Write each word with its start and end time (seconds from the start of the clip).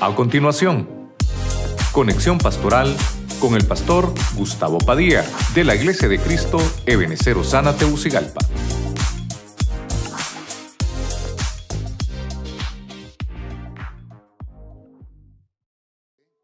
A 0.00 0.14
continuación, 0.14 1.12
conexión 1.90 2.38
pastoral 2.38 2.96
con 3.40 3.56
el 3.56 3.66
pastor 3.66 4.14
Gustavo 4.36 4.78
Padilla 4.78 5.24
de 5.56 5.64
la 5.64 5.74
Iglesia 5.74 6.06
de 6.06 6.20
Cristo 6.20 6.58
Ebenecer 6.86 7.36
Osana 7.36 7.76
Teucigalpa. 7.76 8.38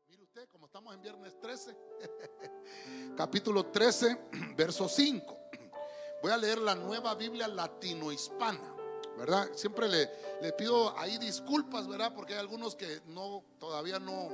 Mire 0.08 0.22
usted, 0.24 0.48
como 0.50 0.66
estamos 0.66 0.92
en 0.96 1.02
viernes 1.02 1.38
13, 1.40 1.76
capítulo 3.16 3.66
13, 3.66 4.18
verso 4.56 4.88
5. 4.88 5.38
Voy 6.24 6.32
a 6.32 6.36
leer 6.36 6.58
la 6.58 6.74
nueva 6.74 7.14
Biblia 7.14 7.46
latino-hispana. 7.46 8.73
¿Verdad? 9.16 9.48
Siempre 9.54 9.88
le, 9.88 10.10
le, 10.42 10.52
pido 10.52 10.96
ahí 10.98 11.18
disculpas, 11.18 11.86
¿verdad? 11.86 12.12
Porque 12.14 12.34
hay 12.34 12.40
algunos 12.40 12.74
que 12.74 13.00
no, 13.06 13.44
todavía 13.58 13.98
no, 13.98 14.28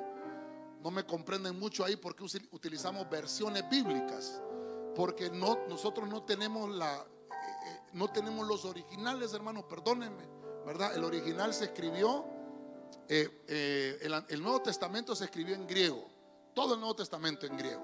no 0.82 0.90
me 0.90 1.04
comprenden 1.04 1.58
mucho 1.58 1.84
ahí 1.84 1.96
porque 1.96 2.24
utilizamos 2.50 3.08
versiones 3.10 3.68
bíblicas. 3.68 4.40
Porque 4.94 5.30
no, 5.30 5.58
nosotros 5.68 6.08
no 6.08 6.24
tenemos 6.24 6.68
la, 6.70 6.96
eh, 6.96 7.04
eh, 7.66 7.80
no 7.92 8.08
tenemos 8.08 8.46
los 8.46 8.64
originales, 8.64 9.32
hermanos, 9.32 9.64
perdónenme, 9.64 10.24
¿verdad? 10.66 10.94
El 10.96 11.04
original 11.04 11.54
se 11.54 11.66
escribió, 11.66 12.24
eh, 13.08 13.98
el, 14.02 14.24
el 14.28 14.42
Nuevo 14.42 14.60
Testamento 14.62 15.14
se 15.14 15.24
escribió 15.24 15.54
en 15.54 15.66
griego, 15.66 16.08
todo 16.54 16.74
el 16.74 16.80
Nuevo 16.80 16.96
Testamento 16.96 17.46
en 17.46 17.56
griego, 17.56 17.82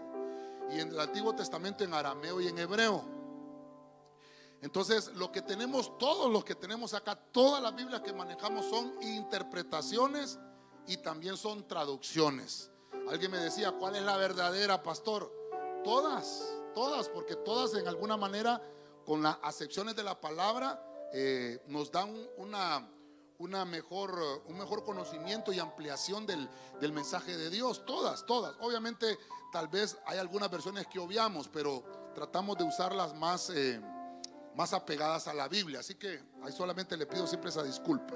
y 0.71 0.81
en 0.81 0.89
el 0.89 0.99
Antiguo 0.99 1.35
Testamento 1.35 1.85
en 1.85 1.95
arameo 1.95 2.41
y 2.41 2.49
en 2.49 2.59
hebreo. 2.59 3.16
Entonces, 4.63 5.09
lo 5.15 5.31
que 5.31 5.43
tenemos, 5.43 5.97
todos 5.99 6.33
los 6.33 6.45
que 6.45 6.55
tenemos 6.55 6.95
acá, 6.95 7.15
todas 7.15 7.63
las 7.63 7.75
Biblias 7.75 8.01
que 8.01 8.13
manejamos 8.13 8.65
son 8.67 8.95
interpretaciones 9.03 10.39
y 10.87 10.97
también 10.99 11.37
son 11.37 11.67
traducciones. 11.67 12.71
Alguien 13.09 13.31
me 13.31 13.39
decía, 13.39 13.73
¿cuál 13.73 13.97
es 13.97 14.03
la 14.03 14.17
verdadera, 14.17 14.83
pastor? 14.83 15.33
Todas, 15.85 16.45
todas, 16.75 17.09
porque 17.09 17.37
todas 17.37 17.75
en 17.75 17.87
alguna 17.87 18.17
manera, 18.17 18.61
con 19.05 19.23
las 19.23 19.37
acepciones 19.43 19.95
de 19.95 20.03
la 20.03 20.21
palabra, 20.21 20.83
eh, 21.13 21.63
nos 21.69 21.93
dan 21.93 22.15
una, 22.37 22.89
una 23.39 23.65
mejor, 23.65 24.43
un 24.47 24.59
mejor 24.59 24.85
conocimiento 24.85 25.53
y 25.53 25.61
ampliación 25.61 26.27
del, 26.27 26.49
del, 26.81 26.93
mensaje 26.93 27.37
de 27.37 27.51
Dios. 27.51 27.85
Todas, 27.87 28.25
todas. 28.27 28.57
Obviamente, 28.61 29.19
tal 29.53 29.69
vez 29.69 29.97
hay 30.07 30.19
algunas 30.19 30.51
versiones 30.51 30.87
que 30.89 30.99
obviamos, 30.99 31.47
pero 31.49 31.85
tratamos 32.15 32.57
de 32.57 32.65
usarlas 32.65 33.15
más... 33.15 33.51
Eh, 33.51 33.81
más 34.57 34.73
apegadas 34.73 35.29
a 35.29 35.35
la 35.35 35.49
Biblia. 35.49 35.81
Así 35.81 35.95
que 35.95 36.21
ahí 36.43 36.53
solamente 36.53 36.97
le 36.97 37.07
pido 37.07 37.27
siempre 37.27 37.51
esa 37.51 37.63
disculpa. 37.63 38.15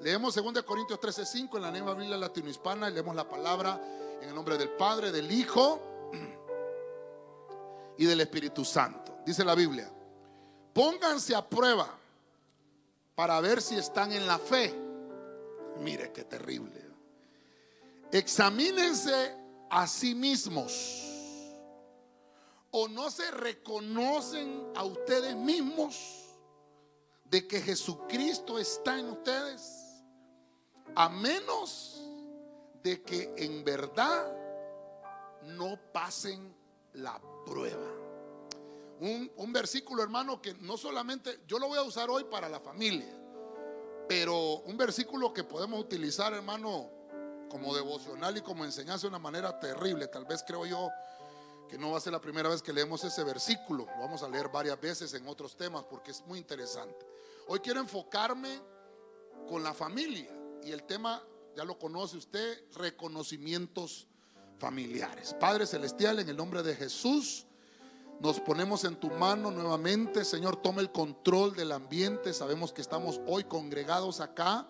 Leemos 0.00 0.34
2 0.34 0.62
Corintios 0.62 0.98
13:5 1.00 1.56
en 1.56 1.62
la 1.62 1.70
nueva 1.70 1.94
Biblia 1.94 2.16
latinohispana 2.16 2.88
y 2.88 2.94
leemos 2.94 3.14
la 3.14 3.28
palabra 3.28 3.78
en 4.22 4.28
el 4.28 4.34
nombre 4.34 4.56
del 4.56 4.70
Padre, 4.70 5.10
del 5.12 5.30
Hijo 5.30 5.82
y 7.98 8.04
del 8.06 8.20
Espíritu 8.20 8.64
Santo. 8.64 9.18
Dice 9.26 9.44
la 9.44 9.54
Biblia, 9.54 9.92
pónganse 10.72 11.34
a 11.34 11.46
prueba 11.46 11.88
para 13.14 13.40
ver 13.40 13.60
si 13.60 13.76
están 13.76 14.12
en 14.12 14.26
la 14.26 14.38
fe. 14.38 14.74
Mire 15.80 16.12
qué 16.12 16.24
terrible. 16.24 16.88
Examínense 18.12 19.36
a 19.68 19.86
sí 19.86 20.14
mismos 20.14 21.09
o 22.70 22.88
no 22.88 23.10
se 23.10 23.30
reconocen 23.30 24.72
a 24.74 24.84
ustedes 24.84 25.34
mismos 25.36 26.26
de 27.24 27.46
que 27.46 27.60
Jesucristo 27.60 28.58
está 28.58 28.98
en 28.98 29.10
ustedes, 29.10 30.02
a 30.94 31.08
menos 31.08 32.02
de 32.82 33.02
que 33.02 33.32
en 33.36 33.64
verdad 33.64 34.36
no 35.42 35.78
pasen 35.92 36.54
la 36.94 37.20
prueba. 37.46 37.86
Un, 39.00 39.52
versículo, 39.52 40.02
hermano, 40.02 40.42
que 40.42 40.52
no 40.54 40.76
solamente, 40.76 41.40
yo 41.46 41.58
lo 41.58 41.68
voy 41.68 41.78
a 41.78 41.82
usar 41.82 42.10
hoy 42.10 42.24
para 42.24 42.50
la 42.50 42.60
familia, 42.60 43.16
pero 44.06 44.58
un 44.58 44.76
versículo 44.76 45.32
que 45.32 45.42
podemos 45.42 45.80
utilizar, 45.80 46.34
hermano, 46.34 46.90
como 47.48 47.74
devocional 47.74 48.36
y 48.36 48.42
como 48.42 48.64
enseñanza 48.64 49.02
de 49.02 49.08
una 49.08 49.18
manera 49.18 49.58
terrible, 49.58 50.06
tal 50.08 50.26
vez 50.26 50.44
creo 50.46 50.66
yo 50.66 50.90
que 51.70 51.78
no 51.78 51.92
va 51.92 51.98
a 51.98 52.00
ser 52.00 52.12
la 52.12 52.20
primera 52.20 52.48
vez 52.48 52.60
que 52.60 52.72
leemos 52.72 53.04
ese 53.04 53.22
versículo, 53.22 53.86
lo 53.86 54.02
vamos 54.02 54.24
a 54.24 54.28
leer 54.28 54.48
varias 54.48 54.78
veces 54.80 55.14
en 55.14 55.26
otros 55.28 55.56
temas 55.56 55.84
porque 55.84 56.10
es 56.10 56.26
muy 56.26 56.40
interesante. 56.40 57.06
Hoy 57.46 57.60
quiero 57.60 57.78
enfocarme 57.78 58.60
con 59.48 59.62
la 59.62 59.72
familia 59.72 60.28
y 60.64 60.72
el 60.72 60.82
tema, 60.82 61.22
ya 61.56 61.64
lo 61.64 61.78
conoce 61.78 62.16
usted, 62.16 62.64
reconocimientos 62.74 64.08
familiares. 64.58 65.34
Padre 65.38 65.64
Celestial, 65.64 66.18
en 66.18 66.28
el 66.28 66.36
nombre 66.36 66.64
de 66.64 66.74
Jesús, 66.74 67.46
nos 68.18 68.40
ponemos 68.40 68.82
en 68.84 68.96
tu 68.96 69.08
mano 69.08 69.52
nuevamente. 69.52 70.24
Señor, 70.24 70.56
tome 70.56 70.82
el 70.82 70.90
control 70.90 71.54
del 71.54 71.70
ambiente. 71.70 72.34
Sabemos 72.34 72.72
que 72.72 72.82
estamos 72.82 73.20
hoy 73.28 73.44
congregados 73.44 74.20
acá 74.20 74.66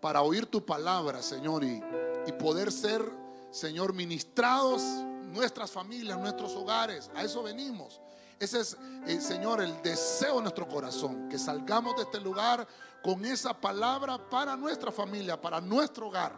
para 0.00 0.22
oír 0.22 0.46
tu 0.46 0.66
palabra, 0.66 1.22
Señor, 1.22 1.62
y, 1.62 1.80
y 2.26 2.32
poder 2.32 2.72
ser, 2.72 3.08
Señor, 3.52 3.94
ministrados 3.94 4.82
nuestras 5.30 5.70
familias, 5.70 6.18
nuestros 6.18 6.52
hogares. 6.54 7.10
A 7.14 7.24
eso 7.24 7.42
venimos. 7.42 8.00
Ese 8.40 8.60
es, 8.60 8.76
eh, 9.06 9.20
Señor, 9.20 9.60
el 9.60 9.82
deseo 9.82 10.36
de 10.36 10.42
nuestro 10.42 10.66
corazón, 10.66 11.28
que 11.28 11.38
salgamos 11.38 11.94
de 11.96 12.04
este 12.04 12.20
lugar 12.20 12.66
con 13.02 13.22
esa 13.26 13.52
palabra 13.52 14.18
para 14.30 14.56
nuestra 14.56 14.90
familia, 14.90 15.38
para 15.38 15.60
nuestro 15.60 16.08
hogar. 16.08 16.32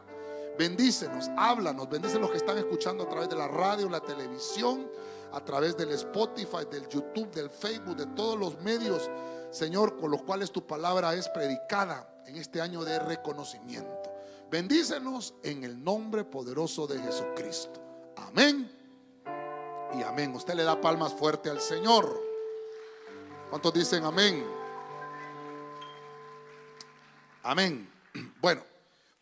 Bendícenos, 0.58 1.30
háblanos, 1.36 1.88
bendice 1.88 2.18
los 2.18 2.30
que 2.30 2.38
están 2.38 2.58
escuchando 2.58 3.04
a 3.04 3.08
través 3.08 3.28
de 3.28 3.36
la 3.36 3.46
radio, 3.46 3.88
la 3.88 4.00
televisión, 4.00 4.90
a 5.32 5.44
través 5.44 5.76
del 5.76 5.92
Spotify, 5.92 6.66
del 6.68 6.88
YouTube, 6.88 7.30
del 7.30 7.48
Facebook, 7.48 7.96
de 7.96 8.06
todos 8.06 8.36
los 8.36 8.60
medios, 8.60 9.08
Señor, 9.52 9.96
con 9.96 10.10
los 10.10 10.22
cuales 10.22 10.50
tu 10.50 10.66
palabra 10.66 11.14
es 11.14 11.28
predicada 11.28 12.22
en 12.26 12.36
este 12.36 12.60
año 12.60 12.82
de 12.84 12.98
reconocimiento. 12.98 14.10
Bendícenos 14.50 15.34
en 15.44 15.62
el 15.62 15.82
nombre 15.82 16.24
poderoso 16.24 16.88
de 16.88 16.98
Jesucristo. 16.98 17.80
Amén 18.16 18.81
y 19.94 20.02
amén. 20.02 20.34
Usted 20.34 20.54
le 20.54 20.62
da 20.62 20.80
palmas 20.80 21.12
fuerte 21.12 21.50
al 21.50 21.60
Señor. 21.60 22.22
¿Cuántos 23.50 23.72
dicen 23.74 24.04
amén? 24.04 24.44
Amén. 27.42 27.90
Bueno, 28.40 28.64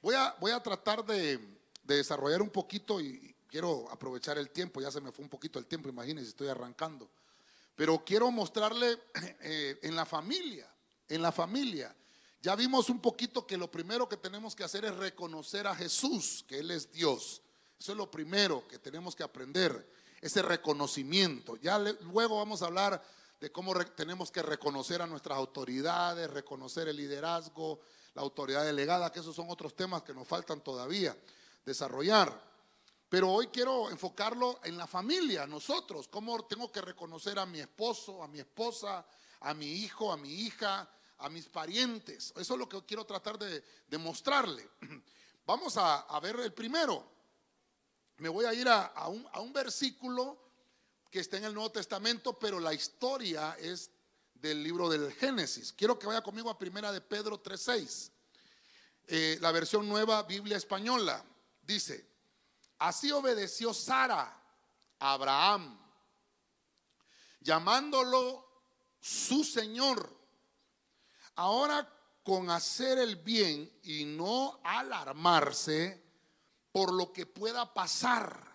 voy 0.03 0.15
a, 0.15 0.35
voy 0.41 0.51
a 0.51 0.61
tratar 0.63 1.05
de, 1.05 1.39
desarrollar 1.85 2.41
un 2.41 2.51
poquito 2.51 3.01
y 3.01 3.35
quiero 3.49 3.89
aprovechar 3.91 4.39
el 4.39 4.51
tiempo. 4.51 4.81
Ya 4.81 4.91
se 4.91 5.01
me 5.01 5.13
fue 5.13 5.25
un 5.25 5.29
poquito 5.29 5.59
el 5.59 5.67
tiempo, 5.67 5.89
imagínense, 5.89 6.31
estoy 6.31 6.49
arrancando. 6.49 7.09
Pero 7.77 8.03
quiero 8.05 8.31
mostrarle 8.31 8.99
eh, 9.41 9.79
en 9.83 9.95
la 9.95 10.07
familia, 10.07 10.67
en 11.09 11.23
la 11.23 11.33
familia. 11.33 11.95
Ya 12.43 12.57
vimos 12.57 12.89
un 12.89 13.01
poquito 13.01 13.47
que 13.47 13.59
lo 13.59 13.71
primero 13.71 14.09
que 14.09 14.17
tenemos 14.17 14.57
que 14.57 14.65
hacer 14.65 14.85
es 14.85 14.97
reconocer 14.97 15.67
a 15.67 15.75
Jesús, 15.75 16.45
que 16.49 16.59
Él 16.59 16.71
es 16.71 16.91
Dios. 16.91 17.43
Eso 17.79 17.93
es 17.93 17.99
lo 17.99 18.11
primero 18.11 18.67
que 18.67 18.79
tenemos 18.79 19.15
que 19.15 19.23
aprender 19.23 19.87
ese 20.21 20.43
reconocimiento. 20.43 21.57
Ya 21.57 21.79
luego 21.79 22.37
vamos 22.37 22.63
a 22.63 22.67
hablar 22.67 23.03
de 23.41 23.51
cómo 23.51 23.75
tenemos 23.87 24.31
que 24.31 24.43
reconocer 24.43 25.01
a 25.01 25.07
nuestras 25.07 25.39
autoridades, 25.39 26.31
reconocer 26.31 26.89
el 26.89 26.97
liderazgo, 26.97 27.81
la 28.15 28.23
autoridad 28.23 28.65
delegada, 28.65 29.11
que 29.11 29.21
esos 29.21 29.35
son 29.35 29.47
otros 29.49 29.75
temas 29.75 30.03
que 30.03 30.13
nos 30.13 30.29
faltan 30.29 30.61
todavía 30.61 31.17
desarrollar. 31.65 32.51
Pero 33.09 33.31
hoy 33.31 33.49
quiero 33.49 33.91
enfocarlo 33.91 34.61
en 34.63 34.77
la 34.77 34.87
familia, 34.87 35.47
nosotros, 35.47 36.07
cómo 36.09 36.45
tengo 36.45 36.71
que 36.71 36.83
reconocer 36.83 37.39
a 37.39 37.47
mi 37.47 37.61
esposo, 37.61 38.23
a 38.23 38.29
mi 38.29 38.41
esposa, 38.41 39.05
a 39.41 39.55
mi 39.55 39.67
hijo, 39.67 40.13
a 40.13 40.17
mi 40.17 40.33
hija, 40.33 40.89
a 41.19 41.29
mis 41.29 41.47
parientes. 41.47 42.33
Eso 42.37 42.55
es 42.55 42.59
lo 42.59 42.69
que 42.69 42.85
quiero 42.85 43.05
tratar 43.05 43.39
de, 43.39 43.99
mostrarle. 43.99 44.69
Vamos 45.47 45.77
a 45.77 46.21
ver 46.21 46.39
el 46.41 46.53
primero 46.53 47.20
me 48.21 48.29
voy 48.29 48.45
a 48.45 48.53
ir 48.53 48.69
a, 48.69 49.09
un, 49.09 49.53
versículo 49.53 50.39
que 51.11 51.21
está 51.21 51.39
en 51.39 51.45
el 51.45 51.55
Nuevo 51.55 51.73
Testamento, 51.73 52.39
pero 52.39 52.61
la 52.61 52.75
historia 52.75 53.57
es 53.59 53.91
del 54.35 54.63
libro 54.63 54.91
del 54.91 55.11
Génesis. 55.15 55.73
Quiero 55.73 55.99
que 55.99 56.07
vaya 56.07 56.23
conmigo 56.23 56.51
a 56.51 56.59
primera 56.59 56.93
de 56.93 57.01
Pedro 57.01 57.43
3.6. 57.43 58.11
Eh, 59.07 59.39
la 59.41 59.51
versión 59.53 59.89
nueva 59.89 60.23
Biblia 60.25 60.59
española 60.59 61.25
dice, 61.63 62.07
así 62.79 63.11
obedeció 63.11 63.73
Sara 63.73 64.39
a 64.99 65.13
Abraham, 65.13 65.81
llamándolo 67.41 68.47
su 69.01 69.45
Señor. 69.45 70.15
Ahora 71.37 71.91
con 72.23 72.51
hacer 72.51 72.99
el 72.99 73.17
bien 73.17 73.73
y 73.83 74.05
no 74.05 74.61
alarmarse, 74.63 76.10
por 76.73 76.93
lo 76.93 77.13
que 77.13 77.27
pueda 77.27 77.73
pasar, 77.73 78.47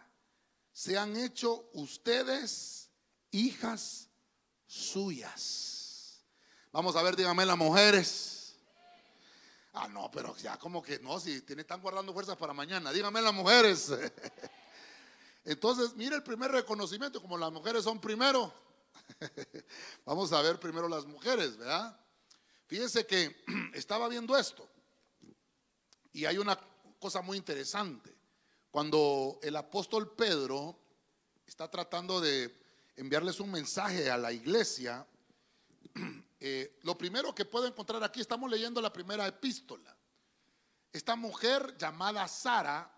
se 0.71 0.97
han 0.97 1.15
hecho 1.15 1.69
ustedes 1.73 2.89
hijas 3.31 4.09
suyas. 4.65 6.23
Vamos 6.71 6.95
a 6.95 7.03
ver, 7.03 7.15
díganme 7.15 7.45
las 7.45 7.57
mujeres. 7.57 8.56
Ah, 9.73 9.88
no, 9.88 10.09
pero 10.12 10.35
ya 10.38 10.57
como 10.57 10.81
que 10.81 11.00
no, 11.00 11.19
si 11.19 11.41
tiene, 11.41 11.62
están 11.62 11.81
guardando 11.81 12.13
fuerzas 12.13 12.38
para 12.38 12.53
mañana. 12.53 12.91
Díganme 12.91 13.21
las 13.21 13.33
mujeres. 13.33 13.91
Entonces, 15.45 15.95
mire 15.95 16.15
el 16.15 16.23
primer 16.23 16.51
reconocimiento, 16.51 17.21
como 17.21 17.38
las 17.38 17.51
mujeres 17.51 17.83
son 17.83 18.00
primero. 18.00 18.53
Vamos 20.06 20.31
a 20.31 20.41
ver 20.41 20.59
primero 20.59 20.88
las 20.88 21.06
mujeres, 21.06 21.57
¿verdad? 21.57 22.00
Fíjense 22.67 23.06
que 23.06 23.44
estaba 23.73 24.07
viendo 24.07 24.38
esto 24.38 24.67
y 26.12 26.25
hay 26.25 26.38
una 26.38 26.57
cosa 27.00 27.21
muy 27.21 27.38
interesante. 27.38 28.15
Cuando 28.71 29.39
el 29.42 29.56
apóstol 29.56 30.15
Pedro 30.15 30.77
está 31.45 31.69
tratando 31.69 32.19
de 32.19 32.53
enviarles 32.95 33.39
un 33.39 33.51
mensaje 33.51 34.09
a 34.09 34.18
la 34.18 34.31
iglesia, 34.31 35.06
eh, 36.39 36.80
lo 36.83 36.97
primero 36.97 37.33
que 37.33 37.45
puedo 37.45 37.68
encontrar 37.68 38.03
aquí, 38.03 38.21
estamos 38.21 38.50
leyendo 38.50 38.81
la 38.81 38.92
primera 38.92 39.27
epístola. 39.27 39.95
Esta 40.92 41.15
mujer 41.15 41.75
llamada 41.77 42.27
Sara, 42.27 42.89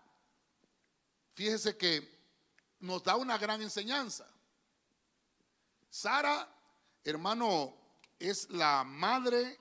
fíjese 1.34 1.76
que 1.76 2.18
nos 2.80 3.02
da 3.02 3.16
una 3.16 3.38
gran 3.38 3.60
enseñanza. 3.60 4.28
Sara, 5.90 6.48
hermano, 7.02 7.74
es 8.18 8.50
la 8.50 8.84
madre, 8.84 9.58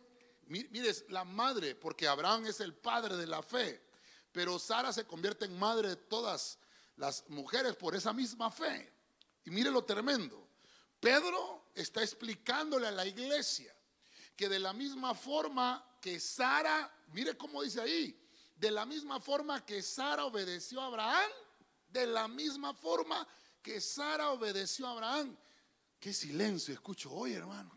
mire, 0.47 0.89
es 0.89 1.05
la 1.09 1.23
madre, 1.23 1.75
porque 1.75 2.07
Abraham 2.07 2.45
es 2.45 2.59
el 2.59 2.75
padre 2.75 3.15
de 3.17 3.27
la 3.27 3.41
fe, 3.41 3.86
pero 4.37 4.59
Sara 4.59 4.93
se 4.93 5.03
convierte 5.03 5.45
en 5.45 5.57
madre 5.57 5.89
de 5.89 5.95
todas 5.95 6.59
las 6.95 7.27
mujeres 7.27 7.75
por 7.75 7.95
esa 7.95 8.13
misma 8.13 8.51
fe. 8.51 8.93
Y 9.43 9.49
mire 9.49 9.71
lo 9.71 9.83
tremendo. 9.83 10.47
Pedro 10.99 11.71
está 11.73 12.03
explicándole 12.03 12.85
a 12.85 12.91
la 12.91 13.03
iglesia 13.07 13.75
que 14.35 14.47
de 14.47 14.59
la 14.59 14.73
misma 14.73 15.15
forma 15.15 15.83
que 15.99 16.19
Sara, 16.19 16.95
mire 17.13 17.35
cómo 17.35 17.63
dice 17.63 17.81
ahí, 17.81 18.15
de 18.55 18.69
la 18.69 18.85
misma 18.85 19.19
forma 19.19 19.65
que 19.65 19.81
Sara 19.81 20.25
obedeció 20.25 20.81
a 20.81 20.85
Abraham, 20.85 21.31
de 21.87 22.05
la 22.05 22.27
misma 22.27 22.75
forma 22.75 23.27
que 23.63 23.81
Sara 23.81 24.29
obedeció 24.29 24.85
a 24.85 24.91
Abraham. 24.91 25.35
Qué 25.99 26.13
silencio 26.13 26.75
escucho 26.75 27.11
hoy, 27.11 27.33
hermano. 27.33 27.75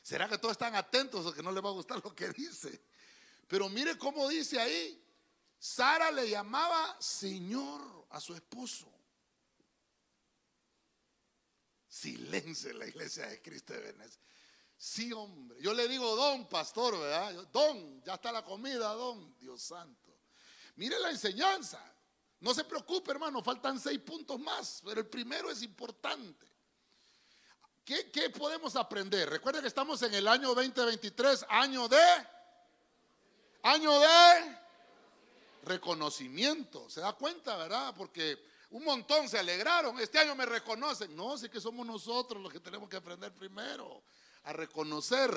¿Será 0.00 0.28
que 0.28 0.38
todos 0.38 0.52
están 0.52 0.76
atentos 0.76 1.26
o 1.26 1.32
que 1.32 1.42
no 1.42 1.50
les 1.50 1.64
va 1.64 1.70
a 1.70 1.72
gustar 1.72 2.00
lo 2.04 2.14
que 2.14 2.28
dice? 2.28 2.84
Pero 3.48 3.68
mire 3.68 3.98
cómo 3.98 4.28
dice 4.28 4.60
ahí. 4.60 5.04
Sara 5.58 6.10
le 6.10 6.28
llamaba 6.28 6.96
Señor 7.00 8.06
a 8.10 8.20
su 8.20 8.34
esposo. 8.34 8.92
Silencio 11.88 12.70
en 12.70 12.78
la 12.78 12.86
iglesia 12.86 13.26
de 13.26 13.42
Cristo 13.42 13.72
de 13.72 13.80
Venecia. 13.80 14.20
Sí, 14.76 15.12
hombre. 15.12 15.60
Yo 15.60 15.74
le 15.74 15.88
digo 15.88 16.14
don, 16.14 16.48
pastor, 16.48 16.98
¿verdad? 16.98 17.48
Don, 17.52 18.02
ya 18.04 18.14
está 18.14 18.30
la 18.30 18.44
comida, 18.44 18.92
don, 18.94 19.36
Dios 19.38 19.62
santo. 19.62 20.16
Mire 20.76 21.00
la 21.00 21.10
enseñanza. 21.10 21.82
No 22.40 22.54
se 22.54 22.62
preocupe, 22.62 23.10
hermano, 23.10 23.42
faltan 23.42 23.80
seis 23.80 23.98
puntos 23.98 24.38
más, 24.38 24.80
pero 24.84 25.00
el 25.00 25.08
primero 25.08 25.50
es 25.50 25.62
importante. 25.62 26.46
¿Qué, 27.84 28.30
podemos 28.30 28.76
aprender? 28.76 29.28
Recuerden 29.30 29.62
que 29.62 29.68
estamos 29.68 30.02
en 30.02 30.14
el 30.14 30.28
año 30.28 30.54
2023, 30.54 31.46
año 31.48 31.88
de... 31.88 31.98
Año 33.62 33.98
de 33.98 34.58
reconocimiento. 35.62 36.88
¿Se 36.88 37.00
da 37.00 37.12
cuenta, 37.12 37.56
verdad? 37.56 37.94
Porque 37.96 38.38
un 38.70 38.84
montón 38.84 39.28
se 39.28 39.38
alegraron. 39.38 39.98
Este 39.98 40.18
año 40.18 40.34
me 40.34 40.46
reconocen. 40.46 41.14
No, 41.16 41.36
sí 41.38 41.48
que 41.48 41.60
somos 41.60 41.86
nosotros 41.86 42.42
los 42.42 42.52
que 42.52 42.60
tenemos 42.60 42.88
que 42.88 42.96
aprender 42.96 43.34
primero 43.34 44.02
a 44.44 44.52
reconocer. 44.52 45.30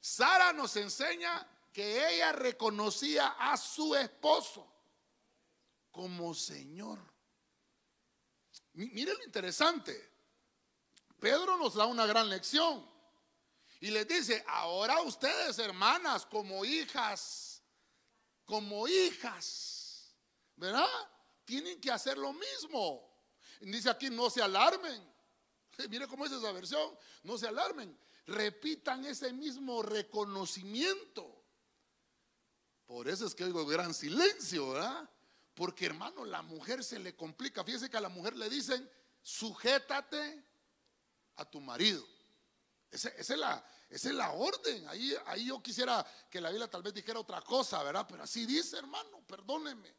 Sara 0.00 0.52
nos 0.52 0.76
enseña 0.76 1.46
que 1.72 2.14
ella 2.14 2.32
reconocía 2.32 3.36
a 3.38 3.56
su 3.56 3.94
esposo 3.94 4.66
como 5.90 6.34
Señor. 6.34 6.98
Mire 8.74 9.14
lo 9.14 9.24
interesante. 9.24 10.12
Pedro 11.18 11.56
nos 11.56 11.74
da 11.74 11.86
una 11.86 12.06
gran 12.06 12.28
lección 12.28 12.88
y 13.80 13.90
les 13.90 14.06
dice, 14.06 14.44
ahora 14.48 15.00
ustedes 15.02 15.58
hermanas 15.58 16.26
como 16.26 16.64
hijas, 16.64 17.47
como 18.48 18.88
hijas, 18.88 20.16
¿verdad? 20.56 20.88
Tienen 21.44 21.78
que 21.82 21.90
hacer 21.90 22.16
lo 22.16 22.32
mismo. 22.32 23.06
dice 23.60 23.90
aquí, 23.90 24.08
no 24.08 24.30
se 24.30 24.40
alarmen. 24.40 25.06
Mire 25.90 26.08
cómo 26.08 26.24
es 26.24 26.32
esa 26.32 26.50
versión, 26.52 26.98
no 27.24 27.36
se 27.36 27.46
alarmen. 27.46 27.96
Repitan 28.26 29.04
ese 29.04 29.34
mismo 29.34 29.82
reconocimiento. 29.82 31.44
Por 32.86 33.06
eso 33.06 33.26
es 33.26 33.34
que 33.34 33.44
oigo 33.44 33.66
gran 33.66 33.92
silencio, 33.92 34.70
¿verdad? 34.70 35.10
Porque 35.52 35.84
hermano, 35.84 36.24
la 36.24 36.40
mujer 36.40 36.82
se 36.82 36.98
le 36.98 37.14
complica. 37.14 37.62
Fíjese 37.64 37.90
que 37.90 37.98
a 37.98 38.00
la 38.00 38.08
mujer 38.08 38.34
le 38.34 38.48
dicen, 38.48 38.90
sujétate 39.20 40.42
a 41.36 41.44
tu 41.44 41.60
marido. 41.60 42.02
Esa, 42.90 43.10
es, 43.10 43.28
la, 43.28 43.62
es 43.90 44.04
la 44.04 44.30
orden. 44.32 44.86
Ahí, 44.88 45.14
ahí 45.26 45.46
yo 45.46 45.62
quisiera 45.62 46.04
que 46.30 46.40
la 46.40 46.50
Biblia 46.50 46.68
tal 46.68 46.82
vez 46.82 46.94
dijera 46.94 47.20
otra 47.20 47.40
cosa, 47.42 47.82
¿verdad? 47.82 48.06
Pero 48.08 48.22
así 48.22 48.46
dice, 48.46 48.78
hermano, 48.78 49.22
perdóneme. 49.26 49.94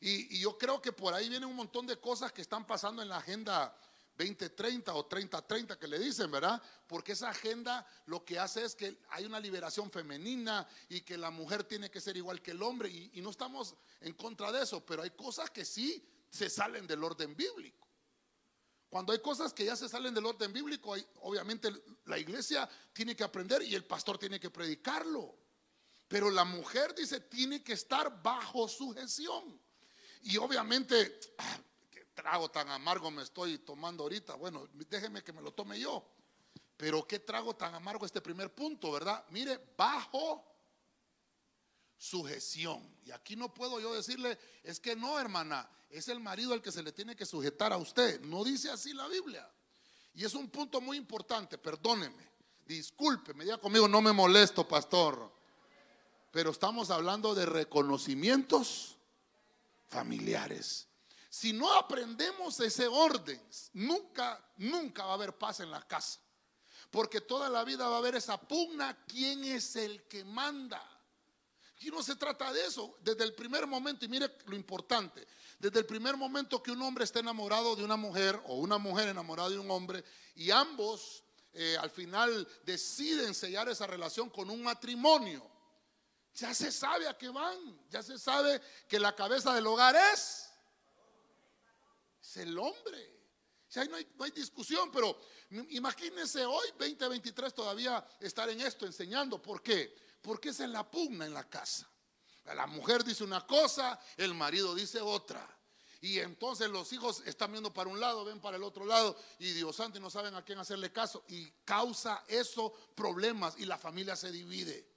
Y, 0.00 0.36
y 0.36 0.40
yo 0.40 0.58
creo 0.58 0.80
que 0.80 0.92
por 0.92 1.14
ahí 1.14 1.28
viene 1.28 1.46
un 1.46 1.56
montón 1.56 1.86
de 1.86 1.98
cosas 1.98 2.32
que 2.32 2.42
están 2.42 2.66
pasando 2.66 3.02
en 3.02 3.08
la 3.08 3.18
agenda 3.18 3.76
2030 4.16 4.94
o 4.94 5.06
3030 5.06 5.78
que 5.78 5.88
le 5.88 5.98
dicen, 5.98 6.30
¿verdad? 6.30 6.60
Porque 6.86 7.12
esa 7.12 7.30
agenda 7.30 7.86
lo 8.06 8.24
que 8.24 8.38
hace 8.38 8.64
es 8.64 8.74
que 8.74 8.98
hay 9.10 9.24
una 9.24 9.40
liberación 9.40 9.90
femenina 9.90 10.66
y 10.88 11.00
que 11.00 11.16
la 11.16 11.30
mujer 11.30 11.64
tiene 11.64 11.90
que 11.90 12.00
ser 12.00 12.16
igual 12.16 12.42
que 12.42 12.50
el 12.50 12.62
hombre 12.62 12.88
y 12.90 13.20
no 13.20 13.30
estamos 13.30 13.74
en 14.00 14.12
contra 14.14 14.52
de 14.52 14.62
eso, 14.62 14.84
pero 14.84 15.02
hay 15.02 15.10
cosas 15.10 15.50
que 15.50 15.64
sí 15.64 16.04
se 16.30 16.48
salen 16.48 16.86
del 16.86 17.02
orden 17.04 17.36
bíblico. 17.36 17.91
Cuando 18.92 19.14
hay 19.14 19.20
cosas 19.20 19.54
que 19.54 19.64
ya 19.64 19.74
se 19.74 19.88
salen 19.88 20.12
del 20.12 20.26
orden 20.26 20.52
bíblico, 20.52 20.94
obviamente 21.22 21.72
la 22.04 22.18
iglesia 22.18 22.68
tiene 22.92 23.16
que 23.16 23.24
aprender 23.24 23.62
y 23.62 23.74
el 23.74 23.86
pastor 23.86 24.18
tiene 24.18 24.38
que 24.38 24.50
predicarlo. 24.50 25.34
Pero 26.08 26.30
la 26.30 26.44
mujer 26.44 26.94
dice, 26.94 27.20
tiene 27.20 27.64
que 27.64 27.72
estar 27.72 28.22
bajo 28.22 28.68
sujeción. 28.68 29.58
Y 30.24 30.36
obviamente, 30.36 31.20
ah, 31.38 31.58
qué 31.90 32.04
trago 32.12 32.50
tan 32.50 32.68
amargo 32.68 33.10
me 33.10 33.22
estoy 33.22 33.56
tomando 33.60 34.02
ahorita. 34.02 34.34
Bueno, 34.34 34.68
déjeme 34.74 35.24
que 35.24 35.32
me 35.32 35.40
lo 35.40 35.54
tome 35.54 35.80
yo. 35.80 36.06
Pero 36.76 37.06
qué 37.06 37.18
trago 37.18 37.56
tan 37.56 37.74
amargo 37.74 38.04
este 38.04 38.20
primer 38.20 38.54
punto, 38.54 38.92
¿verdad? 38.92 39.24
Mire, 39.30 39.58
bajo 39.74 40.51
sujeción. 42.02 42.82
Y 43.04 43.12
aquí 43.12 43.36
no 43.36 43.54
puedo 43.54 43.78
yo 43.78 43.94
decirle, 43.94 44.36
es 44.64 44.80
que 44.80 44.96
no, 44.96 45.20
hermana, 45.20 45.68
es 45.88 46.08
el 46.08 46.18
marido 46.18 46.52
al 46.52 46.60
que 46.60 46.72
se 46.72 46.82
le 46.82 46.90
tiene 46.90 47.14
que 47.14 47.24
sujetar 47.24 47.72
a 47.72 47.76
usted. 47.76 48.20
No 48.22 48.42
dice 48.42 48.70
así 48.70 48.92
la 48.92 49.06
Biblia. 49.06 49.48
Y 50.14 50.24
es 50.24 50.34
un 50.34 50.50
punto 50.50 50.80
muy 50.80 50.96
importante, 50.96 51.58
perdóneme, 51.58 52.28
disculpe, 52.66 53.32
me 53.34 53.44
diga 53.44 53.58
conmigo, 53.58 53.86
no 53.86 54.02
me 54.02 54.12
molesto, 54.12 54.66
pastor. 54.66 55.32
Pero 56.32 56.50
estamos 56.50 56.90
hablando 56.90 57.36
de 57.36 57.46
reconocimientos 57.46 58.96
familiares. 59.88 60.88
Si 61.30 61.52
no 61.52 61.72
aprendemos 61.72 62.58
ese 62.58 62.88
orden, 62.88 63.40
nunca, 63.74 64.44
nunca 64.56 65.04
va 65.04 65.12
a 65.12 65.14
haber 65.14 65.38
paz 65.38 65.60
en 65.60 65.70
la 65.70 65.86
casa. 65.86 66.18
Porque 66.90 67.20
toda 67.20 67.48
la 67.48 67.62
vida 67.62 67.88
va 67.88 67.94
a 67.94 67.98
haber 67.98 68.16
esa 68.16 68.40
pugna, 68.40 69.04
¿quién 69.06 69.44
es 69.44 69.76
el 69.76 70.02
que 70.08 70.24
manda? 70.24 70.91
Aquí 71.82 71.90
no 71.90 72.00
se 72.00 72.14
trata 72.14 72.52
de 72.52 72.64
eso. 72.64 72.96
Desde 73.00 73.24
el 73.24 73.34
primer 73.34 73.66
momento, 73.66 74.04
y 74.04 74.08
mire 74.08 74.30
lo 74.46 74.54
importante, 74.54 75.26
desde 75.58 75.80
el 75.80 75.84
primer 75.84 76.16
momento 76.16 76.62
que 76.62 76.70
un 76.70 76.80
hombre 76.80 77.02
está 77.02 77.18
enamorado 77.18 77.74
de 77.74 77.82
una 77.82 77.96
mujer 77.96 78.40
o 78.46 78.54
una 78.58 78.78
mujer 78.78 79.08
enamorada 79.08 79.50
de 79.50 79.58
un 79.58 79.68
hombre 79.68 80.04
y 80.36 80.52
ambos 80.52 81.24
eh, 81.52 81.76
al 81.80 81.90
final 81.90 82.46
deciden 82.64 83.34
sellar 83.34 83.68
esa 83.68 83.88
relación 83.88 84.30
con 84.30 84.48
un 84.48 84.62
matrimonio, 84.62 85.44
ya 86.34 86.54
se 86.54 86.70
sabe 86.70 87.08
a 87.08 87.18
qué 87.18 87.30
van, 87.30 87.58
ya 87.90 88.00
se 88.00 88.16
sabe 88.16 88.62
que 88.86 89.00
la 89.00 89.16
cabeza 89.16 89.52
del 89.52 89.66
hogar 89.66 89.96
es, 90.14 90.52
es 92.22 92.36
el 92.36 92.56
hombre. 92.56 93.12
no, 93.74 93.96
hay, 93.96 94.06
no 94.14 94.24
hay 94.24 94.30
discusión, 94.30 94.88
pero 94.92 95.18
imagínense 95.70 96.46
hoy, 96.46 96.68
2023, 96.78 97.52
todavía 97.52 98.06
estar 98.20 98.48
en 98.48 98.60
esto 98.60 98.86
enseñando. 98.86 99.42
¿Por 99.42 99.60
qué? 99.60 100.11
Porque 100.22 100.50
es 100.50 100.60
en 100.60 100.72
la 100.72 100.88
pugna 100.88 101.26
en 101.26 101.34
la 101.34 101.48
casa. 101.48 101.88
La 102.44 102.66
mujer 102.66 103.04
dice 103.04 103.24
una 103.24 103.46
cosa, 103.46 104.00
el 104.16 104.34
marido 104.34 104.74
dice 104.74 105.00
otra. 105.00 105.46
Y 106.00 106.18
entonces 106.18 106.68
los 106.68 106.92
hijos 106.92 107.22
están 107.26 107.52
viendo 107.52 107.72
para 107.72 107.88
un 107.88 108.00
lado, 108.00 108.24
ven 108.24 108.40
para 108.40 108.56
el 108.56 108.64
otro 108.64 108.84
lado, 108.84 109.16
y 109.38 109.52
Dios 109.52 109.76
santo, 109.76 109.98
y 109.98 110.00
no 110.00 110.10
saben 110.10 110.34
a 110.34 110.44
quién 110.44 110.58
hacerle 110.58 110.92
caso. 110.92 111.24
Y 111.28 111.48
causa 111.64 112.24
eso 112.26 112.72
problemas 112.94 113.54
y 113.58 113.66
la 113.66 113.78
familia 113.78 114.16
se 114.16 114.32
divide. 114.32 114.88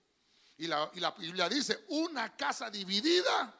Y 0.58 0.67
la, 0.67 0.89
y 0.96 1.00
la 1.00 1.12
Biblia 1.12 1.48
dice, 1.48 1.86
una 1.89 2.36
casa 2.36 2.72
dividida 2.72 3.53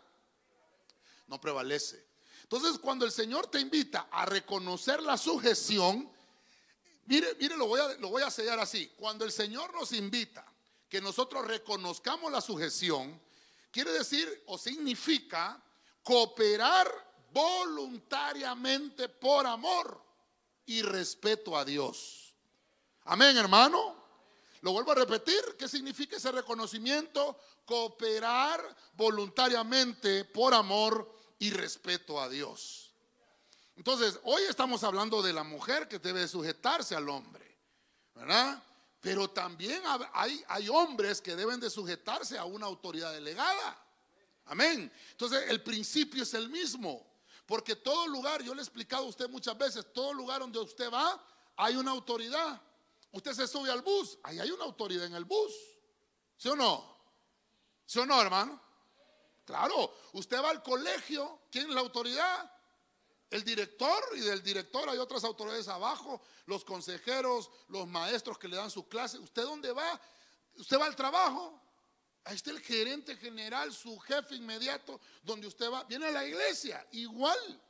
no 1.28 1.40
prevalece. 1.40 2.08
Entonces, 2.42 2.80
cuando 2.80 3.06
el 3.06 3.12
Señor 3.12 3.48
te 3.48 3.60
invita 3.60 4.08
a 4.12 4.26
reconocer 4.26 5.04
la 5.04 5.18
sujeción, 5.18 6.12
mire, 7.06 7.36
mire, 7.40 7.58
lo 7.58 7.68
voy 7.68 7.80
a, 7.80 7.94
lo 7.96 8.10
voy 8.10 8.24
a 8.24 8.32
sellar 8.32 8.60
así. 8.60 8.88
Cuando 8.98 9.24
el 9.26 9.32
Señor 9.32 9.72
nos 9.74 9.92
invita 9.92 10.46
que 10.90 11.02
nosotros 11.02 11.46
reconozcamos 11.46 12.32
la 12.32 12.42
sujeción, 12.42 13.20
quiere 13.72 13.92
decir 13.92 14.44
o 14.48 14.58
significa 14.58 15.62
cooperar 16.04 16.88
voluntariamente 17.32 19.10
por 19.10 19.46
amor 19.46 20.02
y 20.66 20.82
respeto 20.82 21.58
a 21.58 21.66
Dios. 21.66 22.34
Amén, 23.06 23.36
hermano. 23.38 24.06
Lo 24.62 24.72
vuelvo 24.72 24.94
a 24.94 24.96
repetir, 24.96 25.56
¿qué 25.60 25.68
significa 25.68 26.18
ese 26.18 26.32
reconocimiento? 26.32 27.38
Cooperar 27.66 28.76
voluntariamente 28.94 30.26
por 30.26 30.54
amor 30.54 31.14
y 31.38 31.52
respeto 31.52 32.20
a 32.20 32.30
Dios. 32.30 32.92
Entonces, 33.76 34.20
hoy 34.24 34.44
estamos 34.50 34.84
hablando 34.84 35.22
de 35.22 35.34
la 35.34 35.44
mujer 35.44 35.88
que 35.88 36.00
debe 36.00 36.28
sujetarse 36.28 36.96
al 36.96 37.10
hombre, 37.10 37.58
¿verdad? 38.16 38.64
Pero 39.06 39.30
también 39.30 39.84
hay, 40.14 40.68
hombres 40.68 41.22
que 41.22 41.36
deben 41.36 41.60
de 41.60 41.70
sujetarse 41.70 42.40
a 42.40 42.46
una 42.46 42.66
autoridad 42.66 43.14
delegada. 43.14 43.80
Amén. 44.46 44.92
Entonces, 45.12 45.44
el 45.48 45.62
principio 45.62 46.24
es 46.24 46.34
el 46.34 46.50
mismo. 46.50 47.06
Porque 47.46 47.76
todo 47.76 48.08
lugar, 48.08 48.42
yo 48.42 48.56
le 48.56 48.62
he 48.62 48.64
explicado 48.64 49.06
a 49.06 49.10
usted 49.10 49.30
muchas 49.30 49.56
veces, 49.60 49.94
todo 49.94 50.12
lugar 50.12 50.40
donde 50.40 50.58
usted 50.58 50.92
va, 50.92 51.24
hay 51.56 51.76
una 51.76 51.92
autoridad. 51.92 52.60
Usted 53.12 53.34
se 53.34 53.48
sube 53.48 53.70
al 53.70 53.84
bus, 53.84 54.18
ahí 54.24 54.40
hay 54.40 54.50
una 54.50 54.64
autoridad 54.64 55.06
en 55.06 55.14
el 55.14 55.26
bus. 55.26 55.54
¿Sí 56.36 56.50
o 56.50 56.56
no? 56.56 56.98
¿Sí 57.86 58.00
o 58.00 58.08
no, 58.08 58.20
hermano? 58.20 58.60
Claro, 59.46 59.94
usted 60.14 60.42
va 60.42 60.50
al 60.50 60.64
colegio, 60.64 61.42
¿quién 61.52 61.70
es 61.70 61.76
la 61.76 61.82
autoridad? 61.82 62.52
El 63.30 63.44
director 63.44 64.04
y 64.16 64.20
del 64.20 64.44
director 64.44 64.88
hay 64.90 64.98
otras 64.98 65.24
autoridades 65.24 65.68
abajo, 65.68 66.22
los 66.46 66.64
consejeros, 66.64 67.50
los 67.70 67.88
maestros 67.88 68.38
que 68.38 68.48
le 68.48 68.56
dan 68.56 68.70
su 68.70 68.88
clase. 68.88 69.18
¿Usted 69.18 69.44
dónde 69.44 69.72
va? 69.72 70.00
¿Usted 70.56 70.80
va 70.80 70.86
al 70.86 70.96
trabajo? 70.96 71.62
Ahí 72.24 72.36
está 72.36 72.52
el 72.52 72.60
gerente 72.60 73.16
general, 73.18 73.74
su 73.74 73.98
jefe 74.00 74.36
inmediato, 74.36 75.00
donde 75.22 75.48
usted 75.48 75.72
va. 75.72 75.84
Viene 75.84 76.08
a 76.08 76.12
la 76.12 76.26
iglesia, 76.26 76.86
igual. 76.92 77.62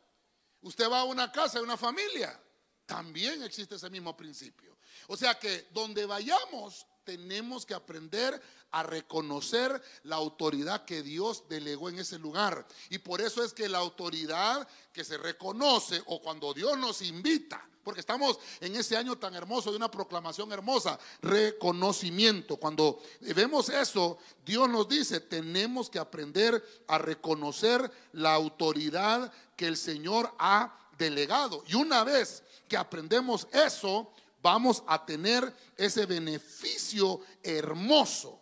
Usted 0.61 0.89
va 0.89 1.01
a 1.01 1.03
una 1.03 1.31
casa, 1.31 1.59
a 1.59 1.61
una 1.61 1.77
familia. 1.77 2.41
También 2.85 3.43
existe 3.43 3.75
ese 3.75 3.89
mismo 3.89 4.15
principio. 4.15 4.77
O 5.07 5.17
sea 5.17 5.37
que 5.37 5.67
donde 5.71 6.05
vayamos, 6.05 6.85
tenemos 7.05 7.65
que 7.65 7.73
aprender 7.73 8.41
a 8.71 8.83
reconocer 8.83 9.81
la 10.03 10.17
autoridad 10.17 10.83
que 10.83 11.01
Dios 11.01 11.43
delegó 11.47 11.87
en 11.87 11.99
ese 11.99 12.19
lugar. 12.19 12.67
Y 12.89 12.97
por 12.97 13.21
eso 13.21 13.43
es 13.43 13.53
que 13.53 13.69
la 13.69 13.77
autoridad 13.77 14.67
que 14.91 15.05
se 15.05 15.17
reconoce 15.17 16.01
o 16.07 16.21
cuando 16.21 16.53
Dios 16.53 16.77
nos 16.77 17.01
invita, 17.01 17.65
porque 17.83 17.99
estamos 17.99 18.39
en 18.59 18.75
ese 18.75 18.97
año 18.97 19.17
tan 19.17 19.35
hermoso 19.35 19.69
de 19.69 19.77
una 19.77 19.91
proclamación 19.91 20.51
hermosa, 20.51 20.99
reconocimiento. 21.21 22.57
Cuando 22.57 22.99
vemos 23.21 23.69
eso, 23.69 24.17
Dios 24.43 24.67
nos 24.67 24.89
dice, 24.89 25.19
tenemos 25.19 25.89
que 25.89 25.99
aprender 25.99 26.61
a 26.87 26.97
reconocer 26.97 27.89
la 28.13 28.33
autoridad 28.33 29.31
que 29.55 29.67
el 29.67 29.77
Señor 29.77 30.33
ha 30.39 30.75
delegado. 30.97 31.63
Y 31.67 31.75
una 31.75 32.03
vez 32.03 32.43
que 32.67 32.75
aprendemos 32.75 33.47
eso, 33.51 34.11
vamos 34.45 34.83
a 34.85 35.03
tener 35.03 35.51
ese 35.75 36.05
beneficio 36.05 37.19
hermoso 37.41 38.39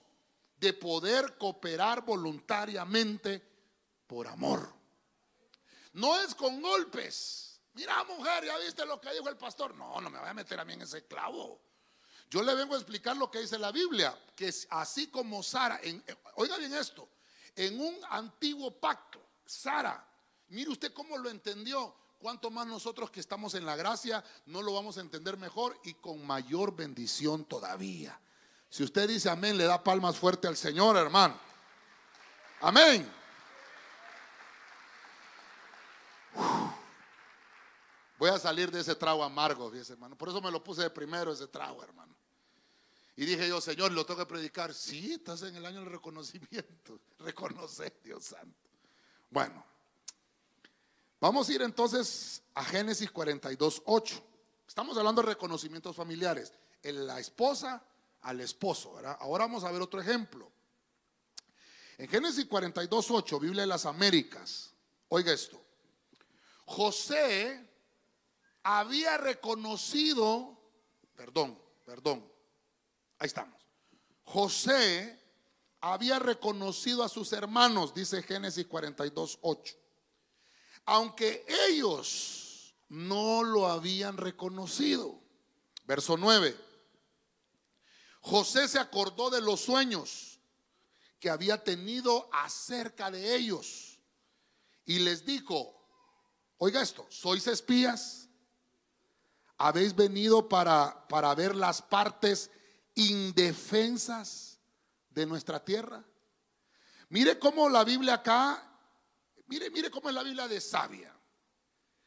de 0.57 0.73
poder 0.73 1.37
cooperar 1.37 2.03
voluntariamente 2.03 3.41
por 4.05 4.27
amor. 4.27 4.69
No 5.93 6.19
es 6.19 6.35
con 6.35 6.61
golpes. 6.61 7.61
Mira, 7.75 8.03
mujer, 8.03 8.43
¿ya 8.43 8.57
viste 8.57 8.85
lo 8.85 8.99
que 8.99 9.13
dijo 9.13 9.29
el 9.29 9.37
pastor? 9.37 9.73
No, 9.75 10.01
no 10.01 10.09
me 10.09 10.19
voy 10.19 10.27
a 10.27 10.33
meter 10.33 10.59
a 10.59 10.65
mí 10.65 10.73
en 10.73 10.81
ese 10.81 11.07
clavo. 11.07 11.61
Yo 12.29 12.43
le 12.43 12.53
vengo 12.53 12.73
a 12.73 12.79
explicar 12.79 13.15
lo 13.15 13.31
que 13.31 13.39
dice 13.39 13.57
la 13.57 13.71
Biblia, 13.71 14.13
que 14.35 14.53
así 14.71 15.07
como 15.07 15.41
Sara, 15.41 15.79
en, 15.81 16.03
oiga 16.35 16.57
bien 16.57 16.73
esto, 16.73 17.07
en 17.55 17.79
un 17.79 17.97
antiguo 18.09 18.77
pacto, 18.77 19.21
Sara, 19.45 20.05
mire 20.49 20.69
usted 20.69 20.91
cómo 20.91 21.17
lo 21.17 21.29
entendió, 21.29 21.95
cuanto 22.23 22.49
más 22.49 22.65
nosotros 22.65 23.11
que 23.11 23.19
estamos 23.19 23.53
en 23.53 23.65
la 23.65 23.75
gracia 23.75 24.23
no 24.45 24.61
lo 24.61 24.73
vamos 24.73 24.97
a 24.97 25.01
entender 25.01 25.35
mejor 25.35 25.77
y 25.83 25.95
con 25.95 26.25
mayor 26.25 26.73
bendición 26.73 27.43
todavía. 27.43 28.17
Si 28.69 28.81
usted 28.81 29.09
dice 29.09 29.29
amén, 29.29 29.57
le 29.57 29.65
da 29.65 29.83
palmas 29.83 30.15
fuerte 30.15 30.47
al 30.47 30.55
Señor, 30.55 30.95
hermano. 30.95 31.37
Amén. 32.61 33.11
Voy 38.17 38.29
a 38.29 38.39
salir 38.39 38.71
de 38.71 38.79
ese 38.79 38.95
trago 38.95 39.21
amargo, 39.21 39.69
hermano. 39.73 40.17
Por 40.17 40.29
eso 40.29 40.41
me 40.41 40.49
lo 40.49 40.63
puse 40.63 40.83
de 40.83 40.89
primero 40.89 41.33
ese 41.33 41.47
trago, 41.47 41.83
hermano. 41.83 42.15
Y 43.17 43.25
dije 43.25 43.49
yo, 43.49 43.59
Señor, 43.59 43.91
lo 43.91 44.05
tengo 44.05 44.21
que 44.21 44.25
predicar. 44.27 44.73
Sí, 44.73 45.11
estás 45.11 45.41
en 45.41 45.57
el 45.57 45.65
año 45.65 45.81
del 45.81 45.91
reconocimiento. 45.91 47.01
Reconocer, 47.19 47.99
Dios 48.01 48.23
santo. 48.23 48.69
Bueno, 49.29 49.72
Vamos 51.23 51.47
a 51.47 51.53
ir 51.53 51.61
entonces 51.61 52.43
a 52.53 52.65
Génesis 52.65 53.09
42, 53.09 53.83
8. 53.85 54.23
Estamos 54.67 54.97
hablando 54.97 55.21
de 55.21 55.29
reconocimientos 55.29 55.95
familiares. 55.95 56.51
La 56.83 57.17
esposa 57.17 57.81
al 58.23 58.41
esposo, 58.41 58.95
¿verdad? 58.95 59.15
Ahora 59.21 59.45
vamos 59.45 59.63
a 59.63 59.71
ver 59.71 59.81
otro 59.81 60.01
ejemplo. 60.01 60.51
En 61.97 62.09
Génesis 62.09 62.45
42, 62.45 63.09
8, 63.09 63.39
Biblia 63.39 63.61
de 63.61 63.67
las 63.67 63.85
Américas. 63.85 64.73
Oiga 65.07 65.31
esto. 65.31 65.61
José 66.65 67.69
había 68.61 69.17
reconocido, 69.17 70.57
perdón, 71.15 71.57
perdón, 71.85 72.29
ahí 73.19 73.27
estamos. 73.27 73.65
José 74.25 75.17
había 75.79 76.19
reconocido 76.19 77.01
a 77.01 77.07
sus 77.07 77.31
hermanos, 77.31 77.93
dice 77.93 78.21
Génesis 78.23 78.67
42, 78.67 79.39
8 79.41 79.82
aunque 80.85 81.45
ellos 81.67 82.75
no 82.89 83.43
lo 83.43 83.67
habían 83.67 84.17
reconocido. 84.17 85.19
Verso 85.85 86.17
9. 86.17 86.55
José 88.21 88.67
se 88.67 88.79
acordó 88.79 89.29
de 89.29 89.41
los 89.41 89.61
sueños 89.61 90.39
que 91.19 91.29
había 91.29 91.63
tenido 91.63 92.29
acerca 92.31 93.11
de 93.11 93.35
ellos 93.35 93.99
y 94.85 94.99
les 94.99 95.25
dijo, 95.25 95.73
oiga 96.57 96.81
esto, 96.81 97.05
¿sois 97.09 97.47
espías? 97.47 98.29
¿Habéis 99.57 99.95
venido 99.95 100.49
para, 100.49 101.07
para 101.07 101.33
ver 101.35 101.55
las 101.55 101.81
partes 101.81 102.49
indefensas 102.95 104.59
de 105.09 105.25
nuestra 105.25 105.63
tierra? 105.63 106.03
Mire 107.09 107.39
cómo 107.39 107.69
la 107.69 107.83
Biblia 107.83 108.15
acá 108.15 108.72
Mire, 109.47 109.69
mire 109.69 109.89
cómo 109.89 110.09
es 110.09 110.15
la 110.15 110.23
Biblia 110.23 110.47
de 110.47 110.61
sabia. 110.61 111.13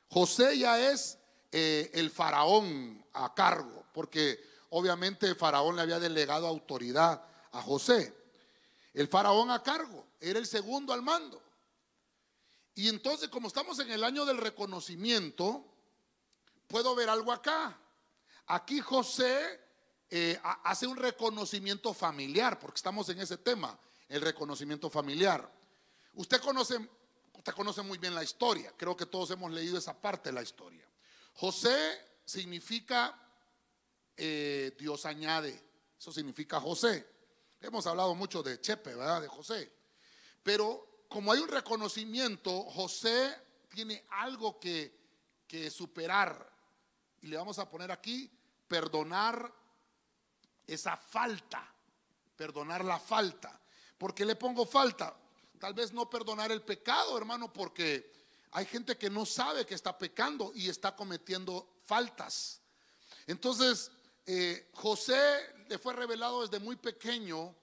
José 0.09 0.59
ya 0.59 0.91
es 0.91 1.19
eh, 1.53 1.91
el 1.95 2.11
faraón 2.11 3.05
a 3.13 3.35
cargo, 3.35 3.87
porque 3.93 4.39
obviamente 4.71 5.35
faraón 5.35 5.77
le 5.77 5.83
había 5.83 5.99
delegado 5.99 6.47
autoridad 6.47 7.23
a 7.53 7.63
José. 7.63 8.15
El 8.95 9.09
faraón 9.09 9.51
a 9.51 9.63
cargo, 9.63 10.07
era 10.21 10.39
el 10.39 10.47
segundo 10.47 10.93
al 10.93 11.03
mando. 11.03 11.43
Y 12.75 12.89
entonces, 12.89 13.29
como 13.29 13.49
estamos 13.49 13.79
en 13.79 13.91
el 13.91 14.05
año 14.05 14.25
del 14.25 14.39
reconocimiento, 14.39 15.65
puedo 16.67 16.95
ver 16.95 17.09
algo 17.09 17.33
acá. 17.33 17.79
Aquí 18.47 18.81
José 18.81 19.61
eh, 20.11 20.39
hace 20.63 20.87
un 20.87 20.97
reconocimiento 20.97 21.93
familiar, 21.93 22.59
porque 22.59 22.77
estamos 22.77 23.09
en 23.09 23.21
ese 23.21 23.39
tema, 23.39 23.79
el 24.09 24.21
reconocimiento 24.21 24.89
familiar. 24.91 25.51
Usted 26.15 26.41
conoce 26.41 26.79
Usted 27.37 27.53
conoce 27.53 27.83
muy 27.83 27.99
bien 27.99 28.15
la 28.15 28.25
historia, 28.25 28.73
creo 28.77 28.97
que 28.97 29.07
todos 29.07 29.31
hemos 29.31 29.51
leído 29.53 29.79
esa 29.79 29.95
parte 30.01 30.31
de 30.31 30.35
la 30.35 30.43
historia. 30.43 30.87
José 31.35 32.19
significa 32.25 33.15
eh, 34.17 34.75
Dios 34.79 35.05
añade, 35.07 35.63
eso 35.99 36.13
significa 36.13 36.61
José. 36.61 37.07
Hemos 37.61 37.87
hablado 37.87 38.15
mucho 38.15 38.43
de 38.43 38.61
Chepe, 38.61 38.95
¿verdad? 38.95 39.23
De 39.23 39.29
José. 39.29 39.73
Pero 40.43 41.05
como 41.09 41.33
hay 41.33 41.41
un 41.41 41.49
reconocimiento, 41.49 42.63
José 42.65 43.37
tiene 43.69 44.05
algo 44.11 44.59
que, 44.59 44.99
que 45.47 45.71
superar. 45.71 46.53
Y 47.23 47.29
le 47.29 47.37
vamos 47.37 47.59
a 47.59 47.69
poner 47.69 47.91
aquí, 47.91 48.31
perdonar 48.69 49.53
esa 50.67 50.97
falta, 50.97 51.73
perdonar 52.37 52.85
la 52.85 52.99
falta. 52.99 53.61
¿Por 53.97 54.15
qué 54.15 54.25
le 54.25 54.37
pongo 54.37 54.67
falta? 54.67 55.17
Tal 55.59 55.75
vez 55.75 55.93
no 55.93 56.09
perdonar 56.09 56.53
el 56.53 56.63
pecado, 56.63 57.17
hermano, 57.17 57.53
porque 57.53 58.13
hay 58.53 58.67
gente 58.67 58.97
que 58.97 59.11
no 59.11 59.27
sabe 59.27 59.67
que 59.67 59.75
está 59.75 59.97
pecando 59.97 60.53
y 60.55 60.69
está 60.69 60.95
cometiendo 60.95 61.69
faltas. 61.85 62.61
Entonces, 63.27 63.91
eh, 64.25 64.71
José 64.75 65.55
le 65.69 65.79
fue 65.79 65.93
revelado 65.93 66.43
desde 66.47 66.65
muy 66.65 66.77
pequeño 66.77 67.55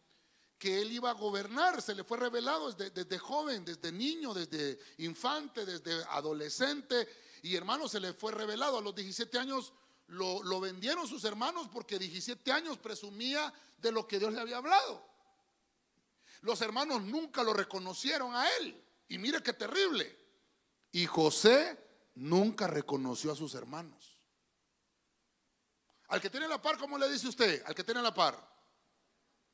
que 0.58 0.82
él 0.82 0.92
iba 0.92 1.10
a 1.10 1.14
gobernar, 1.14 1.82
se 1.82 1.94
le 1.94 2.04
fue 2.04 2.18
revelado 2.18 2.72
desde, 2.72 2.90
desde, 2.92 3.20
joven, 3.20 3.66
desde 3.66 3.92
niño, 3.92 4.34
desde 4.34 4.80
infante, 5.00 5.66
desde 5.66 6.04
adolescente, 6.06 7.08
y 7.42 7.56
hermano, 7.56 7.90
se 7.90 8.00
le 8.00 8.14
fue 8.14 8.32
revelado 8.32 8.78
a 8.78 8.82
los 8.82 8.96
17 8.96 9.38
años, 9.38 9.74
lo, 10.08 10.42
lo 10.44 10.62
vendieron 10.62 11.08
sus 11.08 11.26
hermanos 11.26 11.68
porque 11.72 12.00
17 12.00 12.50
años 12.52 12.78
presumía 12.78 13.54
de 13.82 13.92
lo 13.92 14.08
que 14.08 14.20
Dios 14.20 14.32
le 14.32 14.40
había 14.40 14.58
hablado. 14.58 15.13
Los 16.44 16.62
hermanos 16.62 17.02
nunca 17.02 17.42
lo 17.42 17.54
reconocieron 17.54 18.36
a 18.36 18.46
él. 18.58 18.82
Y 19.08 19.18
mire 19.18 19.42
qué 19.42 19.54
terrible. 19.54 20.20
Y 20.92 21.06
José 21.06 21.78
nunca 22.16 22.68
reconoció 22.68 23.32
a 23.32 23.36
sus 23.36 23.56
hermanos. 23.56 24.18
Al 26.10 26.20
que 26.20 26.30
tiene 26.30 26.48
la 26.50 26.62
par, 26.62 26.78
¿cómo 26.78 26.98
le 26.98 27.10
dice 27.10 27.30
usted? 27.30 27.64
Al 27.66 27.74
que 27.74 27.86
tiene 27.86 28.02
la 28.02 28.14
par. 28.14 28.38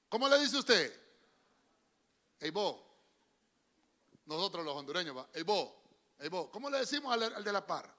¿Cómo 0.10 0.28
le 0.28 0.40
dice 0.40 0.58
usted? 0.58 1.00
Ey, 2.40 2.50
vos. 2.50 2.82
Nosotros 4.26 4.66
los 4.66 4.76
hondureños, 4.76 5.16
va. 5.16 5.30
Ey, 5.32 5.44
vos. 5.44 5.72
Ey. 6.18 6.30
¿Cómo 6.52 6.72
le 6.72 6.80
decimos 6.80 7.14
al 7.14 7.44
de 7.44 7.54
la 7.54 7.66
par? 7.66 7.96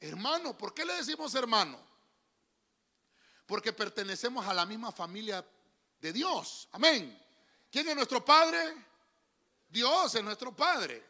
Hermano, 0.00 0.58
¿por 0.58 0.74
qué 0.74 0.84
le 0.84 0.94
decimos 0.94 1.32
hermano? 1.36 1.78
Porque 3.46 3.72
pertenecemos 3.72 4.44
a 4.46 4.52
la 4.52 4.66
misma 4.66 4.90
familia 4.90 5.46
de 6.00 6.12
Dios. 6.12 6.68
Amén. 6.72 7.25
¿Quién 7.76 7.88
es 7.90 7.94
nuestro 7.94 8.24
Padre? 8.24 8.74
Dios 9.68 10.14
es 10.14 10.24
nuestro 10.24 10.56
Padre. 10.56 11.04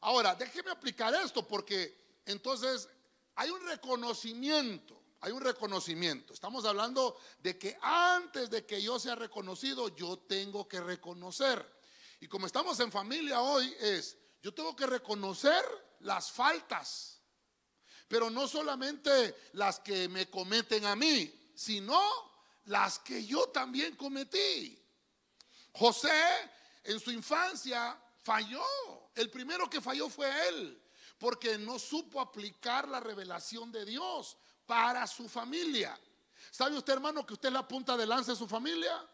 Ahora, 0.00 0.34
déjeme 0.34 0.70
aplicar 0.70 1.14
esto 1.14 1.46
porque 1.46 2.22
entonces 2.24 2.88
hay 3.34 3.50
un 3.50 3.62
reconocimiento, 3.66 4.98
hay 5.20 5.32
un 5.32 5.42
reconocimiento. 5.42 6.32
Estamos 6.32 6.64
hablando 6.64 7.20
de 7.42 7.58
que 7.58 7.76
antes 7.82 8.48
de 8.48 8.64
que 8.64 8.80
yo 8.80 8.98
sea 8.98 9.14
reconocido, 9.14 9.94
yo 9.94 10.20
tengo 10.20 10.66
que 10.66 10.80
reconocer. 10.80 11.70
Y 12.18 12.28
como 12.28 12.46
estamos 12.46 12.80
en 12.80 12.90
familia 12.90 13.42
hoy, 13.42 13.76
es, 13.78 14.16
yo 14.42 14.54
tengo 14.54 14.74
que 14.74 14.86
reconocer 14.86 15.62
las 16.00 16.32
faltas, 16.32 17.20
pero 18.08 18.30
no 18.30 18.48
solamente 18.48 19.36
las 19.52 19.80
que 19.80 20.08
me 20.08 20.30
cometen 20.30 20.86
a 20.86 20.96
mí, 20.96 21.52
sino 21.54 22.00
las 22.64 23.00
que 23.00 23.26
yo 23.26 23.50
también 23.50 23.96
cometí. 23.96 24.80
José 25.74 26.10
en 26.84 27.00
su 27.00 27.10
infancia 27.10 27.98
falló. 28.22 28.64
El 29.14 29.30
primero 29.30 29.68
que 29.68 29.80
falló 29.80 30.08
fue 30.08 30.30
él, 30.48 30.82
porque 31.18 31.58
no 31.58 31.78
supo 31.78 32.20
aplicar 32.20 32.88
la 32.88 33.00
revelación 33.00 33.70
de 33.70 33.84
Dios 33.84 34.36
para 34.66 35.06
su 35.06 35.28
familia. 35.28 35.98
¿Sabe 36.50 36.76
usted, 36.76 36.94
hermano, 36.94 37.24
que 37.26 37.34
usted 37.34 37.48
es 37.48 37.52
la 37.52 37.66
punta 37.66 37.96
de 37.96 38.06
lanza 38.06 38.32
de 38.32 38.38
su 38.38 38.46
familia? 38.46 39.04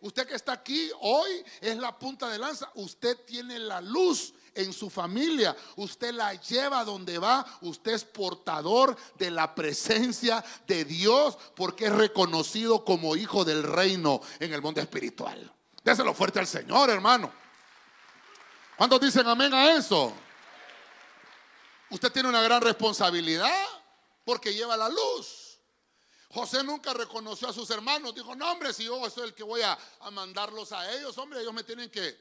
Usted 0.00 0.26
que 0.26 0.34
está 0.34 0.52
aquí 0.52 0.90
hoy 1.00 1.42
es 1.60 1.78
la 1.78 1.98
punta 1.98 2.28
de 2.28 2.38
lanza. 2.38 2.70
Usted 2.74 3.24
tiene 3.24 3.58
la 3.58 3.80
luz 3.80 4.34
en 4.54 4.72
su 4.72 4.90
familia. 4.90 5.56
Usted 5.76 6.12
la 6.12 6.34
lleva 6.34 6.84
donde 6.84 7.18
va. 7.18 7.44
Usted 7.62 7.92
es 7.92 8.04
portador 8.04 8.96
de 9.16 9.30
la 9.30 9.54
presencia 9.54 10.44
de 10.66 10.84
Dios 10.84 11.38
porque 11.56 11.86
es 11.86 11.92
reconocido 11.92 12.84
como 12.84 13.16
hijo 13.16 13.46
del 13.46 13.62
reino 13.62 14.20
en 14.40 14.52
el 14.52 14.60
mundo 14.60 14.82
espiritual. 14.82 15.53
Déselo 15.84 16.14
fuerte 16.14 16.38
al 16.38 16.46
Señor, 16.46 16.88
hermano. 16.88 17.30
¿Cuántos 18.76 18.98
dicen 19.02 19.26
amén 19.28 19.52
a 19.52 19.76
eso? 19.76 20.14
Usted 21.90 22.10
tiene 22.10 22.30
una 22.30 22.40
gran 22.40 22.62
responsabilidad 22.62 23.66
porque 24.24 24.54
lleva 24.54 24.78
la 24.78 24.88
luz. 24.88 25.58
José 26.30 26.64
nunca 26.64 26.94
reconoció 26.94 27.48
a 27.48 27.52
sus 27.52 27.68
hermanos. 27.68 28.14
Dijo, 28.14 28.34
no, 28.34 28.50
hombre, 28.50 28.72
si 28.72 28.84
yo 28.84 29.08
soy 29.10 29.24
el 29.24 29.34
que 29.34 29.42
voy 29.42 29.60
a, 29.60 29.78
mandarlos 30.10 30.72
a 30.72 30.90
ellos, 30.90 31.16
hombre, 31.18 31.40
ellos 31.40 31.52
me 31.52 31.62
tienen 31.62 31.90
que, 31.90 32.18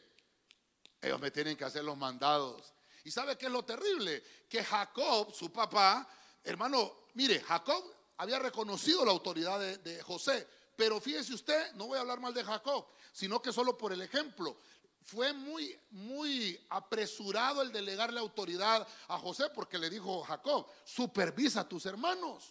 ellos 1.02 1.20
me 1.22 1.32
tienen 1.32 1.56
que 1.56 1.64
hacer 1.64 1.86
los 1.86 1.98
mandados. 1.98 2.74
¿Y 3.06 3.12
sabe 3.12 3.38
qué 3.38 3.46
es 3.46 3.52
lo 3.52 3.64
terrible? 3.64 4.22
Que 4.50 4.62
Jacob, 4.62 5.34
su 5.34 5.52
papá, 5.54 6.08
hermano, 6.44 7.06
mire, 7.14 7.40
Jacob 7.40 7.82
había 8.18 8.40
reconocido 8.40 9.06
la 9.06 9.12
autoridad 9.12 9.60
de 9.60 10.04
José. 10.04 10.48
Pero 10.76 11.00
fíjese 11.00 11.34
usted, 11.34 11.74
no 11.74 11.88
voy 11.88 11.98
a 11.98 12.02
hablar 12.02 12.20
mal 12.20 12.34
de 12.34 12.44
Jacob, 12.44 12.88
sino 13.12 13.42
que 13.42 13.54
solo 13.54 13.78
por 13.78 13.94
el 13.94 14.02
ejemplo 14.02 14.58
fue 15.04 15.34
muy, 15.34 15.78
muy 15.92 16.60
apresurado 16.70 17.62
el 17.62 17.72
delegarle 17.72 18.20
autoridad 18.20 18.88
a 19.08 19.20
José 19.20 19.50
porque 19.54 19.78
le 19.78 19.90
dijo 19.90 20.24
Jacob, 20.24 20.68
supervisa 20.86 21.62
a 21.62 21.70
tus 21.70 21.86
hermanos. 21.86 22.50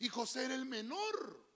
Y 0.00 0.08
José 0.08 0.44
era 0.44 0.54
el 0.54 0.64
menor. 0.64 1.46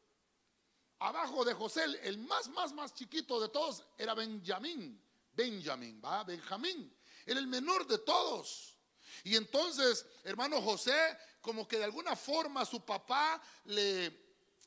Abajo 0.99 1.45
de 1.45 1.53
José, 1.53 1.85
el 2.03 2.19
más, 2.19 2.49
más, 2.49 2.73
más 2.73 2.95
chiquito 2.95 3.41
de 3.41 3.49
todos 3.49 3.85
era 3.99 4.15
Benjamín. 4.15 5.01
Benjamín, 5.33 6.01
va, 6.05 6.25
Benjamín. 6.25 6.95
Era 7.27 7.39
el 7.41 7.47
menor 7.47 7.87
de 7.87 7.99
todos. 7.99 8.77
Y 9.25 9.37
entonces, 9.37 10.07
hermano 10.25 10.61
José, 10.63 10.95
como 11.41 11.67
que 11.67 11.79
de 11.79 11.85
alguna 11.85 12.17
forma 12.17 12.65
su 12.65 12.85
papá 12.85 13.43
le, 13.65 14.22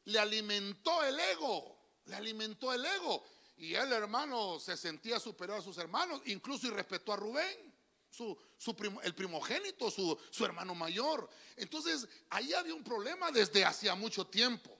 le 0.06 0.20
alimentó 0.20 1.04
el 1.04 1.20
ego. 1.20 1.78
Le 2.06 2.16
alimentó 2.16 2.74
el 2.74 2.86
ego. 2.86 3.24
Y 3.58 3.74
el 3.76 3.92
hermano, 3.94 4.60
se 4.60 4.76
sentía 4.76 5.20
superior 5.20 5.60
a 5.60 5.62
sus 5.62 5.78
hermanos, 5.78 6.22
incluso 6.26 6.68
y 6.68 6.72
respetó 6.72 7.14
a 7.14 7.16
Rubén, 7.16 7.74
su, 8.10 8.38
su 8.58 8.76
el 9.04 9.16
primogénito, 9.16 9.90
su, 9.90 10.18
su 10.30 10.46
hermano 10.46 10.76
mayor. 10.76 11.30
Entonces, 11.56 12.08
ahí 12.30 12.54
había 12.54 12.74
un 12.74 12.84
problema 12.84 13.32
desde 13.32 13.64
hacía 13.64 13.96
mucho 13.96 14.28
tiempo. 14.28 14.78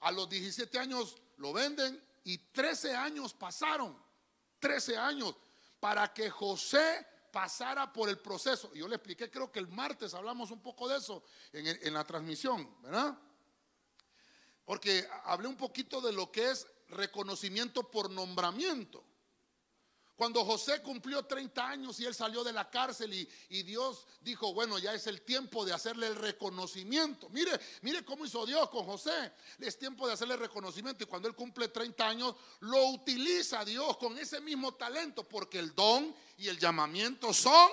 A 0.00 0.10
los 0.10 0.28
17 0.28 0.78
años 0.78 1.16
lo 1.36 1.52
venden 1.52 2.02
y 2.24 2.38
13 2.38 2.94
años 2.94 3.32
pasaron, 3.32 3.96
13 4.58 4.96
años, 4.96 5.36
para 5.78 6.12
que 6.12 6.30
José 6.30 7.06
pasara 7.32 7.92
por 7.92 8.08
el 8.08 8.18
proceso. 8.18 8.72
Yo 8.74 8.88
le 8.88 8.96
expliqué, 8.96 9.30
creo 9.30 9.50
que 9.50 9.60
el 9.60 9.68
martes 9.68 10.14
hablamos 10.14 10.50
un 10.50 10.60
poco 10.60 10.88
de 10.88 10.98
eso 10.98 11.22
en, 11.52 11.66
en 11.66 11.94
la 11.94 12.04
transmisión, 12.04 12.80
¿verdad? 12.82 13.16
Porque 14.64 15.06
hablé 15.24 15.48
un 15.48 15.56
poquito 15.56 16.00
de 16.00 16.12
lo 16.12 16.30
que 16.30 16.50
es 16.50 16.66
reconocimiento 16.88 17.90
por 17.90 18.10
nombramiento. 18.10 19.04
Cuando 20.22 20.44
José 20.44 20.80
cumplió 20.82 21.24
30 21.24 21.68
años 21.68 21.98
y 21.98 22.04
él 22.04 22.14
salió 22.14 22.44
de 22.44 22.52
la 22.52 22.70
cárcel 22.70 23.12
y, 23.12 23.62
Dios 23.64 24.06
dijo, 24.20 24.54
bueno, 24.54 24.78
ya 24.78 24.94
es 24.94 25.06
el 25.06 25.22
tiempo 25.22 25.64
de 25.64 25.72
hacerle 25.72 26.06
el 26.06 26.14
reconocimiento. 26.14 27.28
Mire, 27.30 27.58
mire 27.80 28.04
cómo 28.04 28.24
hizo 28.24 28.46
Dios 28.46 28.68
con 28.68 28.84
José. 28.84 29.32
Es 29.58 29.78
tiempo 29.78 30.06
de 30.06 30.12
hacerle 30.12 30.36
reconocimiento 30.36 31.02
y 31.02 31.06
cuando 31.06 31.26
él 31.26 31.34
cumple 31.34 31.68
30 31.68 32.06
años, 32.08 32.36
lo 32.60 32.86
utiliza 32.90 33.64
Dios 33.64 33.96
con 33.96 34.16
ese 34.18 34.40
mismo 34.40 34.74
talento 34.74 35.26
porque 35.26 35.58
el 35.58 35.74
don 35.74 36.14
y 36.36 36.46
el 36.46 36.58
llamamiento 36.58 37.32
son 37.32 37.70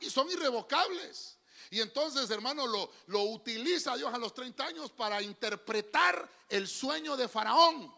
y 0.00 0.08
son 0.08 0.30
irrevocables. 0.30 1.36
Y 1.72 1.80
entonces, 1.80 2.28
hermano, 2.28 2.66
lo, 2.66 2.92
lo 3.06 3.22
utiliza 3.22 3.96
Dios 3.96 4.12
a 4.12 4.18
los 4.18 4.34
30 4.34 4.62
años 4.62 4.90
para 4.90 5.22
interpretar 5.22 6.30
el 6.50 6.68
sueño 6.68 7.16
de 7.16 7.28
Faraón. 7.28 7.90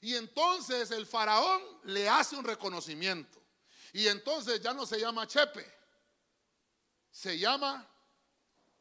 Y 0.00 0.16
entonces 0.16 0.90
el 0.90 1.06
faraón 1.06 1.62
le 1.84 2.08
hace 2.08 2.34
un 2.34 2.44
reconocimiento. 2.44 3.40
Y 3.92 4.08
entonces 4.08 4.60
ya 4.60 4.74
no 4.74 4.84
se 4.84 4.98
llama 4.98 5.28
Chepe, 5.28 5.64
se 7.08 7.38
llama 7.38 7.88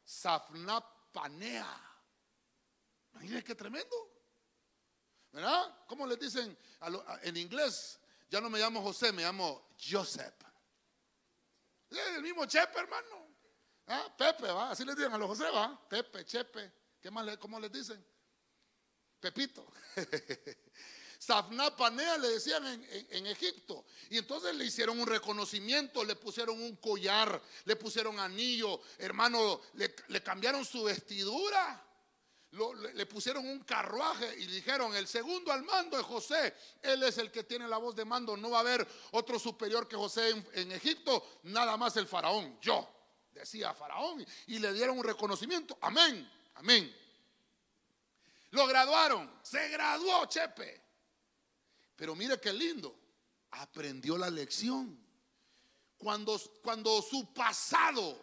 Safnapanea. 0.03 1.99
Miren 3.19 3.43
qué 3.43 3.53
tremendo. 3.53 3.95
¿Verdad? 5.31 5.85
¿Cómo 5.85 6.07
les 6.07 6.19
dicen 6.19 6.57
en 7.21 7.37
inglés? 7.37 7.99
Ya 8.31 8.41
no 8.41 8.49
me 8.49 8.57
llamo 8.57 8.81
José, 8.81 9.11
me 9.11 9.21
llamo 9.21 9.67
Joseph. 9.79 10.33
Es 11.91 12.15
el 12.15 12.23
mismo 12.23 12.47
Chepe, 12.47 12.79
hermano. 12.79 13.31
¿Ah? 13.88 14.13
Pepe, 14.17 14.48
¿va? 14.48 14.72
Así 14.72 14.86
les 14.86 14.96
dicen 14.96 15.13
a 15.13 15.17
los 15.17 15.28
José, 15.28 15.50
¿va? 15.52 15.80
Pepe, 15.89 16.26
Chepe. 16.26 16.72
¿Qué 17.02 17.10
más 17.10 17.26
le, 17.26 17.38
¿Cómo 17.38 17.60
les 17.60 17.72
dicen? 17.72 18.04
Pepito. 19.20 19.65
Safná 21.20 21.76
Panea 21.76 22.17
le 22.17 22.30
decían 22.30 22.65
en, 22.65 23.28
Egipto. 23.28 23.86
Y 24.10 24.17
entonces 24.17 24.56
le 24.56 24.65
hicieron 24.65 25.00
un 25.00 25.06
reconocimiento, 25.06 26.04
le 26.04 26.15
pusieron 26.15 26.60
un 26.60 26.78
collar, 26.78 27.39
le 27.65 27.76
pusieron 27.76 28.20
anillo, 28.20 28.82
hermano, 28.98 29.62
le, 29.74 29.94
le 30.08 30.24
cambiaron 30.24 30.65
su 30.65 30.84
vestidura. 30.84 31.86
Le, 32.50 32.94
le, 32.96 33.06
pusieron 33.06 33.48
un 33.48 33.60
carruaje 33.60 34.36
y 34.39 34.48
dijeron, 34.48 34.96
el 34.96 35.08
segundo 35.08 35.52
al 35.52 35.63
mando 35.63 35.98
es 35.98 36.06
José, 36.06 36.54
él 36.82 37.02
es 37.04 37.17
el 37.20 37.32
que 37.32 37.44
tiene 37.44 37.67
la 37.67 37.78
voz 37.78 37.96
de 37.96 38.04
mando, 38.04 38.36
no 38.36 38.50
va 38.50 38.58
a 38.58 38.62
haber 38.62 38.86
otro 39.12 39.39
superior 39.39 39.88
que 39.88 39.96
José 39.96 40.44
en 40.54 40.72
Egipto, 40.74 41.39
nada 41.44 41.78
más 41.78 41.96
el 41.96 42.08
faraón, 42.08 42.60
yo, 42.60 42.89
decía 43.34 43.74
faraón, 43.74 44.26
y 44.48 44.60
le 44.60 44.74
dieron 44.74 44.98
un 44.98 45.04
reconocimiento, 45.04 45.78
amén, 45.82 46.30
amén. 46.56 46.96
Lo 48.52 48.67
graduaron, 48.67 49.32
se 49.41 49.70
graduó 49.70 50.26
Chepe. 50.26 50.82
Pero 51.96 52.15
mire 52.15 52.39
qué 52.39 52.52
lindo, 52.52 52.96
aprendió 53.52 54.17
la 54.17 54.30
lección. 54.30 55.00
Cuando, 55.98 56.39
cuando 56.63 57.02
su 57.02 57.32
pasado, 57.34 58.20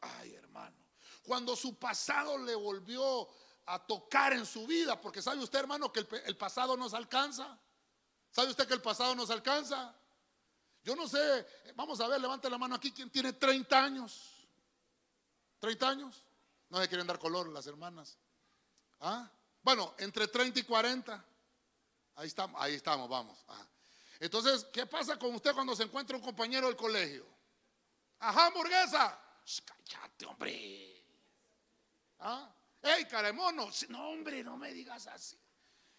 ay 0.00 0.34
hermano, 0.34 0.76
cuando 1.22 1.54
su 1.54 1.78
pasado 1.78 2.38
le 2.38 2.54
volvió 2.54 3.28
a 3.66 3.78
tocar 3.86 4.32
en 4.32 4.46
su 4.46 4.66
vida, 4.66 5.00
porque 5.00 5.22
sabe 5.22 5.42
usted 5.42 5.58
hermano 5.58 5.92
que 5.92 6.00
el, 6.00 6.08
el 6.24 6.36
pasado 6.36 6.76
nos 6.76 6.94
alcanza. 6.94 7.58
¿Sabe 8.30 8.50
usted 8.50 8.66
que 8.66 8.74
el 8.74 8.82
pasado 8.82 9.14
nos 9.14 9.30
alcanza? 9.30 9.94
Yo 10.82 10.96
no 10.96 11.06
sé, 11.06 11.46
vamos 11.74 12.00
a 12.00 12.08
ver, 12.08 12.20
levante 12.20 12.48
la 12.48 12.56
mano 12.56 12.76
aquí, 12.76 12.90
¿quién 12.90 13.10
tiene 13.10 13.34
30 13.34 13.84
años? 13.84 14.39
¿30 15.60 15.82
años? 15.86 16.24
No 16.68 16.80
se 16.80 16.88
quieren 16.88 17.06
dar 17.06 17.18
color 17.18 17.48
las 17.48 17.66
hermanas. 17.66 18.18
¿Ah? 19.00 19.30
Bueno, 19.62 19.94
entre 19.98 20.28
30 20.28 20.60
y 20.60 20.62
40. 20.62 21.24
Ahí 22.16 22.26
estamos, 22.26 22.60
ahí 22.60 22.74
estamos, 22.74 23.08
vamos. 23.08 23.38
Entonces, 24.18 24.66
¿qué 24.72 24.86
pasa 24.86 25.18
con 25.18 25.34
usted 25.34 25.52
cuando 25.54 25.74
se 25.74 25.84
encuentra 25.84 26.16
un 26.16 26.22
compañero 26.22 26.66
del 26.66 26.76
colegio? 26.76 27.26
Ajá, 28.18 28.46
hamburguesa. 28.46 29.18
cállate, 29.64 30.26
hombre. 30.26 31.04
¿Ah? 32.18 32.54
Ey, 32.82 33.06
caremono. 33.06 33.70
No, 33.88 34.10
hombre, 34.10 34.44
no 34.44 34.56
me 34.56 34.72
digas 34.72 35.06
así. 35.06 35.38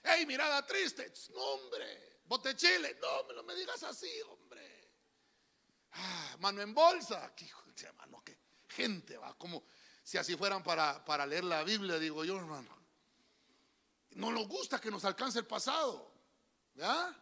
Ey, 0.04 0.26
mirada 0.26 0.65
triste. 0.65 1.12
No, 1.34 1.41
hombre. 1.41 2.21
Bote 2.26 2.56
chile. 2.56 2.97
No, 3.02 3.34
no 3.34 3.43
me 3.43 3.56
digas 3.56 3.84
así, 3.84 4.10
hombre. 4.30 4.93
Ah, 5.93 6.36
mano 6.39 6.62
en 6.62 6.74
bolsa. 6.74 7.34
¿Qué 7.36 7.45
hijo 7.45 7.63
de 7.65 7.91
mano? 7.93 8.21
Qué 8.24 8.38
gente 8.71 9.17
va. 9.17 9.38
Como 9.38 9.63
si 10.03 10.17
así 10.17 10.36
fueran 10.36 10.63
para, 10.63 11.03
para 11.05 11.25
leer 11.25 11.43
la 11.43 11.63
Biblia, 11.63 11.99
digo 11.99 12.25
yo, 12.25 12.38
hermano. 12.38 12.69
No 14.12 14.31
nos 14.31 14.47
gusta 14.47 14.79
que 14.79 14.91
nos 14.91 15.05
alcance 15.05 15.39
el 15.39 15.45
pasado. 15.45 16.12
¿Ya? 16.75 17.15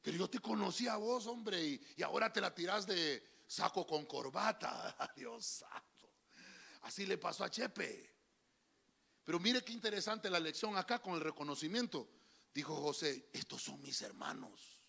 Pero 0.00 0.18
yo 0.18 0.30
te 0.30 0.40
conocí 0.40 0.88
a 0.88 0.96
vos, 0.96 1.26
hombre, 1.26 1.62
y, 1.62 1.80
y 1.96 2.02
ahora 2.02 2.32
te 2.32 2.40
la 2.40 2.54
tirás 2.54 2.86
de 2.86 3.42
saco 3.46 3.86
con 3.86 4.06
corbata. 4.06 4.96
Dios 5.16 5.44
santo. 5.44 6.12
Así 6.82 7.06
le 7.06 7.18
pasó 7.18 7.44
a 7.44 7.50
Chepe. 7.50 8.12
Pero 9.24 9.38
mire 9.38 9.62
qué 9.62 9.72
interesante 9.72 10.28
la 10.28 10.40
lección 10.40 10.76
acá 10.76 11.00
con 11.00 11.14
el 11.14 11.20
reconocimiento. 11.20 12.08
Dijo 12.52 12.74
José, 12.76 13.28
estos 13.32 13.62
son 13.62 13.80
mis 13.80 14.02
hermanos. 14.02 14.80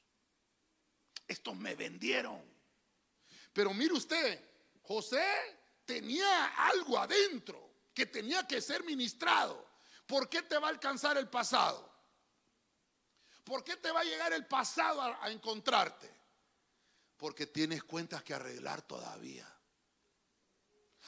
Estos 1.28 1.56
me 1.56 1.76
vendieron. 1.76 2.42
Pero 3.54 3.74
mire 3.74 3.94
usted, 3.94 4.44
José 4.82 5.24
tenía 5.86 6.48
algo 6.68 6.98
adentro 6.98 7.74
que 7.94 8.06
tenía 8.06 8.48
que 8.48 8.62
ser 8.62 8.84
ministrado. 8.84 9.74
¿Por 10.08 10.30
qué 10.30 10.42
te 10.44 10.58
va 10.58 10.68
a 10.68 10.72
alcanzar 10.72 11.18
el 11.18 11.30
pasado? 11.30 11.92
¿Por 13.44 13.64
qué 13.64 13.78
te 13.78 13.92
va 13.92 14.02
a 14.02 14.06
llegar 14.06 14.34
el 14.34 14.46
pasado 14.46 15.02
a, 15.02 15.30
encontrarte? 15.30 16.12
Porque 17.18 17.48
tienes 17.48 17.84
cuentas 17.84 18.24
que 18.24 18.34
arreglar 18.34 18.82
todavía. 18.82 19.48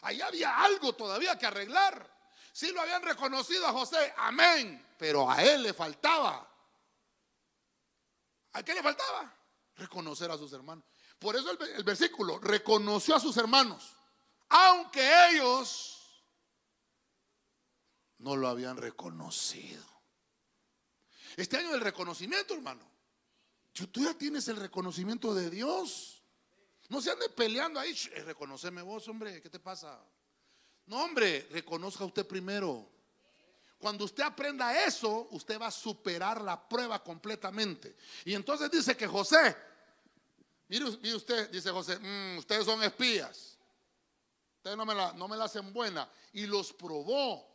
Ahí 0.01 0.21
había 0.21 0.61
algo 0.61 0.93
todavía 0.93 1.37
que 1.37 1.45
arreglar. 1.45 2.13
Si 2.51 2.71
lo 2.71 2.81
habían 2.81 3.01
reconocido 3.01 3.65
a 3.67 3.71
José, 3.71 4.13
amén. 4.17 4.85
Pero 4.97 5.29
a 5.29 5.43
él 5.43 5.63
le 5.63 5.73
faltaba. 5.73 6.49
¿A 8.53 8.63
qué 8.63 8.73
le 8.73 8.83
faltaba? 8.83 9.33
Reconocer 9.75 10.31
a 10.31 10.37
sus 10.37 10.53
hermanos. 10.53 10.85
Por 11.19 11.35
eso 11.35 11.51
el, 11.51 11.61
el 11.61 11.83
versículo, 11.83 12.39
reconoció 12.39 13.15
a 13.15 13.19
sus 13.19 13.35
hermanos, 13.37 13.95
aunque 14.49 15.29
ellos 15.29 16.23
no 18.19 18.35
lo 18.35 18.47
habían 18.47 18.77
reconocido. 18.77 19.83
Este 21.37 21.57
año 21.57 21.71
del 21.71 21.81
reconocimiento, 21.81 22.53
hermano. 22.53 22.89
Tú 23.73 24.01
ya 24.03 24.13
tienes 24.13 24.47
el 24.47 24.55
reconocimiento 24.55 25.35
de 25.35 25.49
Dios. 25.49 26.23
No 26.87 27.01
se 27.01 27.11
ande 27.11 27.29
peleando 27.29 27.79
ahí. 27.79 27.93
Reconoceme 28.25 28.81
vos, 28.81 29.07
hombre. 29.09 29.41
¿Qué 29.41 29.49
te 29.49 29.59
pasa? 29.59 30.01
No, 30.85 31.03
hombre, 31.03 31.47
reconozca 31.51 32.05
usted 32.05 32.25
primero. 32.25 32.89
Cuando 33.77 34.05
usted 34.05 34.23
aprenda 34.23 34.85
eso, 34.85 35.27
usted 35.31 35.59
va 35.59 35.67
a 35.67 35.71
superar 35.71 36.41
la 36.41 36.67
prueba 36.67 37.03
completamente. 37.03 37.95
Y 38.23 38.33
entonces 38.33 38.71
dice 38.71 38.95
que 38.95 39.07
José, 39.07 39.55
mire, 40.69 40.85
usted, 40.85 41.49
dice 41.51 41.69
José, 41.71 41.99
mm, 41.99 42.37
ustedes 42.37 42.65
son 42.65 42.81
espías. 42.83 43.54
Ustedes 44.65 44.77
no 44.79 44.85
me, 44.87 44.95
la, 44.95 45.13
no 45.13 45.27
me 45.27 45.37
la 45.37 45.43
hacen 45.43 45.71
buena. 45.71 46.09
Y 46.33 46.47
los 46.47 46.73
probó 46.73 47.47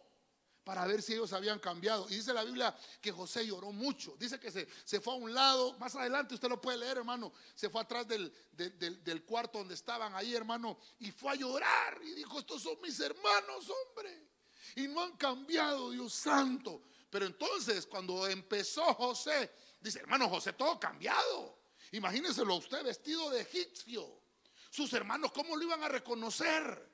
para 0.63 0.87
ver 0.87 1.03
si 1.03 1.15
ellos 1.15 1.33
habían 1.33 1.59
cambiado. 1.59 2.07
Y 2.09 2.15
dice 2.15 2.33
la 2.33 2.45
Biblia 2.45 2.73
que 3.01 3.11
José 3.11 3.45
lloró 3.45 3.73
mucho. 3.73 4.15
Dice 4.17 4.39
que 4.39 4.53
se, 4.53 4.69
se 4.85 5.01
fue 5.01 5.15
a 5.15 5.17
un 5.17 5.35
lado, 5.35 5.77
más 5.81 5.97
adelante 5.97 6.35
usted 6.35 6.49
lo 6.49 6.61
puede 6.61 6.79
leer, 6.79 6.99
hermano. 6.99 7.33
Se 7.57 7.69
fue 7.69 7.81
atrás 7.81 8.07
del, 8.07 8.33
del, 8.53 9.25
cuarto 9.25 9.59
donde 9.59 9.75
estaban 9.75 10.15
ahí, 10.15 10.37
hermano, 10.37 10.79
y 11.01 11.11
fue 11.11 11.33
a 11.33 11.35
llorar. 11.35 12.01
Y 12.01 12.13
dijo, 12.13 12.39
estos 12.39 12.63
son 12.63 12.81
mis 12.81 13.01
hermanos, 13.01 13.69
hombre. 13.69 14.29
Y 14.77 14.87
no 14.87 15.03
han 15.03 15.17
cambiado, 15.17 15.91
Dios 15.91 16.15
santo. 16.15 16.81
Pero 17.11 17.27
entonces, 17.27 17.89
cuando 17.89 18.29
empezó 18.29 18.85
José, 18.95 19.51
dice, 19.81 19.99
hermano 19.99 20.29
José, 20.29 20.53
todo 20.53 20.79
cambiado. 20.79 21.59
Imagínenselo 21.91 22.55
usted 22.55 22.85
vestido 22.85 23.31
de 23.31 23.41
egipcio. 23.41 24.23
Sus 24.71 24.93
hermanos, 24.93 25.33
¿cómo 25.33 25.57
lo 25.57 25.65
iban 25.65 25.83
a 25.83 25.89
reconocer? 25.89 26.90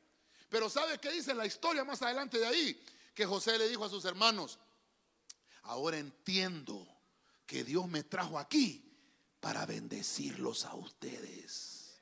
Pero 0.48 0.70
¿sabe 0.70 0.98
qué 0.98 1.10
dice 1.10 1.34
la 1.34 1.46
historia 1.46 1.84
más 1.84 2.02
adelante 2.02 2.38
de 2.38 2.46
ahí? 2.46 2.80
que 3.16 3.24
José 3.24 3.58
le 3.58 3.66
dijo 3.66 3.82
a 3.82 3.88
sus 3.88 4.04
hermanos, 4.04 4.58
ahora 5.62 5.96
entiendo 5.96 6.86
que 7.46 7.64
Dios 7.64 7.88
me 7.88 8.04
trajo 8.04 8.38
aquí 8.38 8.84
para 9.40 9.64
bendecirlos 9.64 10.66
a 10.66 10.74
ustedes. 10.74 11.96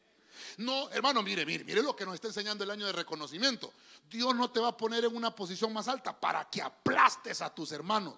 No, 0.59 0.91
hermano, 0.91 1.23
mire, 1.23 1.47
mire, 1.47 1.63
mire 1.63 1.85
lo 1.85 1.95
que 1.95 2.05
nos 2.05 2.17
está 2.17 2.27
enseñando 2.27 2.65
el 2.65 2.71
año 2.73 2.87
de 2.87 2.93
reconocimiento. 2.93 3.73
Dios 4.11 4.35
no 4.35 4.51
te 4.51 4.59
va 4.59 4.69
a 4.69 4.77
poner 4.77 5.05
en 5.05 5.15
una 5.15 5.33
posición 5.33 5.73
más 5.73 5.87
alta 5.87 6.19
para 6.19 6.51
que 6.51 6.61
aplastes 6.61 7.41
a 7.43 7.55
tus 7.55 7.71
hermanos. 7.71 8.15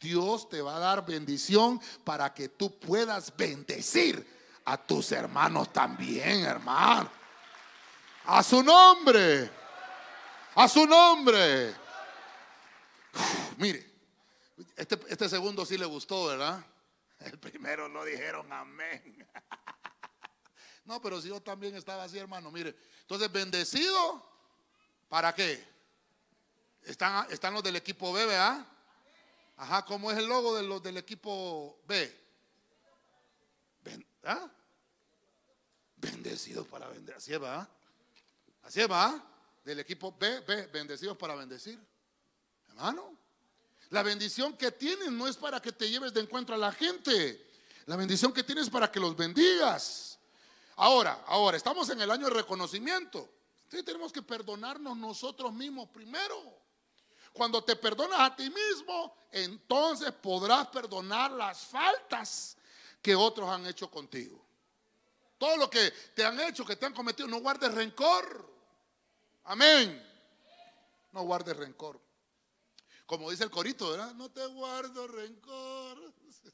Dios 0.00 0.48
te 0.48 0.62
va 0.62 0.76
a 0.76 0.80
dar 0.80 1.04
bendición 1.04 1.78
para 2.02 2.32
que 2.32 2.48
tú 2.48 2.78
puedas 2.78 3.36
bendecir 3.36 4.26
a 4.64 4.78
tus 4.78 5.12
hermanos 5.12 5.70
también, 5.70 6.44
hermano. 6.44 7.10
A 8.24 8.42
su 8.42 8.62
nombre. 8.62 9.57
A 10.58 10.66
su 10.66 10.84
nombre. 10.88 11.72
Mire, 13.58 13.92
este, 14.74 14.98
este, 15.06 15.28
segundo 15.28 15.64
sí 15.64 15.78
le 15.78 15.86
gustó, 15.86 16.26
¿verdad? 16.26 16.64
El 17.20 17.38
primero 17.38 17.88
no 17.88 18.04
dijeron 18.04 18.52
amén. 18.52 19.24
No, 20.84 21.02
pero 21.02 21.20
si 21.20 21.28
yo 21.28 21.38
también 21.38 21.76
estaba 21.76 22.04
así, 22.04 22.18
hermano. 22.18 22.50
Mire, 22.50 22.74
entonces 23.02 23.30
bendecido, 23.30 24.26
¿para 25.06 25.34
qué? 25.34 25.62
Están, 26.82 27.30
están 27.30 27.52
los 27.52 27.62
del 27.62 27.76
equipo 27.76 28.10
B, 28.10 28.24
¿verdad? 28.24 28.66
Ajá, 29.58 29.84
¿cómo 29.84 30.10
es 30.10 30.16
el 30.16 30.26
logo 30.26 30.56
de 30.56 30.62
los 30.62 30.82
del 30.82 30.96
equipo 30.96 31.78
B? 31.86 32.10
¿ah? 34.24 34.48
Bendecidos 35.96 36.66
para 36.66 36.88
bendecir. 36.88 37.14
Así 37.14 37.36
va. 37.36 37.68
Así 38.62 38.82
va. 38.86 39.37
Del 39.68 39.80
equipo 39.80 40.16
B, 40.18 40.40
B, 40.40 40.66
bendecidos 40.68 41.14
para 41.18 41.34
bendecir. 41.34 41.78
Hermano, 42.68 43.14
la 43.90 44.02
bendición 44.02 44.56
que 44.56 44.72
tienes 44.72 45.12
no 45.12 45.28
es 45.28 45.36
para 45.36 45.60
que 45.60 45.72
te 45.72 45.90
lleves 45.90 46.14
de 46.14 46.22
encuentro 46.22 46.54
a 46.54 46.58
la 46.58 46.72
gente. 46.72 47.50
La 47.84 47.94
bendición 47.94 48.32
que 48.32 48.42
tienes 48.42 48.64
es 48.64 48.70
para 48.70 48.90
que 48.90 48.98
los 48.98 49.14
bendigas. 49.14 50.18
Ahora, 50.76 51.22
ahora, 51.26 51.58
estamos 51.58 51.90
en 51.90 52.00
el 52.00 52.10
año 52.10 52.28
de 52.28 52.30
reconocimiento. 52.30 53.28
Entonces 53.64 53.84
tenemos 53.84 54.10
que 54.10 54.22
perdonarnos 54.22 54.96
nosotros 54.96 55.52
mismos 55.52 55.90
primero. 55.90 56.62
Cuando 57.34 57.62
te 57.62 57.76
perdonas 57.76 58.20
a 58.20 58.34
ti 58.34 58.48
mismo, 58.48 59.14
entonces 59.30 60.12
podrás 60.12 60.68
perdonar 60.68 61.30
las 61.32 61.58
faltas 61.66 62.56
que 63.02 63.14
otros 63.14 63.50
han 63.50 63.66
hecho 63.66 63.90
contigo. 63.90 64.42
Todo 65.36 65.58
lo 65.58 65.68
que 65.68 65.90
te 66.14 66.24
han 66.24 66.40
hecho, 66.40 66.64
que 66.64 66.76
te 66.76 66.86
han 66.86 66.94
cometido, 66.94 67.28
no 67.28 67.40
guardes 67.40 67.74
rencor. 67.74 68.56
Amén. 69.48 70.06
No 71.12 71.22
guardes 71.22 71.56
rencor. 71.56 71.98
Como 73.06 73.30
dice 73.30 73.44
el 73.44 73.50
corito, 73.50 73.90
¿verdad? 73.90 74.12
No 74.14 74.30
te 74.30 74.46
guardo 74.46 75.08
rencor. 75.08 76.14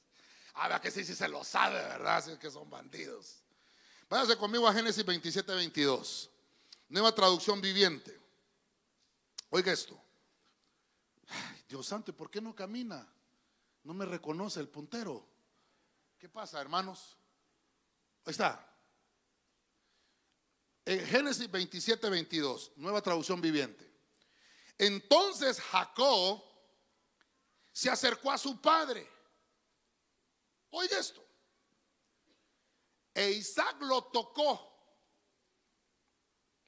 Ah, 0.57 0.81
que 0.81 0.89
sí, 0.89 1.05
sí 1.05 1.17
se 1.17 1.27
lo 1.27 1.43
sabe, 1.43 1.75
¿verdad? 1.75 2.25
Si 2.25 2.31
es 2.31 2.39
que 2.39 2.49
son 2.49 2.71
bandidos. 2.71 3.43
Váyase 4.09 4.37
conmigo 4.37 4.69
a 4.69 4.73
Génesis 4.73 5.05
27, 5.05 5.53
22. 5.53 6.31
Nueva 6.91 7.13
traducción 7.13 7.61
viviente. 7.61 8.17
Oiga 9.51 9.73
esto. 9.73 10.01
Dios 11.69 11.85
santo, 11.85 12.13
¿y 12.13 12.15
por 12.15 12.31
qué 12.31 12.41
no 12.41 12.55
camina? 12.55 13.05
No 13.83 13.95
me 13.95 14.07
reconoce 14.07 14.61
el 14.61 14.69
puntero. 14.69 15.27
¿Qué 16.21 16.29
pasa, 16.29 16.61
hermanos? 16.61 17.17
Ahí 18.25 18.31
está. 18.31 18.74
En 20.87 21.07
Génesis 21.07 21.51
27, 21.51 22.11
22, 22.11 22.73
nueva 22.77 23.01
traducción 23.01 23.41
viviente. 23.41 23.91
Entonces 24.77 25.61
Jacob 25.61 26.43
se 27.73 27.91
acercó 27.91 28.31
a 28.31 28.39
su 28.39 28.61
padre. 28.61 29.09
Oye 30.71 30.99
esto. 30.99 31.25
E 33.15 33.31
Isaac 33.31 33.81
lo 33.81 34.03
tocó. 34.05 34.73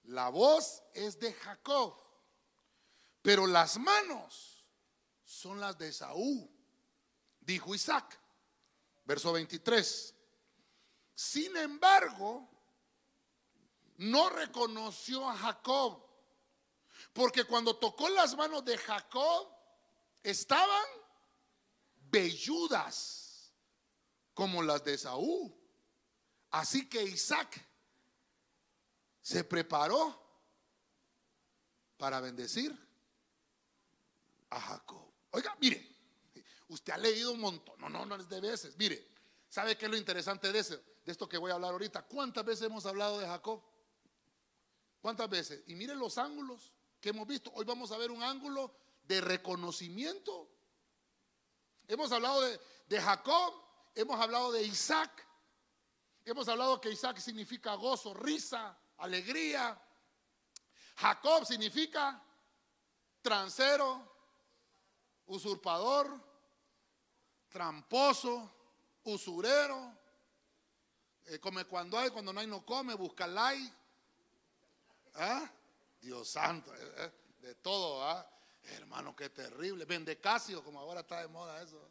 La 0.05 0.29
voz 0.29 0.83
es 0.95 1.19
de 1.19 1.33
Jacob, 1.33 1.97
pero 3.23 3.47
las 3.47 3.77
manos 3.77 4.65
son 5.25 5.59
las 5.59 5.77
de 5.77 5.93
Saúl, 5.93 6.49
dijo 7.41 7.75
Isaac. 7.75 8.19
Verso 9.05 9.33
23. 9.33 10.15
Sin 11.15 11.57
embargo, 11.57 12.56
no 13.99 14.29
reconoció 14.31 15.29
a 15.29 15.37
Jacob 15.37 16.03
Porque 17.13 17.45
cuando 17.45 17.77
tocó 17.77 18.09
las 18.11 18.37
manos 18.37 18.65
de 18.65 18.77
Jacob, 18.77 19.49
estaban 20.23 20.87
velludas 22.11 23.53
como 24.35 24.63
las 24.63 24.85
de 24.85 24.99
Saúl. 24.99 25.55
Así 26.51 26.89
que 26.89 27.03
Isaac 27.03 27.67
se 29.23 29.45
preparó 29.45 30.23
para 31.97 32.21
bendecir 32.21 32.77
a 34.51 34.61
Jacob. 34.61 35.11
Oiga, 35.31 35.57
mire, 35.61 35.97
usted 36.69 36.93
ha 36.93 36.99
leído 36.99 37.33
un 37.33 37.41
montón, 37.41 37.81
no, 37.81 37.89
no, 37.89 38.05
no 38.05 38.17
es 38.17 38.29
de 38.29 38.41
veces. 38.41 38.77
Mire, 38.77 39.09
¿sabe 39.49 39.77
qué 39.77 39.87
es 39.87 39.91
lo 39.91 39.97
interesante 39.97 40.53
de, 40.53 40.59
eso, 40.59 40.77
de 40.77 41.13
esto 41.13 41.29
que 41.29 41.39
voy 41.39 41.51
a 41.51 41.55
hablar 41.55 41.73
ahorita? 41.73 42.03
¿Cuántas 42.03 42.45
veces 42.45 42.67
hemos 42.67 42.85
hablado 42.87 43.19
de 43.19 43.27
Jacob? 43.27 43.63
¿Cuántas 45.07 45.31
veces? 45.31 45.63
Y 45.69 45.77
mire 45.77 45.95
los 45.95 46.19
ángulos 46.19 46.73
que 47.01 47.11
hemos 47.11 47.29
visto. 47.29 47.53
Hoy 47.55 47.65
vamos 47.65 47.93
a 47.93 47.97
ver 47.97 48.11
un 48.11 48.25
ángulo 48.25 48.75
de 49.05 49.21
reconocimiento. 49.21 50.51
Hemos 51.87 52.11
hablado 52.11 52.41
de, 52.41 52.61
de 52.89 53.01
Jacob, 53.01 53.55
hemos 53.95 54.21
hablado 54.21 54.51
de 54.51 54.65
Isaac, 54.65 55.25
hemos 56.25 56.49
hablado 56.49 56.81
que 56.81 56.91
Isaac 56.91 57.19
significa 57.19 57.77
gozo, 57.77 58.15
risa, 58.15 58.77
alegría. 58.97 59.81
Jacob 60.97 61.47
significa 61.47 62.21
transero, 63.23 64.13
usurpador, 65.27 66.21
tramposo, 67.49 68.53
usurero. 69.05 69.97
Eh, 71.27 71.39
come 71.39 71.65
cuando 71.65 71.97
hay, 71.97 72.11
cuando 72.11 72.33
no 72.33 72.41
hay 72.41 72.49
no 72.49 72.67
come, 72.67 72.97
busca 72.97 73.29
like. 73.29 73.86
¿Ah? 75.19 75.51
Dios 76.01 76.29
santo, 76.29 76.75
eh, 76.75 76.93
eh, 76.99 77.13
de 77.41 77.55
todo, 77.57 78.03
¿ah? 78.05 78.29
Hermano, 78.63 79.15
qué 79.15 79.31
terrible. 79.31 79.85
Vende 79.85 80.19
Casio, 80.19 80.63
como 80.63 80.81
ahora 80.81 81.01
está 81.01 81.21
de 81.21 81.29
moda 81.29 81.63
eso. 81.63 81.91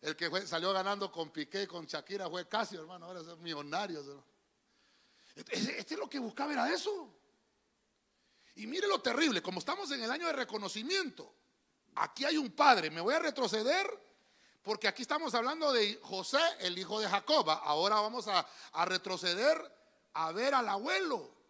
El 0.00 0.16
que 0.16 0.46
salió 0.46 0.72
ganando 0.72 1.10
con 1.10 1.30
Piqué, 1.30 1.66
con 1.66 1.86
Shakira, 1.86 2.28
fue 2.28 2.48
Casio, 2.48 2.80
hermano. 2.80 3.06
Ahora 3.06 3.20
es 3.20 3.38
millonario. 3.38 4.24
Este, 5.34 5.78
este 5.78 5.94
es 5.94 6.00
lo 6.00 6.08
que 6.08 6.18
buscaba, 6.18 6.52
era 6.52 6.72
eso. 6.72 7.14
Y 8.56 8.66
mire 8.66 8.86
lo 8.88 9.00
terrible, 9.00 9.40
como 9.40 9.60
estamos 9.60 9.90
en 9.92 10.02
el 10.02 10.10
año 10.10 10.26
de 10.26 10.32
reconocimiento, 10.32 11.32
aquí 11.94 12.24
hay 12.24 12.36
un 12.36 12.50
padre, 12.50 12.90
me 12.90 13.00
voy 13.00 13.14
a 13.14 13.18
retroceder 13.18 13.86
porque 14.62 14.88
aquí 14.88 15.02
estamos 15.02 15.34
hablando 15.34 15.72
de 15.72 15.98
José, 16.02 16.40
el 16.60 16.78
hijo 16.78 17.00
de 17.00 17.08
Jacob. 17.08 17.48
Ahora 17.48 17.96
vamos 18.00 18.28
a 18.28 18.84
retroceder 18.84 19.58
a 20.12 20.30
ver 20.32 20.54
al 20.54 20.68
abuelo 20.68 21.41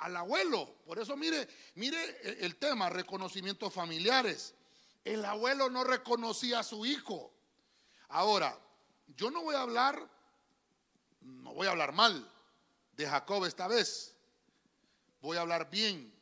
al 0.00 0.16
abuelo. 0.16 0.76
Por 0.86 0.98
eso 0.98 1.16
mire, 1.16 1.48
mire 1.74 2.44
el 2.44 2.56
tema, 2.56 2.90
reconocimientos 2.90 3.72
familiares. 3.72 4.54
El 5.04 5.24
abuelo 5.24 5.70
no 5.70 5.84
reconocía 5.84 6.60
a 6.60 6.64
su 6.64 6.84
hijo. 6.84 7.32
Ahora, 8.08 8.58
yo 9.16 9.30
no 9.30 9.42
voy 9.42 9.54
a 9.54 9.62
hablar, 9.62 10.08
no 11.20 11.54
voy 11.54 11.66
a 11.66 11.70
hablar 11.70 11.92
mal 11.92 12.28
de 12.96 13.06
Jacob 13.06 13.44
esta 13.44 13.68
vez. 13.68 14.14
Voy 15.20 15.36
a 15.36 15.42
hablar 15.42 15.70
bien. 15.70 16.12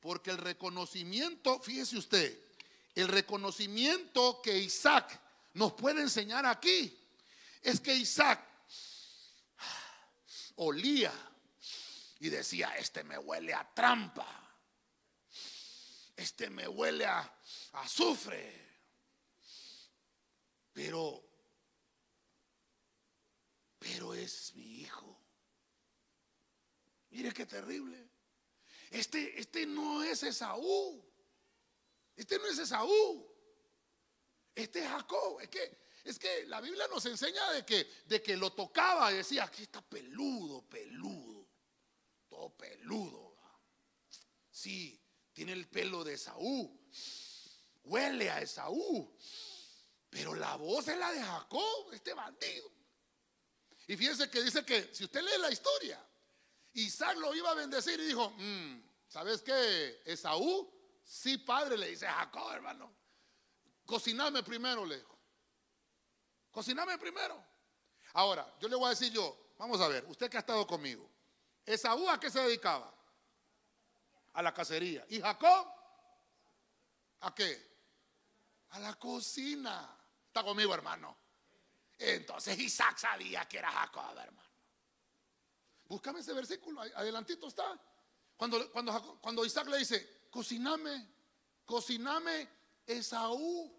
Porque 0.00 0.30
el 0.30 0.38
reconocimiento, 0.38 1.60
fíjese 1.60 1.96
usted, 1.96 2.38
el 2.94 3.08
reconocimiento 3.08 4.40
que 4.42 4.58
Isaac 4.58 5.20
nos 5.54 5.72
puede 5.72 6.02
enseñar 6.02 6.46
aquí 6.46 6.96
es 7.62 7.80
que 7.80 7.94
Isaac 7.94 8.44
olía 10.56 11.12
y 12.20 12.30
decía, 12.30 12.76
este 12.76 13.04
me 13.04 13.18
huele 13.18 13.54
a 13.54 13.72
trampa, 13.72 14.26
este 16.16 16.50
me 16.50 16.66
huele 16.66 17.06
a 17.06 17.40
azufre. 17.72 18.66
Pero, 20.72 21.24
pero 23.78 24.14
es 24.14 24.54
mi 24.54 24.80
hijo. 24.80 25.20
Mire 27.10 27.32
qué 27.32 27.46
terrible. 27.46 28.08
Este, 28.90 29.38
este 29.40 29.66
no 29.66 30.02
es 30.02 30.22
Esaú. 30.22 31.04
Este 32.14 32.38
no 32.38 32.46
es 32.46 32.58
Esaú. 32.58 33.28
Este 34.54 34.80
es 34.84 34.88
Jacob. 34.88 35.40
Es 35.40 35.48
que, 35.48 35.78
es 36.04 36.18
que 36.18 36.46
la 36.46 36.60
Biblia 36.60 36.86
nos 36.88 37.06
enseña 37.06 37.50
de 37.52 37.64
que, 37.64 37.90
de 38.06 38.22
que 38.22 38.36
lo 38.36 38.52
tocaba 38.52 39.12
y 39.12 39.16
decía, 39.16 39.44
aquí 39.44 39.62
está 39.62 39.82
peludo, 39.82 40.62
peludo 40.68 41.17
peludo. 42.58 43.36
Sí, 44.50 45.00
tiene 45.32 45.52
el 45.52 45.68
pelo 45.68 46.04
de 46.04 46.14
Esaú. 46.14 46.78
Huele 47.84 48.30
a 48.30 48.42
Esaú. 48.42 49.16
Pero 50.10 50.34
la 50.34 50.56
voz 50.56 50.88
es 50.88 50.98
la 50.98 51.12
de 51.12 51.22
Jacob, 51.22 51.92
este 51.92 52.12
bandido. 52.12 52.70
Y 53.86 53.96
fíjense 53.96 54.28
que 54.28 54.42
dice 54.42 54.64
que, 54.64 54.94
si 54.94 55.04
usted 55.04 55.22
lee 55.22 55.40
la 55.40 55.50
historia, 55.50 56.04
Isaac 56.74 57.16
lo 57.18 57.34
iba 57.34 57.50
a 57.50 57.54
bendecir 57.54 57.98
y 58.00 58.06
dijo, 58.06 58.30
mm, 58.30 58.82
¿sabes 59.06 59.42
qué? 59.42 60.02
Esaú, 60.04 60.70
sí, 61.04 61.38
padre, 61.38 61.78
le 61.78 61.88
dice 61.88 62.06
Jacob, 62.06 62.52
hermano. 62.52 62.94
Cociname 63.86 64.42
primero, 64.42 64.84
le 64.84 64.98
dijo. 64.98 65.18
Cociname 66.50 66.98
primero. 66.98 67.42
Ahora, 68.14 68.54
yo 68.60 68.68
le 68.68 68.76
voy 68.76 68.86
a 68.86 68.90
decir 68.90 69.12
yo, 69.12 69.52
vamos 69.56 69.80
a 69.80 69.88
ver, 69.88 70.04
usted 70.06 70.28
que 70.28 70.36
ha 70.36 70.40
estado 70.40 70.66
conmigo. 70.66 71.08
Esaú 71.68 72.08
a 72.08 72.18
qué 72.18 72.30
se 72.30 72.40
dedicaba? 72.40 72.90
A 74.32 74.42
la 74.42 74.54
cacería. 74.54 75.04
¿Y 75.10 75.20
Jacob? 75.20 75.66
¿A 77.20 77.34
qué? 77.34 77.68
A 78.70 78.78
la 78.78 78.94
cocina. 78.94 79.94
¿Está 80.28 80.42
conmigo, 80.42 80.72
hermano? 80.72 81.14
Entonces 81.98 82.58
Isaac 82.58 82.96
sabía 82.96 83.46
que 83.46 83.58
era 83.58 83.70
Jacob, 83.70 84.16
hermano. 84.18 84.48
Búscame 85.84 86.20
ese 86.20 86.32
versículo, 86.32 86.80
adelantito 86.80 87.48
está. 87.48 87.78
Cuando, 88.36 88.72
cuando, 88.72 89.18
cuando 89.20 89.44
Isaac 89.44 89.68
le 89.68 89.78
dice, 89.78 90.26
cociname, 90.30 91.06
cociname 91.66 92.48
Esaú. 92.86 93.76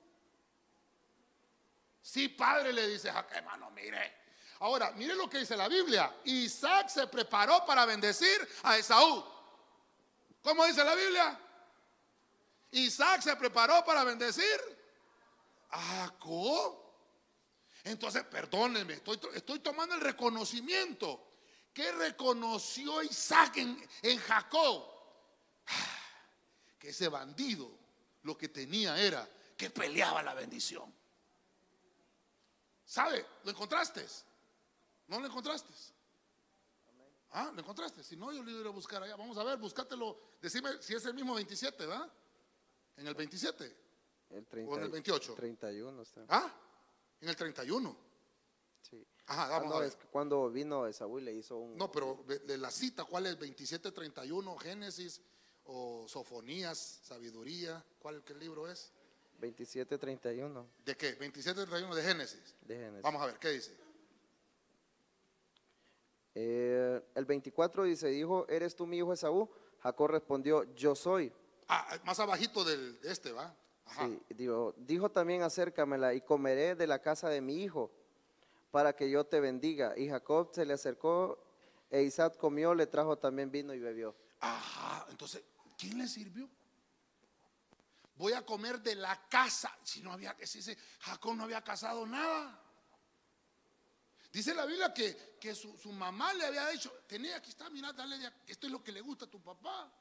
Sí, 2.03 2.29
padre, 2.29 2.71
le 2.71 2.87
dice 2.87 3.11
hermano, 3.31 3.71
mire, 3.71 4.18
Ahora, 4.59 4.91
mire 4.91 5.15
lo 5.15 5.29
que 5.29 5.39
dice 5.39 5.55
la 5.55 5.69
Biblia. 5.69 6.13
Isaac 6.25 6.89
se 6.89 7.07
preparó 7.07 7.65
para 7.65 7.85
bendecir 7.85 8.47
a 8.63 8.77
Esaú. 8.77 9.23
¿Cómo 10.41 10.65
dice 10.65 10.83
la 10.83 10.95
Biblia? 10.95 11.39
Isaac 12.71 13.21
se 13.21 13.35
preparó 13.37 13.83
para 13.85 14.03
bendecir 14.03 14.59
a 15.69 15.81
Jacob. 15.81 16.77
Entonces, 17.85 18.23
perdónenme, 18.25 18.95
estoy, 18.95 19.59
tomando 19.59 19.95
el 19.95 20.01
reconocimiento. 20.01 21.25
¿Qué 21.73 21.91
reconoció 21.93 23.01
Isaac 23.01 23.57
en, 23.57 23.89
en 24.01 24.17
Jacob? 24.19 24.85
Que 26.77 26.89
ese 26.89 27.07
bandido 27.07 27.71
lo 28.23 28.37
que 28.37 28.49
tenía 28.49 28.99
era 28.99 29.27
que 29.55 29.69
peleaba 29.69 30.21
la 30.21 30.33
bendición. 30.33 30.93
¿Sabe? 32.85 33.25
¿Lo 33.43 33.51
encontraste? 33.51 34.05
¿No 35.09 35.19
lo 35.19 35.25
encontraste? 35.25 35.73
Ah, 37.31 37.51
¿lo 37.53 37.59
encontraste? 37.59 38.03
Si 38.03 38.15
no, 38.15 38.31
yo 38.31 38.43
lo 38.43 38.51
iré 38.51 38.67
a 38.67 38.71
buscar 38.71 39.03
allá. 39.03 39.15
Vamos 39.15 39.37
a 39.37 39.43
ver, 39.43 39.57
búscatelo. 39.57 40.17
Decime 40.41 40.81
si 40.81 40.95
es 40.95 41.05
el 41.05 41.13
mismo 41.13 41.35
27, 41.35 41.85
¿verdad? 41.85 42.11
En 42.97 43.07
el 43.07 43.15
27. 43.15 43.75
El 44.29 44.45
30, 44.45 44.71
o 44.71 44.77
en 44.77 44.83
el 44.83 44.89
28. 44.89 45.33
31 45.33 46.01
está. 46.01 46.25
Ah, 46.29 46.53
en 47.21 47.29
el 47.29 47.35
31. 47.35 47.97
Sí. 48.81 49.05
Ajá, 49.25 49.47
vamos 49.47 49.75
a 49.75 49.79
ver. 49.79 49.89
Es 49.89 49.95
que 49.95 50.07
cuando 50.07 50.49
vino 50.49 50.85
Esaú 50.85 51.19
le 51.19 51.33
hizo 51.33 51.57
un. 51.57 51.75
No, 51.75 51.91
pero 51.91 52.23
de 52.27 52.57
la 52.57 52.69
cita, 52.69 53.03
¿cuál 53.05 53.25
es? 53.25 53.37
27, 53.37 53.91
31, 53.91 54.57
Génesis 54.57 55.21
o 55.65 56.07
Sofonías, 56.07 56.77
Sabiduría. 57.03 57.83
¿Cuál 57.99 58.23
qué 58.23 58.35
libro 58.35 58.67
es? 58.67 58.91
27, 59.39 59.97
31. 59.97 60.67
¿De 60.85 60.97
qué? 60.97 61.13
27, 61.13 61.65
31 61.65 61.95
de 61.95 62.03
Génesis. 62.03 62.55
De 62.61 62.75
Génesis. 62.75 63.01
Vamos 63.01 63.21
a 63.21 63.27
ver, 63.27 63.39
¿qué 63.39 63.49
dice? 63.49 63.75
Eh, 66.35 67.01
el 67.15 67.25
24 67.25 67.83
dice, 67.83 68.07
dijo, 68.07 68.47
¿eres 68.47 68.75
tú 68.75 68.85
mi 68.85 68.97
hijo 68.97 69.13
Esaú? 69.13 69.49
Jacob 69.81 70.07
respondió, 70.07 70.73
yo 70.75 70.95
soy. 70.95 71.31
Ah, 71.67 71.97
más 72.03 72.19
abajito 72.19 72.63
del, 72.63 72.99
de 73.01 73.11
este, 73.11 73.31
¿va? 73.31 73.55
Sí, 73.97 74.21
dijo, 74.29 74.73
dijo 74.77 75.09
también 75.09 75.41
acércamela 75.41 76.13
y 76.13 76.21
comeré 76.21 76.75
de 76.75 76.85
la 76.85 77.01
casa 77.01 77.29
de 77.29 77.41
mi 77.41 77.63
hijo 77.63 77.91
para 78.71 78.95
que 78.95 79.09
yo 79.09 79.25
te 79.25 79.39
bendiga. 79.39 79.97
Y 79.97 80.09
Jacob 80.09 80.49
se 80.53 80.65
le 80.65 80.73
acercó 80.73 81.43
e 81.89 82.03
Isaac 82.03 82.37
comió, 82.37 82.75
le 82.75 82.85
trajo 82.85 83.17
también 83.17 83.49
vino 83.49 83.73
y 83.73 83.79
bebió. 83.79 84.15
Ajá, 84.39 85.07
entonces, 85.09 85.43
¿quién 85.77 85.97
le 85.97 86.07
sirvió? 86.07 86.47
Voy 88.15 88.33
a 88.33 88.45
comer 88.45 88.81
de 88.81 88.95
la 88.95 89.27
casa. 89.27 89.75
Si 89.83 90.01
no 90.01 90.11
había, 90.11 90.35
si 90.43 90.61
Jacob 90.99 91.35
no 91.35 91.43
había 91.45 91.63
casado 91.63 92.05
nada. 92.05 92.61
Dice 94.31 94.53
la 94.53 94.65
Biblia 94.65 94.93
que, 94.93 95.37
que 95.39 95.55
su, 95.55 95.91
mamá 95.91 96.33
le 96.33 96.45
había 96.45 96.67
dicho, 96.69 96.91
tenía 97.07 97.37
aquí 97.37 97.49
está, 97.49 97.69
mira, 97.69 97.91
dale, 97.93 98.31
esto 98.45 98.67
es 98.67 98.71
lo 98.71 98.83
que 98.83 98.91
le 98.91 99.01
gusta 99.01 99.25
a 99.25 99.29
tu 99.29 99.41
papá. 99.41 99.91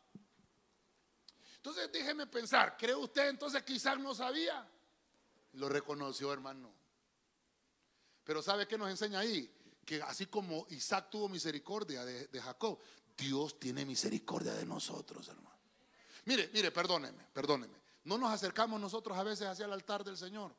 Entonces 1.57 1.91
déjeme 1.91 2.27
pensar, 2.27 2.77
¿cree 2.77 2.95
usted 2.95 3.29
entonces 3.29 3.63
Isaac 3.69 3.99
no 3.99 4.15
sabía? 4.15 4.69
Lo 5.53 5.69
reconoció, 5.69 6.33
hermano. 6.33 6.73
Pero 8.23 8.43
¿sabe 8.43 8.69
qué 8.69 8.77
nos 8.77 8.91
enseña 8.91 9.21
ahí? 9.21 9.51
Que 9.85 10.03
así 10.03 10.27
como 10.27 10.67
Isaac 10.71 11.09
tuvo 11.11 11.29
misericordia 11.29 12.05
de, 12.05 12.29
de 12.29 12.41
Jacob, 12.43 12.79
Dios 13.17 13.59
tiene 13.59 13.87
misericordia 13.87 14.53
de 14.53 14.67
nosotros, 14.67 15.27
hermano. 15.29 15.59
Mire, 16.27 16.51
mire, 16.53 16.71
perdóneme, 16.71 17.25
perdóneme. 17.33 17.81
No 18.05 18.19
nos 18.19 18.31
acercamos 18.31 18.79
nosotros 18.79 19.17
a 19.17 19.23
veces 19.23 19.47
hacia 19.47 19.65
el 19.65 19.73
altar 19.73 20.05
del 20.05 20.19
Señor 20.19 20.55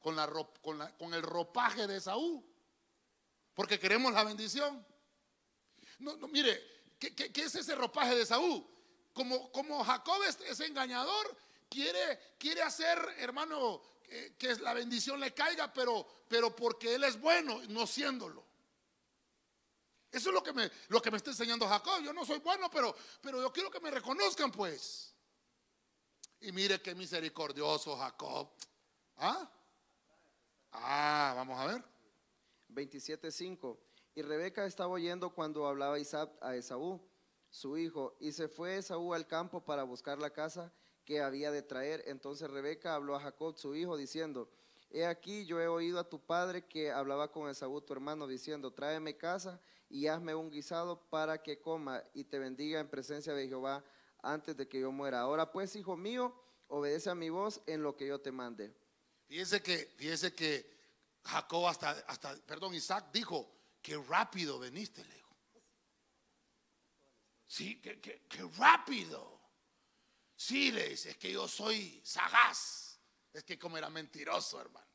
con, 0.00 0.16
la, 0.16 0.28
con, 0.62 0.78
la, 0.78 0.96
con 0.96 1.14
el 1.14 1.22
ropaje 1.22 1.86
de 1.86 2.00
Saúl, 2.00 2.44
porque 3.58 3.80
queremos 3.80 4.12
la 4.12 4.22
bendición. 4.22 4.86
No, 5.98 6.16
no 6.16 6.28
mire, 6.28 6.94
¿qué, 6.96 7.12
¿qué, 7.12 7.32
qué, 7.32 7.42
es 7.42 7.56
ese 7.56 7.74
ropaje 7.74 8.14
de 8.14 8.24
Saúl? 8.24 8.64
Como, 9.12 9.50
como 9.50 9.82
Jacob 9.82 10.22
es, 10.22 10.60
engañador, 10.60 11.36
quiere, 11.68 12.36
quiere 12.38 12.62
hacer, 12.62 12.96
hermano, 13.18 13.82
que, 14.00 14.36
que, 14.36 14.54
la 14.60 14.74
bendición 14.74 15.18
le 15.18 15.34
caiga, 15.34 15.72
pero, 15.72 16.06
pero 16.28 16.54
porque 16.54 16.94
él 16.94 17.02
es 17.02 17.20
bueno, 17.20 17.60
no 17.70 17.84
siéndolo. 17.84 18.46
Eso 20.12 20.28
es 20.28 20.34
lo 20.34 20.42
que 20.44 20.52
me, 20.52 20.70
lo 20.86 21.02
que 21.02 21.10
me 21.10 21.16
está 21.16 21.30
enseñando 21.30 21.66
Jacob. 21.66 22.00
Yo 22.04 22.12
no 22.12 22.24
soy 22.24 22.38
bueno, 22.38 22.70
pero, 22.70 22.94
pero 23.20 23.42
yo 23.42 23.52
quiero 23.52 23.72
que 23.72 23.80
me 23.80 23.90
reconozcan, 23.90 24.52
pues. 24.52 25.12
Y 26.42 26.52
mire 26.52 26.80
qué 26.80 26.94
misericordioso 26.94 27.96
Jacob. 27.96 28.52
¿Ah? 29.16 29.50
Ah, 30.70 31.32
vamos 31.34 31.58
a 31.58 31.66
ver. 31.66 31.97
27.5. 32.78 33.78
Y 34.14 34.22
Rebeca 34.22 34.66
estaba 34.66 34.92
oyendo 34.92 35.30
cuando 35.30 35.66
hablaba 35.66 35.98
Isaac 35.98 36.30
a 36.40 36.56
Esaú, 36.56 37.00
su 37.50 37.78
hijo, 37.78 38.16
y 38.20 38.32
se 38.32 38.48
fue 38.48 38.76
Esaú 38.76 39.14
al 39.14 39.26
campo 39.26 39.64
para 39.64 39.84
buscar 39.84 40.18
la 40.18 40.30
casa 40.30 40.72
que 41.04 41.20
había 41.20 41.50
de 41.50 41.62
traer. 41.62 42.04
Entonces 42.06 42.50
Rebeca 42.50 42.94
habló 42.94 43.14
a 43.14 43.20
Jacob, 43.20 43.56
su 43.56 43.74
hijo, 43.74 43.96
diciendo, 43.96 44.50
He 44.90 45.04
aquí 45.04 45.44
yo 45.44 45.60
he 45.60 45.68
oído 45.68 45.98
a 45.98 46.08
tu 46.08 46.18
padre 46.24 46.66
que 46.66 46.90
hablaba 46.90 47.30
con 47.30 47.50
Esaú, 47.50 47.80
tu 47.80 47.92
hermano, 47.92 48.26
diciendo, 48.26 48.72
tráeme 48.72 49.16
casa 49.16 49.60
y 49.90 50.06
hazme 50.06 50.34
un 50.34 50.50
guisado 50.50 51.08
para 51.10 51.42
que 51.42 51.60
coma 51.60 52.02
y 52.14 52.24
te 52.24 52.38
bendiga 52.38 52.80
en 52.80 52.88
presencia 52.88 53.34
de 53.34 53.48
Jehová 53.48 53.84
antes 54.22 54.56
de 54.56 54.66
que 54.66 54.80
yo 54.80 54.90
muera. 54.90 55.20
Ahora 55.20 55.52
pues, 55.52 55.76
hijo 55.76 55.96
mío, 55.96 56.34
obedece 56.68 57.10
a 57.10 57.14
mi 57.14 57.28
voz 57.28 57.60
en 57.66 57.82
lo 57.82 57.96
que 57.96 58.06
yo 58.06 58.20
te 58.20 58.32
mande. 58.32 58.74
Fíjese 59.26 59.62
que, 59.62 59.76
fíjese 59.96 60.34
que 60.34 60.77
Jacob 61.28 61.66
hasta, 61.66 61.90
hasta, 62.06 62.34
perdón, 62.36 62.74
Isaac 62.74 63.10
dijo, 63.12 63.54
que 63.82 63.96
rápido 63.96 64.58
veniste, 64.58 65.04
le. 65.04 65.18
Sí, 67.46 67.80
que, 67.80 68.22
rápido. 68.56 69.40
Sí, 70.36 70.70
le 70.70 70.90
dice, 70.90 71.10
es 71.10 71.16
que 71.16 71.32
yo 71.32 71.48
soy 71.48 72.00
sagaz. 72.04 73.00
Es 73.32 73.44
que 73.44 73.58
como 73.58 73.76
era 73.76 73.90
mentiroso, 73.90 74.60
hermano. 74.60 74.86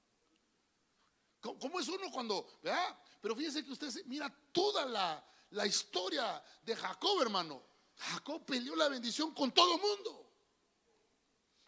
¿Cómo, 1.39 1.79
es 1.79 1.87
uno 1.89 2.09
cuando, 2.11 2.47
¿verdad? 2.61 2.97
Pero 3.19 3.35
fíjese 3.35 3.65
que 3.65 3.71
usted 3.71 3.91
mira 4.05 4.33
toda 4.51 4.85
la, 4.85 5.25
la 5.51 5.65
historia 5.65 6.41
de 6.63 6.75
Jacob, 6.75 7.21
hermano. 7.21 7.63
Jacob 7.97 8.45
peleó 8.45 8.75
la 8.75 8.87
bendición 8.87 9.33
con 9.33 9.51
todo 9.51 9.75
el 9.75 9.81
mundo. 9.81 10.31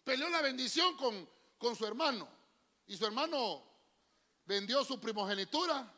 Peleó 0.02 0.28
la 0.30 0.40
bendición 0.40 0.96
con, 0.96 1.28
con 1.58 1.76
su 1.76 1.84
hermano. 1.84 2.28
Y 2.86 2.96
su 2.96 3.04
hermano 3.04 3.75
vendió 4.46 4.84
su 4.84 4.98
primogenitura 5.00 5.92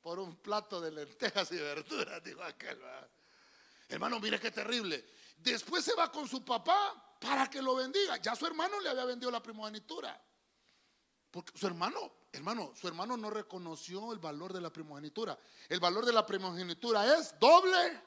por 0.00 0.18
un 0.20 0.36
plato 0.36 0.80
de 0.80 0.92
lentejas 0.92 1.50
y 1.52 1.56
verduras, 1.56 2.22
dijo 2.24 2.42
aquel. 2.42 2.80
Hermano, 3.88 4.20
mire 4.20 4.40
qué 4.40 4.50
terrible. 4.50 5.04
Después 5.36 5.84
se 5.84 5.94
va 5.94 6.10
con 6.10 6.28
su 6.28 6.44
papá 6.44 7.16
para 7.20 7.50
que 7.50 7.60
lo 7.60 7.74
bendiga. 7.74 8.16
Ya 8.18 8.34
su 8.34 8.46
hermano 8.46 8.80
le 8.80 8.88
había 8.88 9.04
vendido 9.04 9.30
la 9.30 9.42
primogenitura. 9.42 10.20
Porque 11.30 11.58
su 11.58 11.66
hermano, 11.66 12.12
hermano, 12.32 12.72
su 12.74 12.88
hermano 12.88 13.16
no 13.16 13.30
reconoció 13.30 14.12
el 14.12 14.18
valor 14.18 14.52
de 14.52 14.60
la 14.60 14.70
primogenitura. 14.70 15.38
El 15.68 15.80
valor 15.80 16.06
de 16.06 16.12
la 16.12 16.24
primogenitura 16.24 17.18
es 17.18 17.38
doble, 17.38 18.02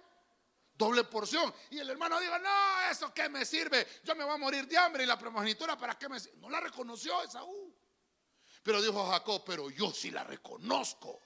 doble 0.73 1.03
porción. 1.03 1.53
Y 1.69 1.79
el 1.79 1.89
hermano 1.89 2.19
dijo, 2.19 2.39
no, 2.39 2.89
eso 2.89 3.13
qué 3.13 3.29
me 3.29 3.45
sirve. 3.45 3.85
Yo 4.03 4.15
me 4.15 4.23
voy 4.23 4.33
a 4.33 4.37
morir 4.37 4.67
de 4.67 4.77
hambre 4.77 5.03
y 5.03 5.05
la 5.05 5.19
primogenitura, 5.19 5.77
¿para 5.77 5.97
qué 5.97 6.09
me 6.09 6.19
sirve? 6.19 6.37
No 6.37 6.49
la 6.49 6.59
reconoció 6.59 7.21
Esaú. 7.21 7.73
Pero 8.63 8.81
dijo 8.81 9.09
Jacob, 9.09 9.43
pero 9.45 9.69
yo 9.69 9.91
sí 9.91 10.11
la 10.11 10.23
reconozco. 10.23 11.21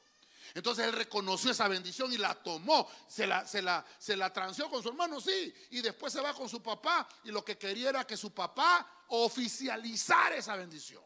Entonces 0.54 0.86
él 0.86 0.94
reconoció 0.94 1.52
esa 1.52 1.68
bendición 1.68 2.14
y 2.14 2.18
la 2.18 2.36
tomó, 2.36 2.88
se 3.08 3.26
la, 3.26 3.48
se 3.48 3.62
la, 3.62 3.84
se 3.98 4.16
la 4.16 4.32
transió 4.32 4.70
con 4.70 4.84
su 4.84 4.90
hermano, 4.90 5.20
sí, 5.20 5.54
y 5.72 5.82
después 5.82 6.14
se 6.14 6.22
va 6.22 6.34
con 6.34 6.48
su 6.48 6.62
papá 6.62 7.08
y 7.24 7.32
lo 7.32 7.44
que 7.44 7.58
quería 7.58 7.90
era 7.90 8.06
que 8.06 8.16
su 8.16 8.32
papá 8.32 9.06
oficializara 9.08 10.36
esa 10.36 10.56
bendición. 10.56 11.04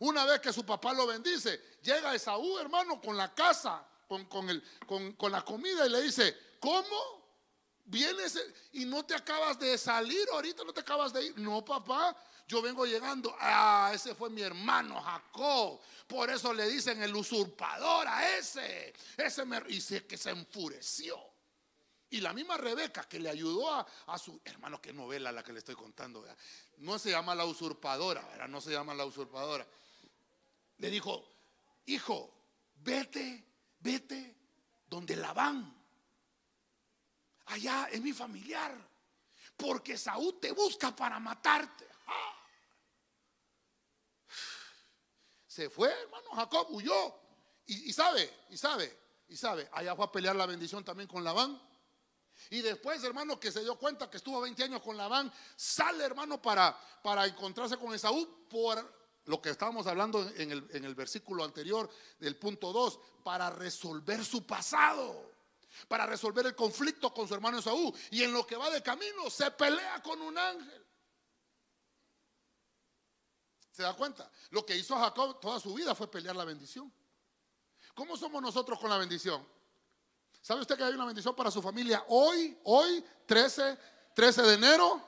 Una 0.00 0.26
vez 0.26 0.40
que 0.40 0.52
su 0.52 0.66
papá 0.66 0.92
lo 0.92 1.06
bendice, 1.06 1.78
llega 1.82 2.14
Esaú, 2.14 2.58
hermano, 2.58 3.00
con 3.00 3.16
la 3.16 3.34
casa, 3.34 3.86
con, 4.06 4.26
con, 4.26 4.50
el, 4.50 4.62
con, 4.86 5.12
con 5.12 5.32
la 5.32 5.42
comida 5.42 5.86
y 5.86 5.90
le 5.90 6.02
dice, 6.02 6.36
¿cómo? 6.60 7.24
Vienes 7.86 8.38
y 8.72 8.84
no 8.84 9.04
te 9.04 9.14
acabas 9.14 9.58
de 9.58 9.78
salir, 9.78 10.26
ahorita 10.32 10.64
no 10.64 10.72
te 10.72 10.80
acabas 10.80 11.12
de 11.12 11.26
ir. 11.26 11.38
No, 11.38 11.64
papá, 11.64 12.16
yo 12.46 12.60
vengo 12.60 12.84
llegando. 12.84 13.34
Ah, 13.40 13.90
ese 13.94 14.14
fue 14.14 14.30
mi 14.30 14.42
hermano 14.42 15.00
Jacob. 15.00 15.80
Por 16.06 16.30
eso 16.30 16.52
le 16.52 16.68
dicen 16.68 17.02
el 17.02 17.14
usurpador 17.14 18.06
a 18.06 18.36
ese. 18.36 18.92
Ese 19.16 19.44
me 19.44 19.60
dice 19.62 20.06
que 20.06 20.16
se 20.16 20.30
enfureció. 20.30 21.18
Y 22.10 22.20
la 22.20 22.32
misma 22.32 22.56
Rebeca 22.56 23.04
que 23.04 23.18
le 23.18 23.28
ayudó 23.28 23.72
a, 23.72 23.86
a, 24.06 24.18
su 24.18 24.40
hermano, 24.44 24.80
qué 24.80 24.92
novela 24.92 25.32
la 25.32 25.42
que 25.42 25.52
le 25.52 25.58
estoy 25.58 25.74
contando. 25.74 26.24
No 26.78 26.98
se 26.98 27.10
llama 27.10 27.34
la 27.34 27.44
usurpadora, 27.44 28.46
no 28.46 28.60
se 28.60 28.70
llama 28.70 28.94
la 28.94 29.04
usurpadora. 29.04 29.66
Le 30.78 30.90
dijo, 30.90 31.26
hijo, 31.86 32.32
vete, 32.76 33.44
vete 33.80 34.36
donde 34.86 35.16
Labán. 35.16 35.74
Allá 37.46 37.88
es 37.90 38.00
mi 38.00 38.12
familiar. 38.12 38.76
Porque 39.56 39.96
Saúl 39.96 40.38
te 40.40 40.52
busca 40.52 40.94
para 40.94 41.18
matarte. 41.18 41.93
Se 45.54 45.70
fue, 45.70 45.88
hermano, 45.88 46.30
Jacob 46.34 46.66
huyó. 46.70 47.14
Y, 47.66 47.92
sabe, 47.92 48.28
y 48.50 48.56
sabe, 48.56 48.98
y 49.28 49.36
sabe, 49.36 49.68
allá 49.72 49.94
fue 49.94 50.04
a 50.04 50.10
pelear 50.12 50.34
la 50.34 50.46
bendición 50.46 50.84
también 50.84 51.08
con 51.08 51.22
Labán. 51.22 51.60
Y 52.50 52.60
después, 52.60 53.02
hermano, 53.04 53.38
que 53.38 53.52
se 53.52 53.60
dio 53.60 53.78
cuenta 53.78 54.10
que 54.10 54.16
estuvo 54.16 54.40
20 54.40 54.64
años 54.64 54.82
con 54.82 54.96
Labán, 54.96 55.32
sale, 55.56 56.04
hermano, 56.04 56.42
para, 56.42 56.76
para 57.02 57.24
encontrarse 57.24 57.78
con 57.78 57.94
Esaú 57.94 58.46
por 58.50 58.84
lo 59.26 59.40
que 59.40 59.50
estábamos 59.50 59.86
hablando 59.86 60.28
en 60.36 60.50
el, 60.50 60.68
en 60.72 60.84
el 60.84 60.94
versículo 60.94 61.44
anterior 61.44 61.88
del 62.18 62.36
punto 62.36 62.72
2, 62.72 62.98
para 63.22 63.48
resolver 63.48 64.24
su 64.24 64.44
pasado, 64.44 65.32
para 65.88 66.04
resolver 66.04 66.46
el 66.46 66.56
conflicto 66.56 67.14
con 67.14 67.26
su 67.28 67.34
hermano 67.34 67.60
Esaú. 67.60 67.94
Y 68.10 68.24
en 68.24 68.32
lo 68.32 68.46
que 68.46 68.56
va 68.56 68.68
de 68.70 68.82
camino, 68.82 69.30
se 69.30 69.50
pelea 69.52 70.02
con 70.02 70.20
un 70.20 70.36
ángel. 70.36 70.83
¿Se 73.74 73.82
da 73.82 73.92
cuenta? 73.92 74.30
Lo 74.50 74.64
que 74.64 74.76
hizo 74.76 74.96
Jacob 74.96 75.40
toda 75.40 75.58
su 75.58 75.74
vida 75.74 75.96
fue 75.96 76.08
pelear 76.08 76.36
la 76.36 76.44
bendición. 76.44 76.92
¿Cómo 77.92 78.16
somos 78.16 78.40
nosotros 78.40 78.78
con 78.78 78.88
la 78.88 78.98
bendición? 78.98 79.44
¿Sabe 80.40 80.60
usted 80.60 80.76
que 80.76 80.84
hay 80.84 80.94
una 80.94 81.06
bendición 81.06 81.34
para 81.34 81.50
su 81.50 81.60
familia 81.60 82.04
hoy, 82.06 82.56
hoy, 82.62 83.04
13, 83.26 83.76
13 84.14 84.42
de 84.42 84.54
enero? 84.54 85.04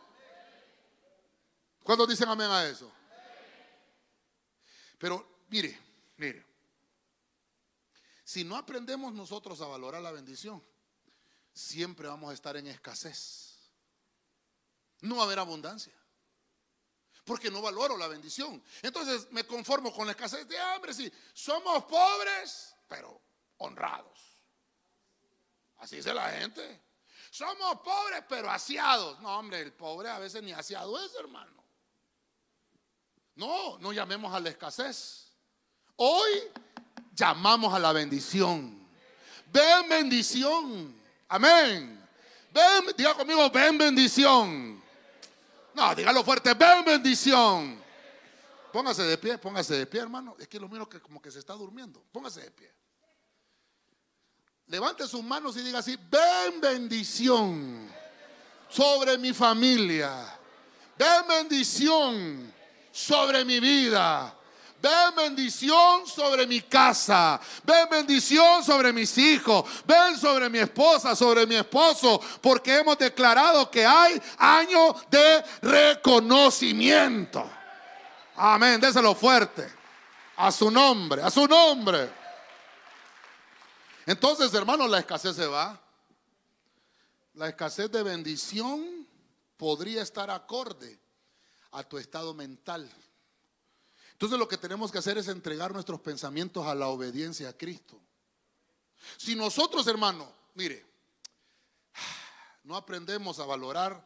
¿Cuántos 1.85 2.09
dicen 2.09 2.29
amén 2.29 2.51
a 2.51 2.67
eso? 2.67 2.91
Pero 4.99 5.45
mire, 5.49 5.79
mire, 6.17 6.45
si 8.25 8.43
no 8.43 8.57
aprendemos 8.57 9.13
nosotros 9.13 9.61
a 9.61 9.69
valorar 9.69 10.03
la 10.03 10.11
bendición, 10.11 10.61
siempre 11.53 12.09
vamos 12.09 12.33
a 12.33 12.35
estar 12.35 12.57
en 12.57 12.67
escasez. 12.67 13.71
No 15.03 15.17
va 15.17 15.23
a 15.23 15.27
haber 15.27 15.39
abundancia 15.39 15.95
porque 17.27 17.51
no 17.51 17.61
valoro 17.61 17.99
la 17.99 18.07
bendición. 18.07 18.63
Entonces 18.81 19.31
me 19.33 19.45
conformo 19.45 19.93
con 19.93 20.07
la 20.07 20.13
escasez 20.13 20.49
de 20.49 20.59
hambre. 20.59 20.95
Si 20.95 21.13
somos 21.35 21.85
pobres, 21.85 22.75
pero 22.89 23.21
honrados. 23.59 24.19
Así 25.79 25.97
dice 25.97 26.15
la 26.15 26.31
gente. 26.31 26.85
Somos 27.31 27.81
pobres, 27.81 28.23
pero 28.29 28.49
asiados. 28.49 29.21
No, 29.21 29.39
hombre, 29.39 29.61
el 29.61 29.73
pobre 29.73 30.09
a 30.09 30.21
veces 30.21 30.43
ni 30.43 30.53
asiado 30.53 31.05
es, 31.05 31.15
hermano. 31.17 31.53
No, 33.35 33.77
no 33.79 33.93
llamemos 33.93 34.33
a 34.33 34.41
la 34.41 34.49
escasez. 34.49 35.33
Hoy 35.97 36.31
llamamos 37.13 37.75
a 37.75 37.79
la 37.81 37.93
bendición. 37.93 38.89
Ven 39.53 39.89
bendición. 39.89 40.99
Amén. 41.29 42.09
Ven, 42.53 42.95
diga 42.97 43.15
conmigo, 43.15 43.51
ven 43.51 43.77
bendición. 43.77 44.83
No, 45.77 45.95
dígalo 45.95 46.25
fuerte, 46.25 46.55
ven 46.55 46.83
bendición. 46.87 47.79
Póngase 48.73 49.03
de 49.03 49.19
pie, 49.19 49.37
póngase 49.37 49.75
de 49.75 49.87
pie, 49.87 50.01
hermano. 50.01 50.35
Es 50.39 50.49
que 50.49 50.59
lo 50.59 50.71
miro 50.71 50.89
que 50.89 51.01
como 51.03 51.21
que 51.21 51.31
se 51.31 51.39
está 51.39 51.53
durmiendo. 51.53 52.03
Póngase 52.11 52.41
de 52.41 52.51
pie. 52.51 52.73
Levante 54.69 55.07
sus 55.07 55.23
manos 55.23 55.55
y 55.59 55.61
diga 55.61 55.81
así, 55.81 55.99
ven 56.11 56.63
bendición. 56.63 57.93
sobre 58.71 59.19
mi 59.19 59.35
familia. 59.35 60.39
Ven 60.99 61.29
bendición 61.29 62.53
sobre 62.91 63.45
mi 63.45 63.61
vida. 63.61 64.36
Ven 64.87 65.17
bendición 65.17 66.07
sobre 66.07 66.47
mi 66.47 66.61
casa. 66.61 67.41
Ven 67.65 67.89
bendición 67.91 68.63
sobre 68.63 68.93
mis 68.93 69.19
hijos. 69.19 69.65
Ven 69.85 70.17
sobre 70.17 70.49
mi 70.49 70.59
esposa, 70.59 71.17
sobre 71.17 71.45
mi 71.45 71.57
esposo. 71.57 72.21
Porque 72.41 72.77
hemos 72.77 72.97
declarado 72.97 73.69
que 73.69 73.85
hay 73.85 74.23
año 74.39 74.95
de 75.11 75.43
reconocimiento. 75.63 77.51
Amén. 78.37 78.81
Déselo 78.81 79.17
fuerte. 79.17 79.75
A 80.37 80.53
su 80.53 80.71
nombre, 80.71 81.21
a 81.21 81.31
su 81.33 81.49
nombre. 81.49 82.09
Entonces, 84.07 84.55
hermanos, 84.55 84.89
la 84.89 85.01
escasez 85.01 85.35
se 85.35 85.47
va. 85.49 85.81
La 87.35 87.49
escasez 87.49 87.91
de 87.91 88.05
bendición 88.05 89.05
podría 89.57 90.03
estar 90.03 90.31
acorde 90.31 91.01
a 91.73 91.83
tu 91.83 91.99
estado 91.99 92.35
mental. 92.35 92.89
Entonces 94.17 94.39
lo 94.39 94.49
que 94.49 94.57
tenemos 94.57 94.91
que 94.91 94.97
hacer 94.97 95.19
es 95.19 95.29
entregar 95.29 95.75
nuestros 95.75 96.01
pensamientos 96.01 96.67
a 96.67 96.75
la 96.75 96.89
obediencia 96.89 97.51
a 97.51 97.53
Cristo. 97.53 98.01
Si 99.19 99.37
nosotros, 99.37 99.87
hermano, 99.89 100.27
mire, 100.55 100.87
no 102.65 102.77
aprendemos 102.77 103.39
a 103.41 103.45
valorar 103.45 104.03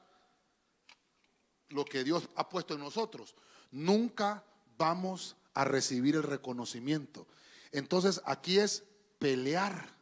lo 1.69 1.85
que 1.85 2.03
Dios 2.03 2.29
ha 2.35 2.49
puesto 2.49 2.75
en 2.75 2.81
nosotros, 2.81 3.37
nunca 3.71 4.45
vamos 4.77 5.37
a 5.55 5.65
recibir 5.65 6.17
el 6.17 6.25
reconocimiento. 6.25 7.29
Entonces 7.71 8.21
aquí 8.25 8.59
es 8.59 8.83
pelear. 9.21 9.95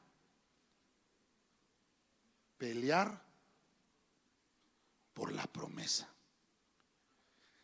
Pelear 2.56 3.22
por 5.12 5.32
la 5.32 5.46
promesa. 5.46 6.08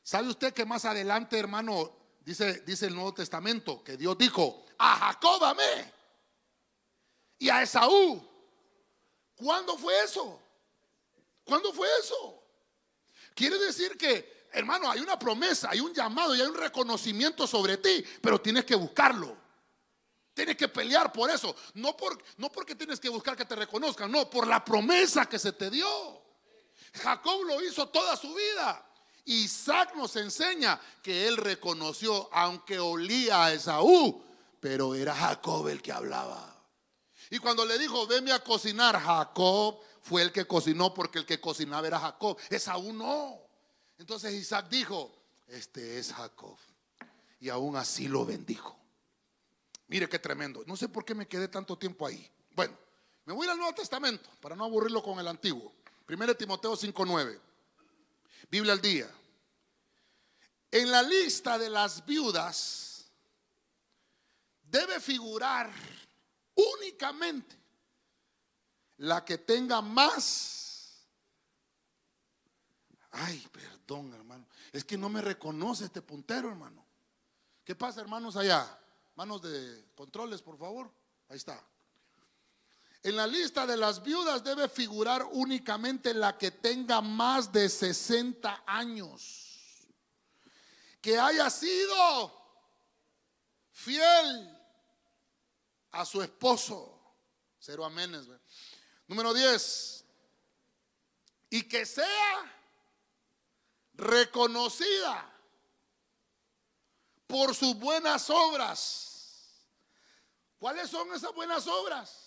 ¿Sabe 0.02 0.28
usted 0.28 0.52
que 0.52 0.66
más 0.66 0.84
adelante, 0.84 1.38
hermano, 1.38 2.03
Dice, 2.24 2.60
dice 2.60 2.86
el 2.86 2.94
Nuevo 2.94 3.12
Testamento 3.12 3.84
que 3.84 3.96
Dios 3.96 4.16
dijo, 4.16 4.64
a 4.78 4.96
Jacob 4.96 5.44
amé 5.44 5.92
y 7.38 7.50
a 7.50 7.62
Esaú. 7.62 8.26
¿Cuándo 9.36 9.76
fue 9.76 10.02
eso? 10.02 10.40
¿Cuándo 11.44 11.72
fue 11.72 11.86
eso? 12.00 12.42
Quiere 13.34 13.58
decir 13.58 13.98
que, 13.98 14.48
hermano, 14.52 14.90
hay 14.90 15.00
una 15.00 15.18
promesa, 15.18 15.68
hay 15.70 15.80
un 15.80 15.92
llamado 15.92 16.34
y 16.34 16.40
hay 16.40 16.46
un 16.46 16.54
reconocimiento 16.54 17.46
sobre 17.46 17.76
ti, 17.76 18.02
pero 18.22 18.40
tienes 18.40 18.64
que 18.64 18.74
buscarlo. 18.74 19.36
Tienes 20.32 20.56
que 20.56 20.68
pelear 20.68 21.12
por 21.12 21.30
eso. 21.30 21.54
No, 21.74 21.96
por, 21.96 22.20
no 22.38 22.50
porque 22.50 22.74
tienes 22.74 22.98
que 22.98 23.08
buscar 23.08 23.36
que 23.36 23.44
te 23.44 23.54
reconozcan, 23.54 24.10
no, 24.10 24.30
por 24.30 24.46
la 24.46 24.64
promesa 24.64 25.26
que 25.26 25.38
se 25.38 25.52
te 25.52 25.70
dio. 25.70 26.22
Jacob 26.94 27.42
lo 27.44 27.62
hizo 27.62 27.88
toda 27.88 28.16
su 28.16 28.32
vida. 28.34 28.84
Isaac 29.24 29.94
nos 29.96 30.16
enseña 30.16 30.80
que 31.02 31.26
él 31.26 31.36
reconoció, 31.36 32.28
aunque 32.32 32.78
olía 32.78 33.46
a 33.46 33.52
Esaú, 33.52 34.22
pero 34.60 34.94
era 34.94 35.14
Jacob 35.14 35.68
el 35.68 35.80
que 35.80 35.92
hablaba. 35.92 36.54
Y 37.30 37.38
cuando 37.38 37.64
le 37.64 37.78
dijo, 37.78 38.06
venme 38.06 38.32
a 38.32 38.44
cocinar, 38.44 39.00
Jacob 39.00 39.80
fue 40.02 40.22
el 40.22 40.32
que 40.32 40.46
cocinó 40.46 40.92
porque 40.92 41.18
el 41.18 41.26
que 41.26 41.40
cocinaba 41.40 41.86
era 41.86 41.98
Jacob. 41.98 42.38
Esaú 42.50 42.92
no. 42.92 43.40
Entonces 43.98 44.34
Isaac 44.34 44.68
dijo, 44.68 45.14
este 45.46 45.98
es 45.98 46.12
Jacob. 46.12 46.58
Y 47.40 47.48
aún 47.48 47.76
así 47.76 48.08
lo 48.08 48.24
bendijo. 48.24 48.78
Mire 49.88 50.08
qué 50.08 50.18
tremendo. 50.18 50.62
No 50.66 50.76
sé 50.76 50.88
por 50.88 51.04
qué 51.04 51.14
me 51.14 51.26
quedé 51.26 51.48
tanto 51.48 51.78
tiempo 51.78 52.06
ahí. 52.06 52.30
Bueno, 52.54 52.76
me 53.24 53.32
voy 53.32 53.48
al 53.48 53.56
Nuevo 53.56 53.74
Testamento 53.74 54.28
para 54.40 54.56
no 54.56 54.64
aburrirlo 54.64 55.02
con 55.02 55.18
el 55.18 55.28
Antiguo. 55.28 55.72
1 56.08 56.34
Timoteo 56.36 56.72
5.9. 56.74 57.40
Biblia 58.50 58.72
al 58.72 58.80
día. 58.80 59.10
En 60.70 60.90
la 60.90 61.02
lista 61.02 61.56
de 61.56 61.70
las 61.70 62.04
viudas 62.04 63.06
debe 64.62 64.98
figurar 65.00 65.70
únicamente 66.54 67.56
la 68.98 69.24
que 69.24 69.38
tenga 69.38 69.80
más. 69.80 71.06
Ay, 73.10 73.46
perdón, 73.52 74.12
hermano. 74.14 74.46
Es 74.72 74.84
que 74.84 74.98
no 74.98 75.08
me 75.08 75.20
reconoce 75.20 75.84
este 75.84 76.02
puntero, 76.02 76.48
hermano. 76.48 76.84
¿Qué 77.64 77.74
pasa, 77.74 78.00
hermanos, 78.00 78.36
allá? 78.36 78.78
Manos 79.14 79.42
de 79.42 79.92
controles, 79.94 80.42
por 80.42 80.58
favor. 80.58 80.90
Ahí 81.28 81.36
está. 81.36 81.64
En 83.04 83.16
la 83.16 83.26
lista 83.26 83.66
de 83.66 83.76
las 83.76 84.02
viudas 84.02 84.42
debe 84.42 84.66
figurar 84.66 85.28
únicamente 85.32 86.14
la 86.14 86.38
que 86.38 86.50
tenga 86.50 87.02
más 87.02 87.52
de 87.52 87.68
60 87.68 88.64
años. 88.66 89.86
Que 91.02 91.18
haya 91.18 91.50
sido 91.50 92.32
fiel 93.72 94.58
a 95.90 96.06
su 96.06 96.22
esposo. 96.22 96.98
Cero 97.58 97.84
amenes. 97.84 98.26
Número 99.06 99.34
10. 99.34 100.04
Y 101.50 101.62
que 101.64 101.84
sea 101.84 102.58
reconocida 103.92 105.30
por 107.26 107.54
sus 107.54 107.76
buenas 107.78 108.30
obras. 108.30 109.68
¿Cuáles 110.58 110.88
son 110.88 111.12
esas 111.12 111.34
buenas 111.34 111.66
obras? 111.66 112.23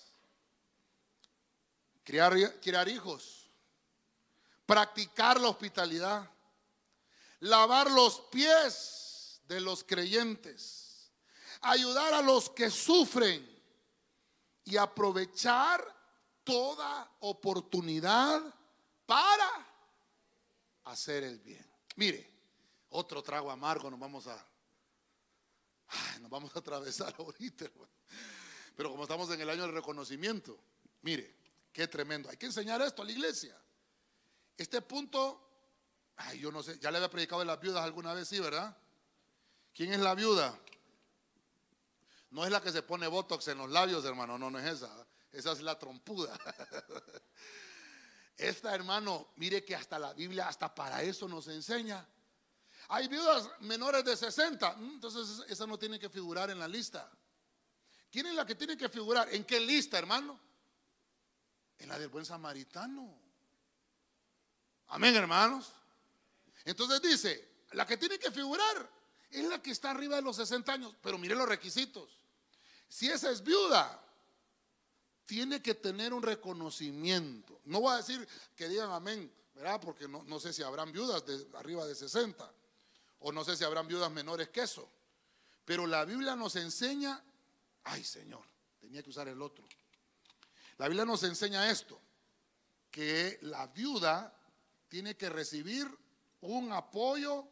Criar, 2.08 2.88
hijos, 2.88 3.50
practicar 4.66 5.42
la 5.42 5.50
hospitalidad, 5.50 6.30
lavar 7.42 7.92
los 7.92 8.22
pies 8.32 9.42
de 9.46 9.60
los 9.60 9.84
creyentes, 9.84 11.12
ayudar 11.62 12.14
a 12.14 12.22
los 12.22 12.50
que 12.50 12.72
sufren. 12.72 13.58
Y 14.64 14.76
aprovechar 14.76 15.82
toda 16.44 17.10
oportunidad 17.22 18.54
para 19.06 19.66
hacer 20.84 21.24
el 21.24 21.40
bien. 21.40 21.66
Mire, 21.96 22.30
otro 22.90 23.24
trago 23.24 23.50
amargo 23.50 23.90
nos 23.90 23.98
vamos 23.98 24.28
a 24.28 24.46
nos 26.20 26.30
vamos 26.30 26.54
a 26.54 26.60
atravesar 26.60 27.16
ahorita, 27.20 27.66
Pero 28.76 28.92
como 28.92 29.04
estamos 29.04 29.32
en 29.32 29.40
el 29.40 29.50
año 29.50 29.62
del 29.62 29.72
reconocimiento, 29.72 30.60
mire, 31.02 31.34
Qué 31.78 31.88
tremendo. 31.88 32.28
Hay 32.28 32.38
que 32.38 32.48
enseñar 32.48 32.82
esto 32.82 33.04
a 33.04 33.06
la 33.06 33.12
iglesia. 33.12 33.56
Este 34.58 34.82
punto, 34.82 35.48
ay, 36.16 36.40
yo 36.40 36.52
no 36.52 36.64
sé, 36.64 36.80
ya 36.80 36.90
le 36.90 36.98
había 36.98 37.12
predicado 37.12 37.42
de 37.42 37.46
las 37.46 37.60
viudas 37.60 37.84
alguna 37.84 38.16
vez, 38.16 38.28
sí, 38.28 38.40
¿verdad? 38.40 38.76
¿Quién 39.76 39.94
es 39.94 40.00
la 40.00 40.16
viuda? 40.16 40.60
No 42.32 42.44
es 42.44 42.50
la 42.50 42.64
que 42.64 42.72
se 42.72 42.82
pone 42.82 43.06
botox 43.06 43.50
en 43.50 43.60
los 43.60 43.70
labios, 43.70 44.04
hermano, 44.06 44.40
no, 44.40 44.50
no 44.50 44.58
es 44.58 44.66
esa. 44.66 45.06
Esa 45.32 45.52
es 45.52 45.62
la 45.62 45.78
trompuda. 45.78 46.36
Esta, 48.38 48.74
hermano, 48.74 49.34
mire 49.36 49.64
que 49.64 49.76
hasta 49.76 50.00
la 50.00 50.14
Biblia, 50.14 50.48
hasta 50.48 50.74
para 50.74 51.04
eso 51.04 51.28
nos 51.28 51.48
enseña. 51.48 52.04
Hay 52.88 53.08
viudas 53.08 53.52
menores 53.60 54.04
de 54.04 54.18
60, 54.18 54.78
mm, 54.78 54.94
entonces 54.96 55.46
esa 55.48 55.68
no 55.68 55.78
tiene 55.78 56.00
que 56.00 56.10
figurar 56.10 56.50
en 56.50 56.58
la 56.58 56.68
lista. 56.68 57.08
¿Quién 58.10 58.26
es 58.26 58.34
la 58.34 58.48
que 58.48 58.56
tiene 58.56 58.76
que 58.76 58.90
figurar? 58.90 59.32
¿En 59.32 59.46
qué 59.46 59.60
lista, 59.60 60.00
hermano? 60.00 60.47
En 61.80 61.90
la 61.90 62.00
del 62.00 62.10
buen 62.10 62.26
samaritano. 62.26 63.20
Amén, 64.88 65.16
hermanos. 65.16 65.72
Entonces 66.66 67.02
dice, 67.02 67.64
la 67.72 67.86
que 67.86 67.98
tiene 67.98 68.18
que 68.20 68.32
figurar 68.32 68.90
es 69.30 69.46
la 69.46 69.62
que 69.62 69.72
está 69.72 69.92
arriba 69.92 70.16
de 70.16 70.22
los 70.22 70.36
60 70.38 70.72
años, 70.72 70.96
pero 71.02 71.18
mire 71.18 71.36
los 71.36 71.48
requisitos. 71.48 72.10
Si 72.88 73.10
esa 73.10 73.30
es 73.32 73.44
viuda, 73.44 74.02
tiene 75.26 75.62
que 75.62 75.76
tener 75.76 76.14
un 76.14 76.24
reconocimiento. 76.24 77.60
No 77.66 77.82
voy 77.82 77.94
a 77.94 77.98
decir 77.98 78.26
que 78.56 78.70
digan 78.70 78.92
amén, 78.92 79.32
¿verdad? 79.54 79.80
Porque 79.82 80.08
no, 80.08 80.24
no 80.24 80.40
sé 80.40 80.54
si 80.54 80.64
habrán 80.64 80.92
viudas 80.92 81.26
de 81.26 81.46
arriba 81.58 81.86
de 81.86 81.96
60 81.96 82.50
o 83.20 83.32
no 83.32 83.44
sé 83.44 83.58
si 83.58 83.64
habrán 83.64 83.88
viudas 83.88 84.12
menores 84.12 84.50
que 84.50 84.62
eso. 84.62 84.90
Pero 85.66 85.86
la 85.86 86.06
Biblia 86.06 86.36
nos 86.36 86.56
enseña, 86.56 87.22
ay 87.84 88.04
Señor, 88.04 88.44
tenía 88.80 89.04
que 89.04 89.10
usar 89.10 89.28
el 89.28 89.42
otro. 89.42 89.68
La 90.78 90.88
Biblia 90.88 91.06
nos 91.06 91.24
enseña 91.24 91.70
esto, 91.72 92.00
que 92.92 93.40
la 93.42 93.68
viuda 93.68 94.34
tiene 94.90 95.16
que 95.18 95.30
recibir 95.30 95.88
un 96.42 96.72
apoyo 96.72 97.48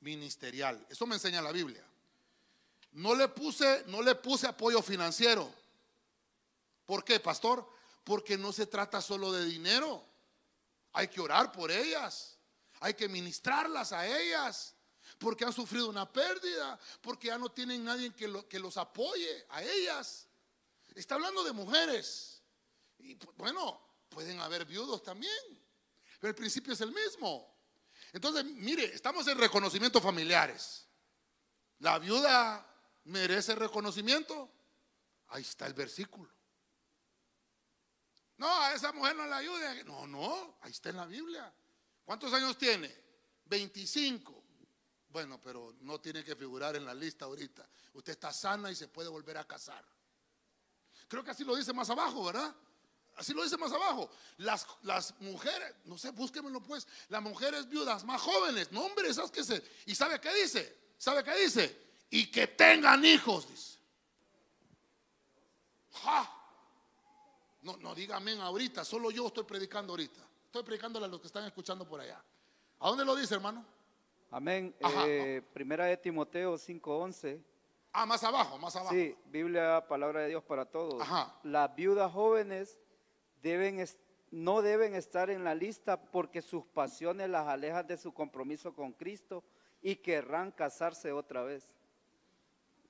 ministerial. 0.00 0.86
Eso 0.90 1.06
me 1.06 1.14
enseña 1.14 1.40
la 1.40 1.52
Biblia. 1.52 1.84
No 2.92 3.14
le 3.14 3.28
puse, 3.28 3.84
no 3.88 4.02
le 4.02 4.14
puse 4.14 4.46
apoyo 4.46 4.82
financiero. 4.82 5.52
¿Por 6.84 7.04
qué, 7.04 7.20
pastor? 7.20 7.68
Porque 8.04 8.38
no 8.38 8.52
se 8.52 8.66
trata 8.66 9.00
solo 9.00 9.32
de 9.32 9.44
dinero. 9.44 10.04
Hay 10.92 11.08
que 11.08 11.20
orar 11.20 11.52
por 11.52 11.70
ellas. 11.70 12.38
Hay 12.80 12.94
que 12.94 13.08
ministrarlas 13.08 13.92
a 13.92 14.06
ellas. 14.06 14.74
Porque 15.18 15.44
han 15.44 15.52
sufrido 15.52 15.88
una 15.88 16.10
pérdida. 16.10 16.78
Porque 17.00 17.28
ya 17.28 17.38
no 17.38 17.50
tienen 17.50 17.84
nadie 17.84 18.14
que, 18.14 18.44
que 18.48 18.58
los 18.58 18.76
apoye 18.76 19.46
a 19.50 19.62
ellas. 19.62 20.26
Está 20.96 21.16
hablando 21.16 21.44
de 21.44 21.52
mujeres. 21.52 22.42
Y 22.98 23.16
bueno, 23.36 23.80
pueden 24.08 24.40
haber 24.40 24.64
viudos 24.64 25.02
también. 25.02 25.30
Pero 26.18 26.30
el 26.30 26.34
principio 26.34 26.72
es 26.72 26.80
el 26.80 26.90
mismo. 26.90 27.54
Entonces, 28.12 28.44
mire, 28.46 28.86
estamos 28.86 29.28
en 29.28 29.36
reconocimiento 29.36 30.00
familiares. 30.00 30.88
La 31.80 31.98
viuda 31.98 32.66
merece 33.04 33.54
reconocimiento. 33.54 34.50
Ahí 35.28 35.42
está 35.42 35.66
el 35.66 35.74
versículo. 35.74 36.32
No, 38.38 38.48
a 38.62 38.72
esa 38.72 38.90
mujer 38.92 39.16
no 39.16 39.26
la 39.26 39.36
ayude. 39.36 39.84
No, 39.84 40.06
no, 40.06 40.58
ahí 40.62 40.70
está 40.70 40.88
en 40.88 40.96
la 40.96 41.06
Biblia. 41.06 41.52
¿Cuántos 42.06 42.32
años 42.32 42.56
tiene? 42.56 42.90
25. 43.44 44.44
Bueno, 45.08 45.40
pero 45.42 45.76
no 45.80 46.00
tiene 46.00 46.24
que 46.24 46.34
figurar 46.34 46.74
en 46.74 46.86
la 46.86 46.94
lista 46.94 47.26
ahorita. 47.26 47.68
Usted 47.92 48.12
está 48.12 48.32
sana 48.32 48.70
y 48.70 48.74
se 48.74 48.88
puede 48.88 49.10
volver 49.10 49.36
a 49.36 49.46
casar. 49.46 49.84
Creo 51.08 51.24
que 51.24 51.30
así 51.30 51.44
lo 51.44 51.54
dice 51.56 51.72
más 51.72 51.88
abajo, 51.90 52.24
¿verdad? 52.24 52.54
Así 53.16 53.32
lo 53.32 53.42
dice 53.42 53.56
más 53.56 53.72
abajo. 53.72 54.10
Las, 54.38 54.66
las 54.82 55.18
mujeres, 55.20 55.74
no 55.84 55.96
sé, 55.96 56.10
búsquemelo 56.10 56.60
pues. 56.62 56.86
Las 57.08 57.22
mujeres 57.22 57.68
viudas 57.68 58.04
más 58.04 58.20
jóvenes, 58.20 58.70
no 58.72 58.84
hombre, 58.84 59.08
esas 59.08 59.30
que 59.30 59.42
se. 59.42 59.62
¿Y 59.86 59.94
sabe 59.94 60.20
qué 60.20 60.32
dice? 60.34 60.92
¿Sabe 60.98 61.24
qué 61.24 61.34
dice? 61.36 61.86
Y 62.10 62.30
que 62.30 62.46
tengan 62.48 63.04
hijos, 63.04 63.48
dice. 63.48 63.78
¡Ja! 66.02 66.32
No, 67.62 67.76
no 67.78 67.94
diga 67.94 68.16
amén 68.16 68.40
ahorita, 68.40 68.84
solo 68.84 69.10
yo 69.10 69.26
estoy 69.26 69.44
predicando 69.44 69.94
ahorita. 69.94 70.20
Estoy 70.44 70.62
predicándole 70.62 71.06
a 71.06 71.08
los 71.08 71.20
que 71.20 71.26
están 71.26 71.44
escuchando 71.44 71.86
por 71.86 72.00
allá. 72.00 72.22
¿A 72.78 72.88
dónde 72.88 73.04
lo 73.04 73.16
dice, 73.16 73.34
hermano? 73.34 73.64
Amén. 74.30 74.74
Eh, 74.80 75.42
primera 75.52 75.86
de 75.86 75.96
Timoteo 75.96 76.56
5:11. 76.58 77.42
Ah, 77.98 78.04
más 78.04 78.22
abajo, 78.24 78.58
más 78.58 78.76
abajo. 78.76 78.94
Sí, 78.94 79.16
Biblia, 79.24 79.82
palabra 79.88 80.20
de 80.20 80.28
Dios 80.28 80.44
para 80.44 80.66
todos. 80.66 81.02
Las 81.42 81.74
viudas 81.74 82.12
jóvenes 82.12 82.78
deben, 83.40 83.82
no 84.30 84.60
deben 84.60 84.94
estar 84.94 85.30
en 85.30 85.44
la 85.44 85.54
lista 85.54 86.02
porque 86.10 86.42
sus 86.42 86.66
pasiones 86.66 87.30
las 87.30 87.48
alejan 87.48 87.86
de 87.86 87.96
su 87.96 88.12
compromiso 88.12 88.74
con 88.74 88.92
Cristo 88.92 89.42
y 89.80 89.96
querrán 89.96 90.52
casarse 90.52 91.10
otra 91.10 91.42
vez. 91.42 91.70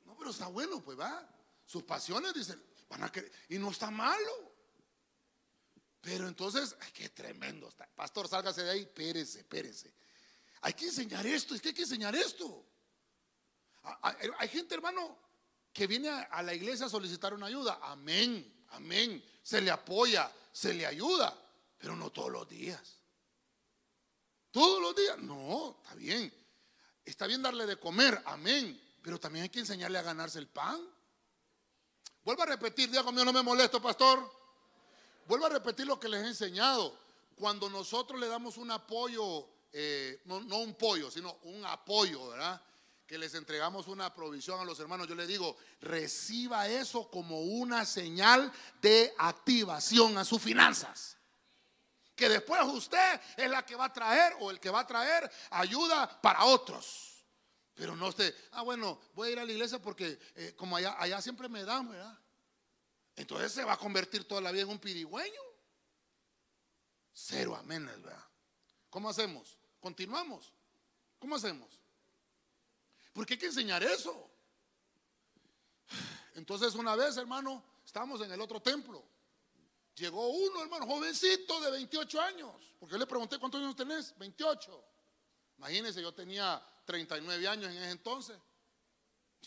No, 0.05 0.17
pero 0.17 0.31
está 0.31 0.49
bueno, 0.49 0.83
pues 0.83 0.99
va. 0.99 1.25
Sus 1.65 1.85
pasiones 1.85 2.35
dicen, 2.35 2.61
van 2.91 3.05
a 3.05 3.13
querer, 3.13 3.31
y 3.49 3.61
no 3.61 3.71
está 3.71 3.93
malo. 3.93 4.53
Pero 6.01 6.27
entonces, 6.27 6.77
ay, 6.81 6.91
qué 6.93 7.11
tremendo 7.11 7.69
está. 7.69 7.89
Pastor, 7.95 8.27
sálgase 8.27 8.65
de 8.65 8.71
ahí, 8.73 8.87
pérese, 8.87 9.45
pérese. 9.45 9.95
Hay 10.63 10.73
que 10.73 10.87
enseñar 10.87 11.25
esto, 11.25 11.55
es 11.55 11.63
que 11.63 11.69
hay 11.69 11.75
que 11.75 11.83
enseñar 11.83 12.17
esto. 12.17 12.67
Hay 14.39 14.49
gente, 14.49 14.75
hermano, 14.75 15.17
que 15.73 15.87
viene 15.87 16.09
a 16.09 16.43
la 16.43 16.55
iglesia 16.55 16.87
a 16.87 16.89
solicitar 16.89 17.35
una 17.35 17.47
ayuda. 17.47 17.79
Amén, 17.83 18.65
amén. 18.71 19.23
Se 19.43 19.61
le 19.61 19.71
apoya, 19.71 20.33
se 20.53 20.75
le 20.75 20.87
ayuda, 20.87 21.37
pero 21.79 21.95
no 21.95 22.11
todos 22.11 22.31
los 22.31 22.49
días. 22.49 22.97
Todos 24.51 24.81
los 24.81 24.97
días, 24.97 25.19
no, 25.19 25.77
está 25.83 25.95
bien. 25.95 26.33
Está 27.05 27.27
bien 27.27 27.43
darle 27.43 27.67
de 27.67 27.79
comer, 27.79 28.21
amén. 28.25 28.81
Pero 29.03 29.21
también 29.21 29.45
hay 29.45 29.49
que 29.51 29.61
enseñarle 29.61 29.99
a 29.99 30.03
ganarse 30.03 30.39
el 30.39 30.49
pan. 30.49 30.81
Vuelvo 32.25 32.43
a 32.43 32.47
repetir, 32.47 32.91
Dios 32.91 33.05
mío, 33.13 33.25
no 33.25 33.33
me 33.33 33.43
molesto, 33.43 33.81
pastor. 33.81 34.29
Vuelvo 35.29 35.47
a 35.47 35.51
repetir 35.51 35.87
lo 35.87 36.01
que 36.01 36.09
les 36.09 36.25
he 36.25 36.29
enseñado. 36.29 36.99
Cuando 37.37 37.69
nosotros 37.69 38.19
le 38.19 38.27
damos 38.27 38.57
un 38.57 38.71
apoyo, 38.71 39.47
eh, 39.73 40.23
no, 40.25 40.41
no 40.41 40.59
un 40.59 40.75
pollo, 40.75 41.11
sino 41.11 41.37
un 41.43 41.65
apoyo, 41.67 42.31
¿verdad? 42.31 42.61
Que 43.07 43.19
les 43.19 43.35
entregamos 43.35 43.87
una 43.87 44.13
provisión 44.13 44.61
a 44.61 44.65
los 44.65 44.81
hermanos, 44.81 45.07
yo 45.07 45.15
le 45.15 45.27
digo, 45.27 45.57
reciba 45.81 46.69
eso 46.69 47.09
como 47.09 47.41
una 47.41 47.85
señal 47.85 48.53
de 48.83 49.15
activación 49.19 50.19
a 50.19 50.25
sus 50.25 50.43
finanzas. 50.43 51.17
Que 52.17 52.29
después 52.29 52.61
usted 52.65 53.21
es 53.37 53.49
la 53.49 53.65
que 53.65 53.77
va 53.77 53.85
a 53.87 53.93
traer 53.93 54.35
o 54.41 54.51
el 54.51 54.59
que 54.59 54.71
va 54.71 54.81
a 54.81 54.87
traer 54.87 55.31
ayuda 55.51 56.21
para 56.21 56.45
otros. 56.47 57.25
Pero 57.75 57.95
no 57.95 58.09
usted, 58.09 58.35
ah, 58.53 58.63
bueno, 58.63 58.99
voy 59.15 59.29
a 59.29 59.33
ir 59.33 59.39
a 59.39 59.45
la 59.45 59.53
iglesia 59.53 59.79
porque 59.79 60.19
eh, 60.35 60.55
como 60.57 60.77
allá, 60.77 61.21
siempre 61.21 61.49
me 61.49 61.63
dan, 61.63 61.89
¿verdad? 61.89 62.19
Entonces 63.15 63.53
se 63.53 63.65
va 63.65 63.75
a 63.75 63.79
convertir 63.79 64.27
toda 64.27 64.41
la 64.41 64.51
vida 64.51 64.63
en 64.63 64.71
un 64.71 64.79
pirigüeño. 64.79 65.41
Cero 67.13 67.55
aménes, 67.55 68.03
¿verdad? 68.03 68.25
¿Cómo 68.91 69.11
hacemos? 69.11 69.59
¿Continuamos? 69.79 70.53
¿Cómo 71.19 71.37
hacemos? 71.37 71.79
Porque 73.17 73.33
hay 73.33 73.39
que 73.39 73.47
enseñar 73.47 73.83
eso. 73.83 74.31
Entonces 76.35 76.75
una 76.75 76.95
vez, 76.95 77.17
hermano, 77.17 77.65
estábamos 77.83 78.21
en 78.21 78.31
el 78.31 78.39
otro 78.43 78.61
templo. 78.61 79.03
Llegó 79.95 80.29
uno, 80.29 80.63
hermano, 80.63 80.87
jovencito 80.87 81.59
de 81.63 81.71
28 81.71 82.21
años. 82.21 82.75
Porque 82.79 82.93
yo 82.93 82.99
le 82.99 83.07
pregunté, 83.07 83.39
¿cuántos 83.39 83.63
años 83.63 83.75
tenés? 83.75 84.17
28. 84.19 84.85
Imagínense, 85.57 86.03
yo 86.03 86.13
tenía 86.13 86.63
39 86.85 87.49
años 87.49 87.71
en 87.71 87.79
ese 87.79 87.91
entonces. 87.91 88.37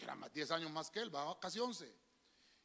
Era 0.01 0.15
más 0.15 0.34
10 0.34 0.49
años 0.49 0.72
más 0.72 0.89
que 0.89 1.01
él, 1.01 1.11
casi 1.39 1.59
11. 1.59 1.93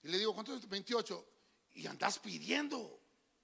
Y 0.05 0.09
le 0.09 0.17
digo, 0.17 0.33
¿cuántos 0.33 0.55
años? 0.55 0.67
28. 0.67 1.29
Y 1.75 1.87
andás 1.87 2.19
pidiendo. 2.19 2.99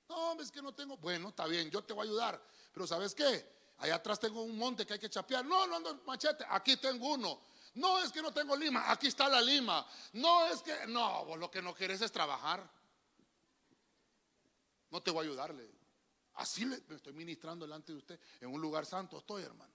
No, 0.09 0.41
es 0.41 0.51
que 0.51 0.63
no 0.63 0.75
tengo. 0.75 0.97
Bueno, 0.97 1.29
está 1.29 1.47
bien, 1.47 1.71
yo 1.71 1.85
te 1.85 1.93
voy 1.93 2.07
a 2.07 2.11
ayudar. 2.11 2.43
Pero 2.73 2.87
¿sabes 2.87 3.15
qué? 3.15 3.61
Allá 3.81 3.97
atrás 3.97 4.19
tengo 4.19 4.43
un 4.43 4.57
monte 4.57 4.87
que 4.87 4.95
hay 4.95 4.99
que 4.99 5.11
chapear. 5.11 5.45
No, 5.45 5.67
no 5.67 5.77
ando 5.77 6.03
machete. 6.07 6.45
Aquí 6.49 6.77
tengo 6.79 7.15
uno. 7.15 7.41
No 7.75 8.03
es 8.03 8.11
que 8.11 8.21
no 8.21 8.33
tengo 8.33 8.57
lima, 8.57 8.91
aquí 8.91 9.07
está 9.07 9.29
la 9.29 9.41
lima. 9.41 9.87
No 10.15 10.47
es 10.47 10.63
que, 10.63 10.87
no, 10.89 11.25
vos 11.25 11.39
lo 11.39 11.51
que 11.51 11.63
no 11.63 11.75
quieres 11.75 12.01
es 12.01 12.11
trabajar. 12.11 12.69
No 14.91 15.03
te 15.03 15.11
voy 15.11 15.25
a 15.25 15.29
ayudarle. 15.29 15.71
Así 16.35 16.65
le, 16.65 16.81
me 16.89 16.97
estoy 16.97 17.13
ministrando 17.13 17.65
delante 17.65 17.93
de 17.93 17.99
usted. 17.99 18.21
En 18.41 18.53
un 18.53 18.61
lugar 18.61 18.87
santo 18.87 19.19
estoy, 19.19 19.43
hermano. 19.43 19.73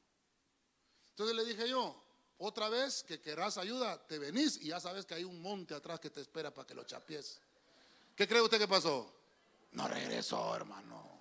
Entonces 1.10 1.36
le 1.36 1.46
dije 1.46 1.70
yo, 1.70 2.04
otra 2.38 2.68
vez 2.68 3.04
que 3.04 3.22
querrás 3.22 3.58
ayuda, 3.58 4.06
te 4.06 4.20
venís 4.20 4.58
y 4.58 4.68
ya 4.68 4.80
sabes 4.80 5.06
que 5.06 5.14
hay 5.14 5.24
un 5.24 5.42
monte 5.42 5.74
atrás 5.74 6.00
que 6.00 6.10
te 6.10 6.20
espera 6.20 6.54
para 6.54 6.68
que 6.68 6.76
lo 6.76 6.84
chapies. 6.84 7.40
¿Qué 8.14 8.28
cree 8.28 8.42
usted 8.42 8.60
que 8.60 8.68
pasó? 8.68 9.14
No 9.72 9.88
regresó, 9.88 10.54
hermano. 10.56 11.16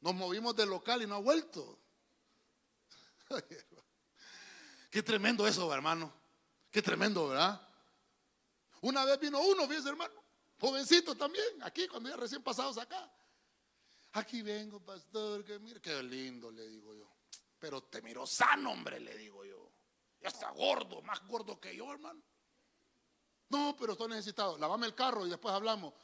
Nos 0.00 0.14
movimos 0.14 0.54
del 0.54 0.68
local 0.68 1.02
y 1.02 1.06
no 1.06 1.16
ha 1.16 1.20
vuelto. 1.20 1.78
Qué 4.92 5.02
tremendo 5.02 5.46
eso, 5.46 5.72
hermano. 5.72 6.12
Qué 6.70 6.82
tremendo, 6.82 7.28
¿verdad? 7.28 7.66
Una 8.82 9.06
vez 9.06 9.18
vino 9.18 9.40
uno, 9.40 9.66
fíjese, 9.66 9.88
hermano, 9.88 10.12
jovencito 10.60 11.16
también, 11.16 11.62
aquí, 11.62 11.88
cuando 11.88 12.10
ya 12.10 12.16
recién 12.16 12.42
pasados 12.42 12.76
acá. 12.76 13.10
Aquí 14.12 14.42
vengo, 14.42 14.80
pastor, 14.80 15.46
que 15.46 15.58
qué 15.80 16.02
lindo, 16.02 16.50
le 16.50 16.68
digo 16.68 16.94
yo. 16.94 17.10
Pero 17.58 17.84
te 17.84 18.02
miro 18.02 18.26
sano, 18.26 18.72
hombre, 18.72 19.00
le 19.00 19.16
digo 19.16 19.46
yo. 19.46 19.72
Ya 20.20 20.28
está 20.28 20.50
gordo, 20.50 21.00
más 21.00 21.26
gordo 21.26 21.58
que 21.58 21.74
yo, 21.74 21.90
hermano. 21.90 22.22
No, 23.48 23.74
pero 23.78 23.92
estoy 23.92 24.08
necesitado. 24.08 24.58
Lavame 24.58 24.84
el 24.84 24.94
carro 24.94 25.26
y 25.26 25.30
después 25.30 25.54
hablamos. 25.54 25.94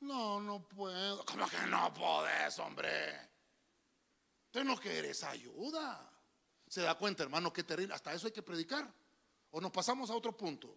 No, 0.00 0.42
no 0.42 0.68
puedo. 0.68 1.24
¿Cómo 1.24 1.48
que 1.48 1.66
no 1.68 1.94
podés, 1.94 2.58
hombre? 2.58 3.30
Tú 4.50 4.62
no 4.62 4.76
quieres 4.76 5.24
ayuda. 5.24 6.05
Se 6.76 6.82
da 6.82 6.94
cuenta, 6.94 7.22
hermano, 7.22 7.50
qué 7.54 7.64
terrible. 7.64 7.94
Hasta 7.94 8.12
eso 8.12 8.26
hay 8.26 8.34
que 8.34 8.42
predicar. 8.42 8.86
O 9.50 9.62
nos 9.62 9.72
pasamos 9.72 10.10
a 10.10 10.14
otro 10.14 10.36
punto. 10.36 10.76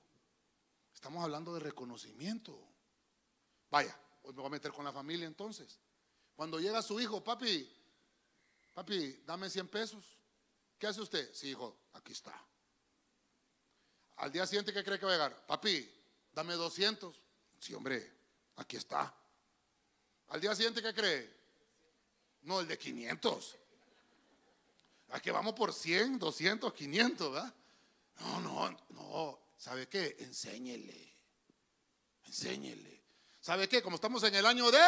Estamos 0.94 1.22
hablando 1.22 1.54
de 1.54 1.60
reconocimiento. 1.60 2.58
Vaya, 3.70 4.00
hoy 4.24 4.32
me 4.32 4.38
voy 4.38 4.48
a 4.48 4.52
meter 4.52 4.72
con 4.72 4.86
la 4.86 4.94
familia 4.94 5.28
entonces. 5.28 5.78
Cuando 6.38 6.58
llega 6.58 6.82
su 6.82 7.02
hijo, 7.02 7.22
papi, 7.22 7.70
papi, 8.74 9.24
dame 9.26 9.50
100 9.50 9.68
pesos. 9.68 10.06
¿Qué 10.78 10.88
hace 10.88 11.02
usted? 11.02 11.34
Sí, 11.34 11.50
hijo, 11.50 11.78
aquí 11.92 12.14
está. 12.14 12.34
Al 14.16 14.32
día 14.32 14.48
siguiente, 14.48 14.72
¿qué 14.72 14.86
cree 14.86 14.98
que 14.98 15.06
va 15.06 15.12
a 15.12 15.16
llegar? 15.16 15.46
Papi, 15.48 15.86
dame 16.32 16.54
200. 16.54 17.22
Sí, 17.60 17.74
hombre, 17.74 18.10
aquí 18.56 18.78
está. 18.78 19.14
Al 20.30 20.40
día 20.40 20.56
siguiente, 20.56 20.82
¿qué 20.82 20.94
cree? 20.94 21.30
No, 22.44 22.62
el 22.62 22.70
de 22.70 22.78
500. 22.78 23.58
¿A 25.12 25.20
que 25.20 25.32
vamos 25.32 25.54
por 25.54 25.74
100, 25.74 26.20
200, 26.20 26.74
500, 26.74 27.32
¿verdad? 27.34 27.54
No, 28.20 28.42
no, 28.42 28.78
no. 28.90 29.40
¿Sabe 29.58 29.88
qué? 29.88 30.18
Enséñele. 30.20 31.14
Enséñele. 32.26 33.04
¿Sabe 33.40 33.68
qué? 33.68 33.82
Como 33.82 33.96
estamos 33.96 34.24
en 34.24 34.36
el 34.36 34.46
año 34.46 34.70
de... 34.70 34.80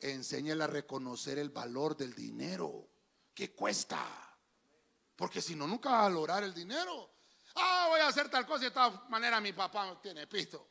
Enséñele 0.00 0.64
a 0.64 0.66
reconocer 0.66 1.38
el 1.38 1.50
valor 1.50 1.96
del 1.96 2.14
dinero. 2.14 2.88
¿Qué 3.34 3.52
cuesta? 3.52 4.06
Porque 5.16 5.40
si 5.40 5.54
no, 5.54 5.66
nunca 5.66 5.90
va 5.90 6.00
a 6.00 6.02
valorar 6.02 6.42
el 6.42 6.52
dinero. 6.52 7.10
Ah, 7.54 7.86
voy 7.88 8.00
a 8.00 8.08
hacer 8.08 8.28
tal 8.28 8.46
cosa 8.46 8.64
y 8.64 8.68
de 8.68 8.72
tal 8.72 9.04
manera 9.08 9.40
mi 9.40 9.52
papá 9.52 9.98
tiene 10.02 10.26
pisto. 10.26 10.68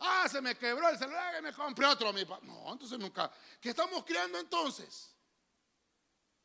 Ah, 0.00 0.28
se 0.28 0.40
me 0.40 0.56
quebró 0.56 0.88
el 0.88 0.98
celular 0.98 1.34
y 1.38 1.42
me 1.42 1.52
compré 1.52 1.86
otro 1.86 2.12
mi 2.12 2.24
papá. 2.24 2.44
No, 2.44 2.72
entonces 2.72 2.98
nunca. 2.98 3.32
¿Qué 3.60 3.70
estamos 3.70 4.04
creando 4.04 4.38
entonces? 4.38 5.11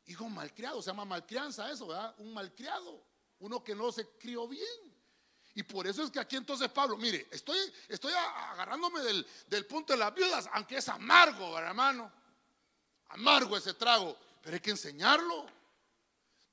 Hijo 0.08 0.26
malcriado, 0.30 0.80
se 0.80 0.88
llama 0.88 1.04
malcrianza 1.04 1.70
eso, 1.70 1.86
¿verdad? 1.86 2.14
Un 2.16 2.32
malcriado, 2.32 3.04
uno 3.40 3.62
que 3.62 3.74
no 3.74 3.92
se 3.92 4.08
crió 4.16 4.48
bien. 4.48 4.64
Y 5.54 5.62
por 5.62 5.86
eso 5.86 6.02
es 6.02 6.10
que 6.10 6.18
aquí 6.18 6.36
entonces 6.36 6.70
Pablo, 6.70 6.96
mire, 6.96 7.28
estoy, 7.30 7.58
estoy 7.88 8.14
agarrándome 8.14 9.00
del, 9.00 9.26
del 9.48 9.66
punto 9.66 9.92
de 9.92 9.98
las 9.98 10.14
viudas, 10.14 10.48
aunque 10.52 10.78
es 10.78 10.88
amargo, 10.88 11.58
hermano. 11.58 12.10
Amargo 13.08 13.54
ese 13.56 13.74
trago, 13.74 14.16
pero 14.40 14.54
hay 14.54 14.60
que 14.60 14.70
enseñarlo. 14.70 15.46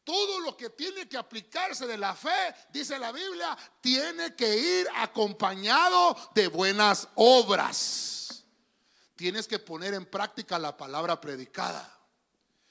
Todo 0.04 0.42
lo 0.42 0.58
que 0.58 0.72
tiene 0.72 1.08
que 1.08 1.16
aplicarse 1.16 1.88
de 1.88 1.98
la 1.98 2.14
fe, 2.14 2.54
dice 2.74 3.00
la 3.00 3.14
Biblia, 3.14 3.58
tiene 3.80 4.36
que 4.36 4.82
ir 4.82 4.88
acompañado 4.96 6.14
de 6.36 6.50
buenas 6.50 7.08
obras. 7.16 8.44
Tienes 9.16 9.48
que 9.48 9.60
poner 9.60 9.94
en 9.94 10.06
práctica 10.06 10.60
la 10.60 10.76
palabra 10.76 11.22
predicada. 11.22 11.95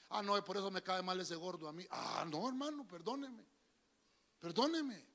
Ah, 0.09 0.21
no, 0.21 0.43
por 0.43 0.57
eso 0.57 0.69
me 0.71 0.81
cae 0.81 1.01
mal 1.01 1.19
ese 1.19 1.35
gordo 1.35 1.67
a 1.67 1.73
mí. 1.73 1.85
Ah, 1.89 2.25
no, 2.27 2.47
hermano, 2.47 2.87
perdóneme. 2.87 3.45
Perdóneme. 4.39 5.05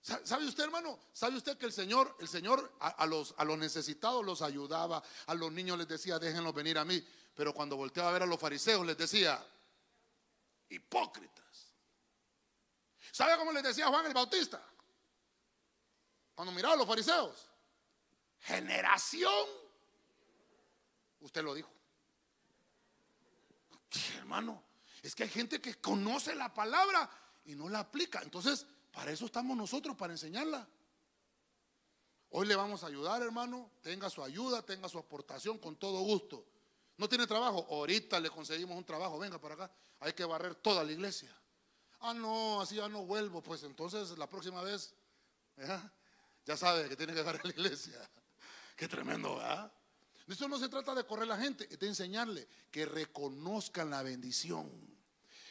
¿Sabe 0.00 0.46
usted, 0.46 0.64
hermano? 0.64 1.00
¿Sabe 1.12 1.36
usted 1.36 1.58
que 1.58 1.66
el 1.66 1.72
Señor, 1.72 2.16
el 2.20 2.28
Señor 2.28 2.76
a, 2.78 3.04
los, 3.06 3.34
a 3.38 3.44
los 3.44 3.58
necesitados 3.58 4.24
los 4.24 4.40
ayudaba? 4.40 5.02
A 5.26 5.34
los 5.34 5.50
niños 5.50 5.76
les 5.78 5.88
decía, 5.88 6.18
déjenlos 6.18 6.54
venir 6.54 6.78
a 6.78 6.84
mí. 6.84 7.04
Pero 7.34 7.52
cuando 7.52 7.76
volteaba 7.76 8.10
a 8.10 8.12
ver 8.12 8.22
a 8.22 8.26
los 8.26 8.38
fariseos, 8.38 8.86
les 8.86 8.96
decía, 8.96 9.44
hipócritas. 10.68 11.74
¿Sabe 13.10 13.36
cómo 13.36 13.50
les 13.50 13.64
decía 13.64 13.88
Juan 13.88 14.06
el 14.06 14.14
Bautista? 14.14 14.62
Cuando 16.36 16.52
miraba 16.52 16.74
a 16.74 16.76
los 16.76 16.86
fariseos, 16.86 17.48
generación. 18.40 19.48
Usted 21.20 21.42
lo 21.42 21.54
dijo. 21.54 21.75
Hermano, 24.18 24.62
es 25.02 25.14
que 25.14 25.24
hay 25.24 25.28
gente 25.28 25.60
que 25.60 25.74
conoce 25.76 26.34
la 26.34 26.52
palabra 26.52 27.08
y 27.44 27.54
no 27.54 27.68
la 27.68 27.80
aplica. 27.80 28.20
Entonces, 28.22 28.66
para 28.92 29.10
eso 29.12 29.26
estamos 29.26 29.56
nosotros, 29.56 29.96
para 29.96 30.12
enseñarla. 30.12 30.66
Hoy 32.30 32.46
le 32.46 32.56
vamos 32.56 32.82
a 32.82 32.88
ayudar, 32.88 33.22
hermano. 33.22 33.70
Tenga 33.82 34.10
su 34.10 34.22
ayuda, 34.22 34.62
tenga 34.62 34.88
su 34.88 34.98
aportación 34.98 35.58
con 35.58 35.76
todo 35.76 36.00
gusto. 36.00 36.44
¿No 36.96 37.08
tiene 37.08 37.26
trabajo? 37.26 37.66
Ahorita 37.70 38.18
le 38.20 38.30
conseguimos 38.30 38.76
un 38.76 38.84
trabajo. 38.84 39.18
Venga 39.18 39.38
para 39.40 39.54
acá. 39.54 39.70
Hay 40.00 40.12
que 40.12 40.24
barrer 40.24 40.54
toda 40.56 40.82
la 40.82 40.92
iglesia. 40.92 41.30
Ah, 42.00 42.14
no, 42.14 42.60
así 42.60 42.76
ya 42.76 42.88
no 42.88 43.04
vuelvo. 43.04 43.42
Pues 43.42 43.62
entonces 43.62 44.16
la 44.18 44.28
próxima 44.28 44.62
vez, 44.62 44.94
ya 46.44 46.56
sabe 46.56 46.88
que 46.88 46.96
tiene 46.96 47.14
que 47.14 47.20
a 47.20 47.32
la 47.32 47.50
iglesia. 47.50 47.98
Qué 48.76 48.88
tremendo, 48.88 49.36
¿verdad? 49.36 49.72
Eso 50.28 50.48
no 50.48 50.58
se 50.58 50.68
trata 50.68 50.94
de 50.94 51.04
correr 51.04 51.28
la 51.28 51.36
gente, 51.36 51.68
es 51.70 51.78
de 51.78 51.86
enseñarle 51.86 52.48
que 52.70 52.84
reconozcan 52.84 53.90
la 53.90 54.02
bendición. 54.02 54.70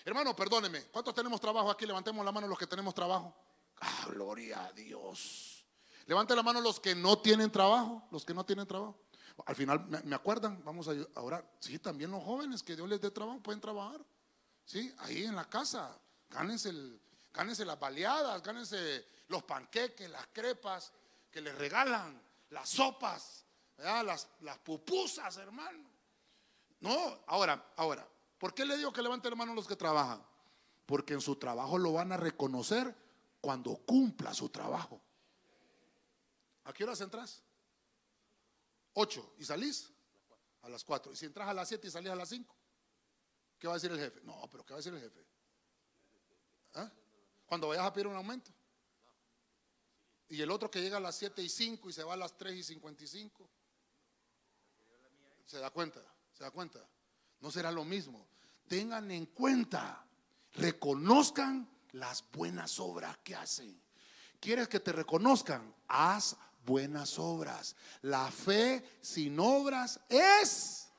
Hermano, 0.04 0.36
perdóneme. 0.36 0.84
¿Cuántos 0.86 1.16
tenemos 1.16 1.40
trabajo 1.40 1.72
aquí? 1.72 1.86
Levantemos 1.86 2.24
la 2.26 2.32
mano 2.32 2.48
los 2.48 2.60
que 2.60 2.68
tenemos 2.68 2.94
trabajo. 2.94 3.36
Ah, 3.80 4.08
gloria 4.10 4.66
a 4.66 4.72
Dios. 4.74 5.66
Levante 6.06 6.36
la 6.36 6.44
mano 6.44 6.62
los 6.62 6.80
que 6.80 6.94
no 6.94 7.18
tienen 7.20 7.52
trabajo. 7.52 8.08
Los 8.12 8.24
que 8.26 8.34
no 8.34 8.46
tienen 8.46 8.68
trabajo. 8.68 9.00
Al 9.46 9.56
final, 9.56 9.86
¿me 10.04 10.16
acuerdan? 10.16 10.64
Vamos 10.64 10.88
a 10.88 11.22
orar. 11.22 11.50
Sí, 11.60 11.80
también 11.80 12.12
los 12.12 12.24
jóvenes 12.24 12.64
que 12.64 12.76
Dios 12.76 12.88
les 12.88 13.02
dé 13.02 13.12
trabajo 13.12 13.42
pueden 13.42 13.60
trabajar. 13.60 14.06
Sí, 14.66 14.94
ahí 15.00 15.24
en 15.24 15.36
la 15.36 15.50
casa. 15.50 15.98
Gánense, 16.30 16.70
el, 16.70 17.02
las 17.66 17.80
baleadas, 17.80 18.42
gánense 18.44 19.06
los 19.28 19.44
panqueques, 19.44 20.10
las 20.10 20.28
crepas 20.28 20.92
que 21.32 21.42
les 21.42 21.56
regalan, 21.56 22.22
las 22.50 22.70
sopas, 22.70 23.45
las, 23.78 24.30
las 24.42 24.58
pupusas, 24.60 25.38
hermano. 25.38 25.90
No, 26.80 27.20
ahora, 27.28 27.74
ahora, 27.78 28.08
¿Por 28.38 28.54
qué 28.54 28.66
le 28.66 28.78
digo 28.78 28.92
que 28.92 29.02
levante 29.02 29.30
la 29.30 29.36
mano 29.36 29.54
los 29.54 29.68
que 29.68 29.76
trabajan? 29.76 30.24
Porque 30.86 31.14
en 31.14 31.22
su 31.22 31.36
trabajo 31.38 31.78
lo 31.78 31.94
van 31.94 32.12
a 32.12 32.18
reconocer 32.18 32.96
cuando 33.42 33.78
cumpla 33.78 34.34
su 34.34 34.50
trabajo. 34.50 35.02
¿A 36.66 36.74
qué 36.74 36.84
horas 36.84 37.00
entras? 37.02 37.42
Ocho. 38.94 39.34
¿Y 39.38 39.46
salís? 39.46 39.92
A 40.64 40.70
las 40.70 40.84
cuatro. 40.84 41.12
¿Y 41.12 41.16
si 41.16 41.26
entras 41.26 41.48
a 41.48 41.54
las 41.54 41.68
siete 41.68 41.88
y 41.88 41.92
salís 41.92 42.12
a 42.12 42.16
las 42.16 42.30
cinco? 42.30 42.56
¿Qué 43.58 43.68
va 43.68 43.74
a 43.74 43.78
decir 43.78 43.92
el 43.92 44.00
jefe? 44.00 44.22
No, 44.24 44.48
pero 44.52 44.66
¿qué 44.66 44.74
va 44.74 44.78
a 44.78 44.82
decir 44.82 44.94
el 44.94 45.02
jefe? 45.02 45.26
¿Ah? 46.74 46.92
Cuando 47.46 47.70
vayas 47.70 47.86
a 47.86 47.94
pedir 47.94 48.08
un 48.08 48.16
aumento. 48.16 48.52
Y 50.28 50.42
el 50.42 50.52
otro 50.52 50.70
que 50.70 50.82
llega 50.82 50.98
a 50.98 51.00
las 51.00 51.16
siete 51.16 51.42
y 51.42 51.50
cinco 51.50 51.90
y 51.90 51.94
se 51.94 52.04
va 52.04 52.14
a 52.14 52.18
las 52.18 52.38
tres 52.38 52.56
y 52.56 52.64
cincuenta 52.64 53.04
y 53.04 53.08
cinco. 53.08 53.50
¿Se 55.46 55.60
da 55.60 55.70
cuenta? 55.70 56.02
¿Se 56.34 56.44
da 56.44 56.52
cuenta? 56.52 56.80
No 57.40 57.52
será 57.52 57.72
lo 57.72 57.84
mismo 57.86 58.28
tengan 58.68 59.10
en 59.12 59.28
cuenta, 59.28 60.06
reconozcan 60.54 61.70
las 61.94 62.24
buenas 62.32 62.80
obras 62.80 63.18
que 63.24 63.36
hacen. 63.36 63.82
¿Quieres 64.40 64.68
que 64.68 64.80
te 64.80 64.92
reconozcan? 64.92 65.74
Haz 65.88 66.36
buenas 66.66 67.18
obras. 67.20 67.76
La 68.02 68.30
fe 68.32 68.98
sin 69.02 69.40
obras 69.40 70.00
es, 70.10 70.90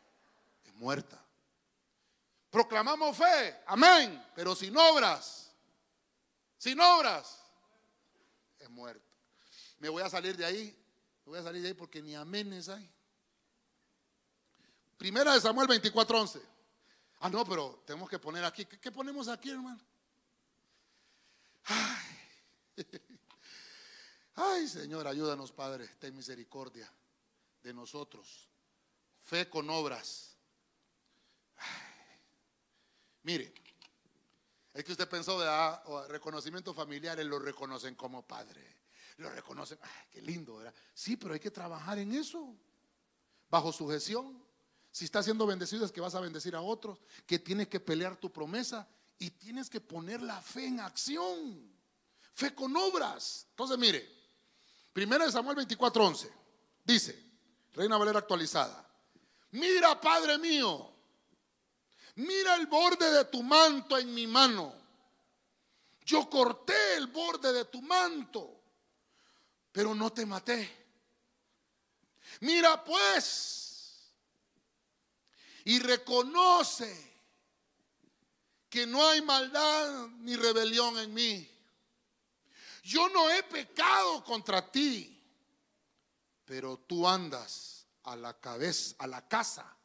muerta. 0.75 1.23
Proclamamos 2.51 3.17
fe, 3.17 3.63
amén, 3.67 4.25
pero 4.35 4.55
sin 4.55 4.77
obras, 4.77 5.53
sin 6.57 6.81
obras, 6.81 7.43
es 8.59 8.71
muerta. 8.71 9.05
Me 9.79 9.89
voy 9.89 10.03
a 10.03 10.09
salir 10.09 10.37
de 10.37 10.45
ahí, 10.45 10.65
me 11.25 11.31
voy 11.31 11.39
a 11.39 11.43
salir 11.43 11.61
de 11.61 11.69
ahí 11.69 11.75
porque 11.75 12.01
ni 12.01 12.15
aménes 12.15 12.69
hay. 12.69 12.91
Primera 14.97 15.35
de 15.35 15.41
Samuel 15.41 15.69
24:11. 15.69 16.41
Ah, 17.21 17.29
no, 17.31 17.45
pero 17.47 17.83
tenemos 17.87 18.09
que 18.09 18.19
poner 18.19 18.45
aquí. 18.45 18.65
¿Qué, 18.67 18.91
ponemos 18.93 19.29
aquí, 19.29 19.51
hermano? 19.51 19.81
Ay. 24.35 24.69
Señor, 24.69 25.07
ayúdanos, 25.07 25.53
Padre. 25.53 25.89
Ten 25.99 26.15
misericordia 26.15 26.93
de 27.63 27.73
nosotros. 27.73 28.49
Fe 29.23 29.49
con 29.49 29.69
obras. 29.71 30.37
Mire, 33.23 33.53
es 34.73 34.85
que 34.85 34.93
usted 34.93 35.09
pensó 35.09 35.41
de 35.41 35.49
ah, 35.49 35.83
reconocimiento 36.09 36.73
familiar, 36.73 37.19
lo 37.25 37.39
reconocen 37.39 37.95
como 37.95 38.27
padre. 38.27 38.63
Lo 39.17 39.31
reconocen, 39.31 39.79
ay, 39.83 40.05
qué 40.13 40.21
lindo, 40.21 40.57
¿verdad? 40.57 40.75
Sí, 40.93 41.17
pero 41.17 41.35
hay 41.35 41.41
que 41.41 41.51
trabajar 41.51 41.99
en 41.99 42.13
eso. 42.13 42.55
Bajo 43.49 43.73
sujeción. 43.73 44.46
Si 44.97 45.05
estás 45.05 45.27
siendo 45.27 45.47
bendecido 45.47 45.85
es 45.85 45.93
que 45.93 46.01
vas 46.01 46.15
a 46.15 46.21
bendecir 46.21 46.57
a 46.57 46.63
otros, 46.63 46.99
que 47.27 47.39
tienes 47.39 47.69
que 47.69 47.79
pelear 47.79 48.17
tu 48.17 48.33
promesa 48.33 48.89
y 49.19 49.29
tienes 49.29 49.69
que 49.69 49.79
poner 49.79 50.23
la 50.23 50.41
fe 50.41 50.69
en 50.69 50.81
acción. 50.81 51.71
Fe 52.33 52.55
con 52.55 52.75
obras. 52.75 53.47
Entonces, 53.51 53.77
mire, 53.77 54.09
primera 54.95 55.27
de 55.27 55.33
Samuel 55.33 55.59
24:11 55.59 56.31
dice, 56.83 57.23
Reina 57.75 57.99
Valera 57.99 58.21
actualizada, 58.21 58.91
mira, 59.51 60.01
Padre 60.01 60.39
mío, 60.39 60.91
mira 62.15 62.55
el 62.55 62.67
borde 62.67 63.11
de 63.11 63.27
tu 63.27 63.43
manto 63.43 63.99
en 63.99 64.15
mi 64.15 64.27
mano. 64.27 64.73
Yo 66.07 66.31
corté 66.31 66.95
el 66.97 67.09
borde 67.09 67.53
de 67.53 67.67
tu 67.67 67.83
manto, 67.83 68.63
pero 69.73 69.95
no 69.95 70.11
te 70.11 70.25
maté. 70.25 70.87
Mira 72.41 72.83
pues, 72.83 73.66
y 75.67 75.81
reconoce 75.81 77.13
que 78.71 78.87
no 78.87 79.05
hay 79.05 79.21
maldad 79.21 80.07
ni 80.21 80.37
rebelión 80.37 80.97
en 80.97 81.13
mí. 81.13 81.51
Yo 82.85 83.09
no 83.09 83.29
he 83.31 83.43
pecado 83.43 84.23
contra 84.23 84.71
ti, 84.71 85.21
pero 86.45 86.79
tú 86.79 87.07
andas 87.09 87.85
a 88.05 88.15
la 88.15 88.39
cabeza, 88.39 88.95
a 89.01 89.09
la 89.09 89.27
casa 89.27 89.77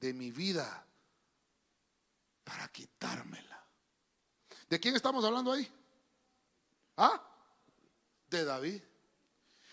de 0.00 0.14
mi 0.14 0.30
vida 0.30 0.86
para 2.42 2.66
quitármela. 2.68 3.62
¿De 4.66 4.80
quién 4.80 4.96
estamos 4.96 5.26
hablando 5.26 5.52
ahí? 5.52 5.70
¿Ah? 6.96 7.22
De 8.28 8.46
David. 8.46 8.82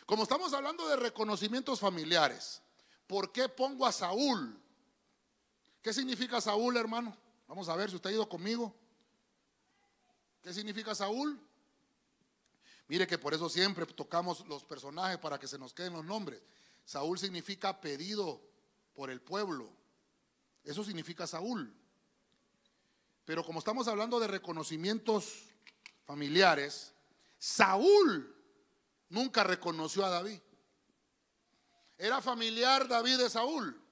Como 0.05 0.23
estamos 0.23 0.51
hablando 0.51 0.85
de 0.89 0.97
reconocimientos 0.97 1.79
familiares, 1.79 2.61
¿por 3.07 3.31
qué 3.31 3.47
pongo 3.47 3.85
a 3.85 3.93
Saúl 3.93 4.62
¿Qué 5.83 5.93
significa 5.93 6.39
Saúl, 6.39 6.77
hermano? 6.77 7.15
Vamos 7.45 7.67
a 7.67 7.75
ver 7.75 7.89
si 7.89 7.97
usted 7.97 8.09
ha 8.09 8.13
ido 8.13 8.29
conmigo. 8.29 8.73
¿Qué 10.41 10.53
significa 10.53 10.95
Saúl? 10.95 11.37
Mire 12.87 13.05
que 13.05 13.17
por 13.17 13.33
eso 13.33 13.49
siempre 13.49 13.85
tocamos 13.85 14.47
los 14.47 14.63
personajes 14.63 15.17
para 15.17 15.37
que 15.37 15.47
se 15.47 15.59
nos 15.59 15.73
queden 15.73 15.91
los 15.91 16.05
nombres. 16.05 16.41
Saúl 16.85 17.19
significa 17.19 17.81
pedido 17.81 18.41
por 18.93 19.09
el 19.09 19.19
pueblo. 19.21 19.69
Eso 20.63 20.85
significa 20.85 21.27
Saúl. 21.27 21.75
Pero 23.25 23.43
como 23.43 23.59
estamos 23.59 23.89
hablando 23.89 24.21
de 24.21 24.27
reconocimientos 24.27 25.49
familiares, 26.05 26.93
Saúl 27.37 28.33
nunca 29.09 29.43
reconoció 29.43 30.05
a 30.05 30.09
David. 30.09 30.39
Era 31.97 32.21
familiar 32.21 32.87
David 32.87 33.17
de 33.17 33.29
Saúl. 33.29 33.82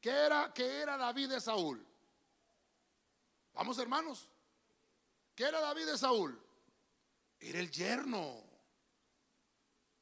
¿Qué 0.00 0.10
era, 0.10 0.52
qué 0.54 0.80
era 0.80 0.96
David 0.96 1.28
de 1.30 1.40
Saúl? 1.40 1.86
Vamos 3.52 3.78
hermanos. 3.78 4.28
¿Qué 5.34 5.44
era 5.44 5.60
David 5.60 5.86
de 5.86 5.98
Saúl? 5.98 6.40
Era 7.38 7.58
el 7.58 7.70
yerno. 7.70 8.42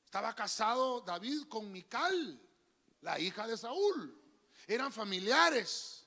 Estaba 0.04 0.34
casado 0.34 1.00
David 1.00 1.48
con 1.48 1.70
Mical, 1.70 2.40
la 3.02 3.18
hija 3.18 3.46
de 3.46 3.56
Saúl. 3.56 4.16
Eran 4.66 4.92
familiares. 4.92 6.04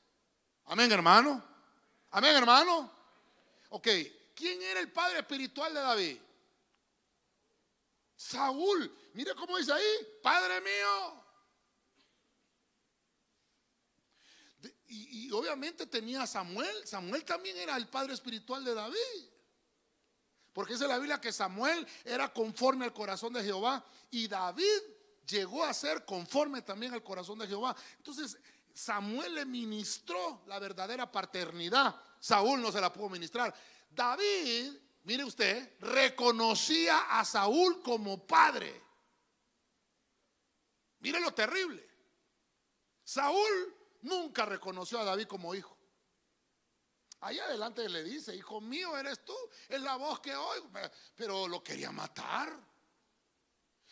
Amén, 0.65 0.91
hermano. 0.91 1.43
Amén, 2.11 2.35
hermano. 2.35 2.91
Ok, 3.69 3.87
¿quién 4.35 4.61
era 4.61 4.79
el 4.79 4.91
padre 4.91 5.19
espiritual 5.19 5.73
de 5.73 5.79
David? 5.79 6.17
Saúl. 8.15 8.97
Mire 9.13 9.33
cómo 9.35 9.57
dice 9.57 9.73
ahí, 9.73 10.19
Padre 10.21 10.61
mío. 10.61 11.20
Y, 14.93 15.31
obviamente 15.31 15.85
tenía 15.87 16.23
a 16.23 16.27
Samuel. 16.27 16.85
Samuel 16.85 17.23
también 17.23 17.55
era 17.55 17.77
el 17.77 17.87
padre 17.87 18.13
espiritual 18.13 18.65
de 18.65 18.73
David. 18.73 19.29
Porque 20.51 20.73
dice 20.73 20.85
la 20.85 20.97
Biblia 20.97 21.21
que 21.21 21.31
Samuel 21.31 21.87
era 22.03 22.33
conforme 22.33 22.83
al 22.83 22.93
corazón 22.93 23.31
de 23.31 23.41
Jehová 23.41 23.85
y 24.09 24.27
David 24.27 24.81
llegó 25.25 25.63
a 25.63 25.73
ser 25.73 26.03
conforme 26.03 26.61
también 26.61 26.93
al 26.93 27.01
corazón 27.03 27.39
de 27.39 27.47
Jehová. 27.47 27.73
Entonces 27.95 28.37
Samuel 28.73 29.33
le 29.33 29.45
ministró 29.45 30.43
la 30.47 30.59
verdadera 30.59 31.09
paternidad. 31.09 31.95
Saúl 32.19 32.61
no 32.61 32.69
se 32.69 32.81
la 32.81 32.91
pudo 32.91 33.07
ministrar. 33.07 33.55
David, 33.89 34.73
mire 35.03 35.23
usted, 35.23 35.77
reconocía 35.79 37.17
a 37.17 37.23
Saúl 37.23 37.81
como 37.81 38.27
padre. 38.27 38.83
Mire 40.99 41.21
lo 41.21 41.33
terrible. 41.33 41.89
Saúl 43.05 43.80
nunca 44.01 44.45
reconoció 44.45 44.99
a 44.99 45.03
David 45.03 45.27
como 45.27 45.53
hijo. 45.55 45.77
Allá 47.21 47.45
adelante 47.45 47.87
le 47.87 48.03
dice, 48.03 48.35
hijo 48.35 48.59
mío 48.59 48.97
eres 48.97 49.23
tú, 49.23 49.35
es 49.69 49.79
la 49.81 49.95
voz 49.95 50.19
que 50.19 50.35
oigo, 50.35 50.69
pero 51.15 51.47
lo 51.47 51.63
quería 51.63 51.91
matar. 51.91 52.51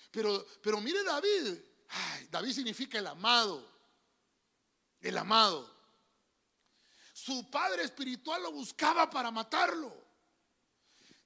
Pero, 0.09 0.45
pero 0.63 0.81
mire 0.81 1.03
David, 1.03 1.59
David 2.31 2.53
significa 2.53 2.97
el 2.97 3.05
amado, 3.05 3.63
el 4.99 5.15
amado. 5.17 5.77
Su 7.13 7.51
padre 7.51 7.83
espiritual 7.83 8.41
lo 8.41 8.51
buscaba 8.51 9.07
para 9.09 9.29
matarlo. 9.29 9.93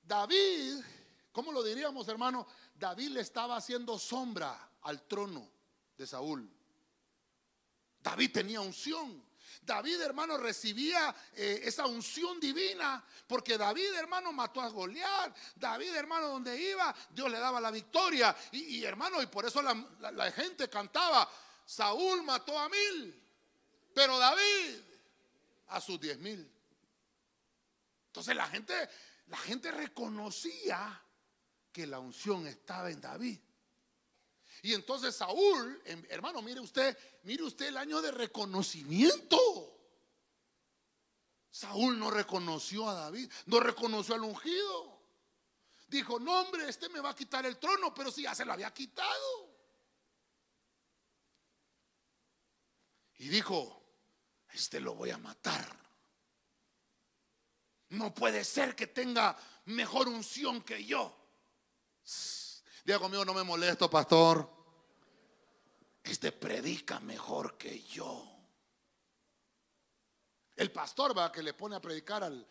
David, 0.01 0.83
¿cómo 1.31 1.53
lo 1.53 1.63
diríamos 1.63 2.07
hermano? 2.09 2.45
David 2.75 3.11
le 3.11 3.21
estaba 3.21 3.55
haciendo 3.55 3.97
sombra 3.97 4.71
al 4.81 5.07
trono 5.07 5.49
de 5.95 6.05
Saúl. 6.05 6.51
David 8.03 8.31
tenía 8.33 8.59
unción. 8.59 9.23
David, 9.65 10.01
hermano, 10.01 10.37
recibía 10.37 11.15
eh, 11.33 11.61
esa 11.63 11.85
unción 11.85 12.37
divina 12.37 13.01
porque 13.25 13.57
David, 13.57 13.93
hermano, 13.95 14.33
mató 14.33 14.61
a 14.61 14.67
Goliat. 14.67 15.35
David, 15.55 15.95
hermano, 15.95 16.27
donde 16.27 16.61
iba, 16.61 16.93
Dios 17.09 17.31
le 17.31 17.39
daba 17.39 17.61
la 17.61 17.71
victoria. 17.71 18.35
Y, 18.51 18.83
hermano, 18.83 19.21
y 19.21 19.27
por 19.27 19.45
eso 19.45 19.61
la, 19.61 20.31
gente 20.31 20.69
cantaba, 20.69 21.29
Saúl 21.65 22.23
mató 22.23 22.59
a 22.59 22.67
mil, 22.67 23.23
pero 23.93 24.19
David 24.19 24.79
a 25.69 25.79
sus 25.79 25.99
diez 25.99 26.19
mil. 26.19 26.51
Entonces 28.07 28.35
la 28.35 28.47
gente, 28.47 28.89
la 29.27 29.37
gente 29.37 29.71
reconocía 29.71 31.01
que 31.71 31.87
la 31.87 31.99
unción 31.99 32.45
estaba 32.47 32.91
en 32.91 32.99
David. 32.99 33.39
Y 34.63 34.73
entonces 34.73 35.13
Saúl, 35.13 35.81
em, 35.83 36.05
hermano, 36.09 36.41
mire 36.41 36.61
usted, 36.61 36.97
mire 37.23 37.43
usted 37.43 37.67
el 37.67 37.75
año 37.75 38.01
de 38.01 38.11
reconocimiento. 38.11 39.37
Saúl 41.51 41.99
no 41.99 42.09
reconoció 42.09 42.87
a 42.87 42.93
David, 42.93 43.29
no 43.47 43.59
reconoció 43.59 44.15
al 44.15 44.23
ungido. 44.23 45.01
Dijo, 45.89 46.17
no 46.17 46.39
hombre, 46.39 46.69
este 46.69 46.87
me 46.87 47.01
va 47.01 47.09
a 47.09 47.15
quitar 47.15 47.45
el 47.45 47.59
trono, 47.59 47.93
pero 47.93 48.09
si 48.09 48.23
ya 48.23 48.33
se 48.33 48.45
lo 48.45 48.53
había 48.53 48.73
quitado. 48.73 49.53
Y 53.17 53.27
dijo, 53.27 53.83
este 54.53 54.79
lo 54.79 54.95
voy 54.95 55.09
a 55.09 55.17
matar. 55.17 55.77
No 57.89 58.13
puede 58.13 58.45
ser 58.45 58.77
que 58.77 58.87
tenga 58.87 59.37
mejor 59.65 60.07
unción 60.07 60.61
que 60.61 60.85
yo. 60.85 61.13
Diga 62.85 62.99
conmigo, 62.99 63.23
no 63.23 63.33
me 63.33 63.43
molesto, 63.43 63.89
pastor. 63.89 64.52
Este 66.03 66.31
predica 66.31 66.99
mejor 66.99 67.57
que 67.57 67.81
yo. 67.83 68.29
El 70.55 70.71
pastor 70.71 71.17
va 71.17 71.31
que 71.31 71.41
le 71.41 71.53
pone 71.53 71.75
a 71.75 71.81
predicar 71.81 72.23
al, 72.23 72.47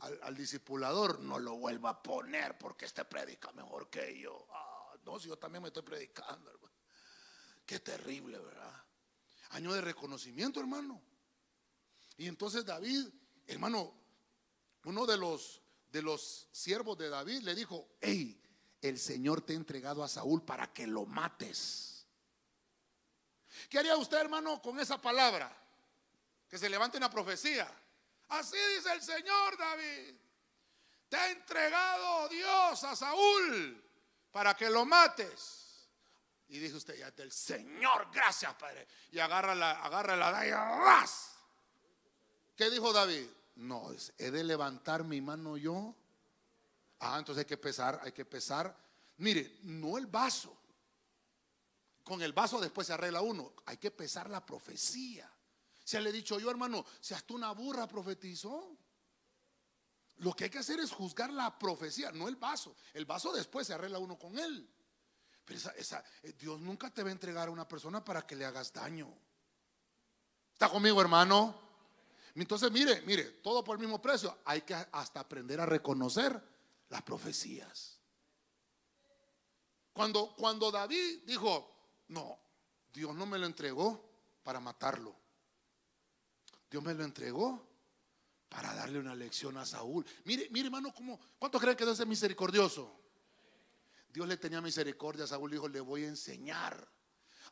al, 0.00 0.36
discipulador, 0.36 1.20
no 1.20 1.38
lo 1.38 1.54
vuelva 1.54 1.90
a 1.90 2.02
poner 2.02 2.58
porque 2.58 2.84
este 2.84 3.04
predica 3.04 3.52
mejor 3.52 3.88
que 3.88 4.18
yo. 4.18 4.46
Ah, 4.52 4.94
no, 5.04 5.18
si 5.18 5.28
yo 5.28 5.38
también 5.38 5.62
me 5.62 5.68
estoy 5.68 5.82
predicando, 5.82 6.50
hermano. 6.50 6.74
Qué 7.64 7.80
terrible, 7.80 8.38
¿verdad? 8.38 8.84
Año 9.50 9.72
de 9.72 9.80
reconocimiento, 9.80 10.60
hermano. 10.60 11.00
Y 12.18 12.26
entonces 12.26 12.64
David, 12.64 13.08
hermano, 13.46 13.94
uno 14.84 15.06
de 15.06 15.16
los 15.16 15.62
de 15.96 16.02
los 16.02 16.48
siervos 16.52 16.98
de 16.98 17.08
David 17.08 17.40
le 17.42 17.54
dijo, 17.54 17.88
hey, 18.00 18.38
el 18.82 18.98
Señor 18.98 19.40
te 19.40 19.54
ha 19.54 19.56
entregado 19.56 20.04
a 20.04 20.08
Saúl 20.08 20.42
para 20.42 20.72
que 20.72 20.86
lo 20.86 21.06
mates. 21.06 21.85
¿Qué 23.68 23.78
haría 23.78 23.96
usted, 23.96 24.18
hermano, 24.18 24.60
con 24.60 24.78
esa 24.78 25.00
palabra? 25.00 25.50
Que 26.48 26.58
se 26.58 26.68
levante 26.68 26.96
una 26.96 27.10
profecía. 27.10 27.70
Así 28.28 28.56
dice 28.76 28.92
el 28.92 29.02
Señor, 29.02 29.56
David. 29.58 30.14
Te 31.08 31.16
ha 31.16 31.30
entregado 31.30 32.28
Dios 32.28 32.84
a 32.84 32.96
Saúl 32.96 33.82
para 34.32 34.54
que 34.54 34.68
lo 34.70 34.84
mates. 34.84 35.88
Y 36.48 36.58
dice 36.58 36.76
usted, 36.76 36.96
ya 36.96 37.10
del 37.10 37.32
Señor, 37.32 38.08
gracias, 38.12 38.54
Padre. 38.54 38.86
Y 39.10 39.18
agarra 39.18 39.54
la, 39.54 39.72
agarra 39.82 40.16
la 40.16 40.30
daga. 40.30 41.04
¿Qué 42.56 42.70
dijo 42.70 42.92
David? 42.92 43.26
No, 43.56 43.90
he 44.18 44.30
de 44.30 44.44
levantar 44.44 45.04
mi 45.04 45.20
mano 45.20 45.56
yo 45.56 45.94
Ah, 47.00 47.16
entonces 47.18 47.42
hay 47.42 47.46
que 47.46 47.56
pesar, 47.56 48.00
hay 48.02 48.12
que 48.12 48.24
pesar. 48.24 48.74
Mire, 49.18 49.58
no 49.62 49.98
el 49.98 50.06
vaso. 50.06 50.56
Con 52.06 52.22
el 52.22 52.32
vaso 52.32 52.60
después 52.60 52.86
se 52.86 52.92
arregla 52.92 53.20
uno. 53.20 53.52
Hay 53.64 53.78
que 53.78 53.90
pesar 53.90 54.30
la 54.30 54.46
profecía. 54.46 55.28
Se 55.82 56.00
le 56.00 56.10
he 56.10 56.12
dicho 56.12 56.38
yo, 56.38 56.48
hermano, 56.48 56.84
si 57.00 57.14
hasta 57.14 57.34
una 57.34 57.50
burra 57.50 57.88
profetizó. 57.88 58.78
Lo 60.18 60.32
que 60.32 60.44
hay 60.44 60.50
que 60.50 60.60
hacer 60.60 60.78
es 60.78 60.92
juzgar 60.92 61.32
la 61.32 61.58
profecía, 61.58 62.12
no 62.12 62.28
el 62.28 62.36
vaso. 62.36 62.76
El 62.94 63.06
vaso 63.06 63.32
después 63.32 63.66
se 63.66 63.74
arregla 63.74 63.98
uno 63.98 64.16
con 64.16 64.38
él. 64.38 64.72
Pero 65.44 65.58
esa, 65.76 66.04
eh, 66.22 66.32
Dios 66.38 66.60
nunca 66.60 66.94
te 66.94 67.02
va 67.02 67.08
a 67.08 67.12
entregar 67.12 67.48
a 67.48 67.50
una 67.50 67.66
persona 67.66 68.04
para 68.04 68.24
que 68.24 68.36
le 68.36 68.44
hagas 68.44 68.72
daño. 68.72 69.12
¿Está 70.52 70.68
conmigo, 70.68 71.00
hermano? 71.00 71.60
Entonces, 72.36 72.70
mire, 72.70 73.02
mire, 73.02 73.24
todo 73.42 73.64
por 73.64 73.74
el 73.74 73.80
mismo 73.80 74.00
precio. 74.00 74.38
Hay 74.44 74.62
que 74.62 74.74
hasta 74.74 75.18
aprender 75.18 75.60
a 75.60 75.66
reconocer 75.66 76.40
las 76.88 77.02
profecías. 77.02 77.98
Cuando, 79.92 80.36
cuando 80.36 80.70
David 80.70 81.24
dijo, 81.26 81.75
no, 82.08 82.38
Dios 82.92 83.14
no 83.14 83.26
me 83.26 83.38
lo 83.38 83.46
entregó 83.46 84.02
para 84.42 84.60
matarlo. 84.60 85.14
Dios 86.70 86.82
me 86.82 86.94
lo 86.94 87.04
entregó 87.04 87.66
para 88.48 88.74
darle 88.74 88.98
una 88.98 89.14
lección 89.14 89.56
a 89.56 89.66
Saúl. 89.66 90.06
Mire, 90.24 90.48
mire 90.50 90.66
hermano, 90.66 90.92
¿cómo, 90.94 91.18
¿cuántos 91.38 91.60
creen 91.60 91.76
que 91.76 91.84
Dios 91.84 91.98
es 91.98 92.06
misericordioso? 92.06 93.00
Dios 94.08 94.26
le 94.26 94.36
tenía 94.36 94.60
misericordia 94.60 95.24
a 95.24 95.28
Saúl, 95.28 95.50
dijo, 95.50 95.68
le 95.68 95.80
voy 95.80 96.04
a 96.04 96.08
enseñar 96.08 96.88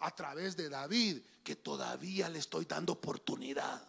a 0.00 0.14
través 0.14 0.57
de 0.57 0.68
David 0.68 1.22
que 1.42 1.57
todavía 1.57 2.28
le 2.28 2.38
estoy 2.38 2.64
dando 2.64 2.94
oportunidad. 2.94 3.86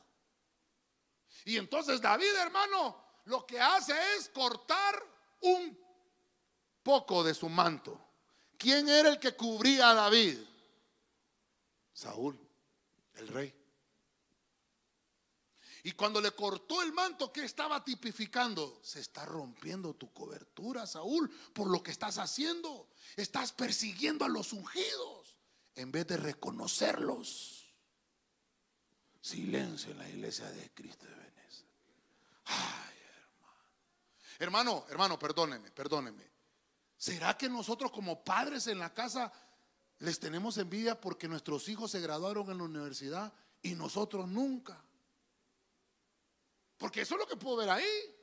Y 1.46 1.58
entonces 1.58 2.02
David, 2.02 2.34
hermano, 2.38 3.04
lo 3.26 3.46
que 3.46 3.60
hace 3.60 3.94
es 4.18 4.30
cortar 4.30 5.02
un 5.42 5.78
poco 6.84 7.24
de 7.24 7.34
su 7.34 7.50
manto. 7.50 8.00
¿Quién 8.58 8.90
era 8.90 9.10
el 9.10 9.20
que 9.20 9.36
cubría 9.36 9.92
a 9.92 9.94
David? 9.94 10.40
Saúl, 11.96 12.38
el 13.16 13.28
rey. 13.30 13.56
Y 15.84 15.94
cuando 15.94 16.20
le 16.20 16.32
cortó 16.32 16.82
el 16.82 16.92
manto, 16.92 17.32
¿qué 17.32 17.46
estaba 17.46 17.84
tipificando? 17.84 18.80
Se 18.84 19.00
está 19.00 19.24
rompiendo 19.24 19.94
tu 19.94 20.12
cobertura, 20.12 20.86
Saúl, 20.86 21.30
por 21.54 21.70
lo 21.70 21.82
que 21.82 21.92
estás 21.92 22.18
haciendo. 22.18 22.90
Estás 23.16 23.54
persiguiendo 23.54 24.26
a 24.26 24.30
los 24.30 24.52
ungidos 24.52 25.38
en 25.76 25.92
vez 25.92 26.06
de 26.08 26.18
reconocerlos. 26.18 27.74
Silencio 29.22 29.92
en 29.92 30.00
la 30.00 30.10
iglesia 30.10 30.50
de 30.52 30.72
Cristo 30.72 31.06
de 31.06 31.16
Venecia. 31.16 31.68
Ay, 32.46 32.96
Hermano, 34.40 34.86
hermano, 34.90 35.18
perdóneme, 35.18 35.72
perdóneme. 35.72 36.30
¿Será 36.98 37.38
que 37.38 37.48
nosotros 37.48 37.92
como 37.92 38.24
padres 38.24 38.68
en 38.68 38.80
la 38.80 38.94
casa 38.94 39.32
les 40.00 40.20
tenemos 40.20 40.58
envidia 40.58 41.00
porque 41.00 41.28
nuestros 41.28 41.68
hijos 41.70 41.92
se 41.92 42.02
graduaron 42.02 42.50
en 42.52 42.58
la 42.58 42.64
universidad 42.64 43.34
y 43.62 43.76
nosotros 43.76 44.28
nunca? 44.28 44.84
Porque 46.78 47.02
eso 47.02 47.16
es 47.16 47.20
lo 47.20 47.28
que 47.28 47.38
puedo 47.38 47.58
ver 47.58 47.70
ahí. 47.70 48.16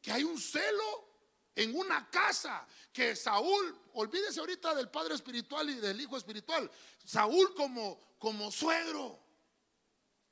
Que 0.00 0.12
hay 0.12 0.24
un 0.24 0.38
celo 0.38 1.08
en 1.54 1.76
una 1.76 2.08
casa 2.08 2.66
que 2.92 3.16
Saúl, 3.16 3.76
olvídese 3.94 4.40
ahorita 4.40 4.74
del 4.74 4.90
padre 4.90 5.14
espiritual 5.14 5.68
y 5.70 5.74
del 5.74 6.00
hijo 6.00 6.16
espiritual, 6.16 6.70
Saúl 7.04 7.54
como, 7.54 8.14
como 8.18 8.50
suegro, 8.50 9.20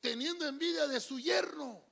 teniendo 0.00 0.46
envidia 0.46 0.86
de 0.86 1.00
su 1.00 1.18
yerno. 1.18 1.84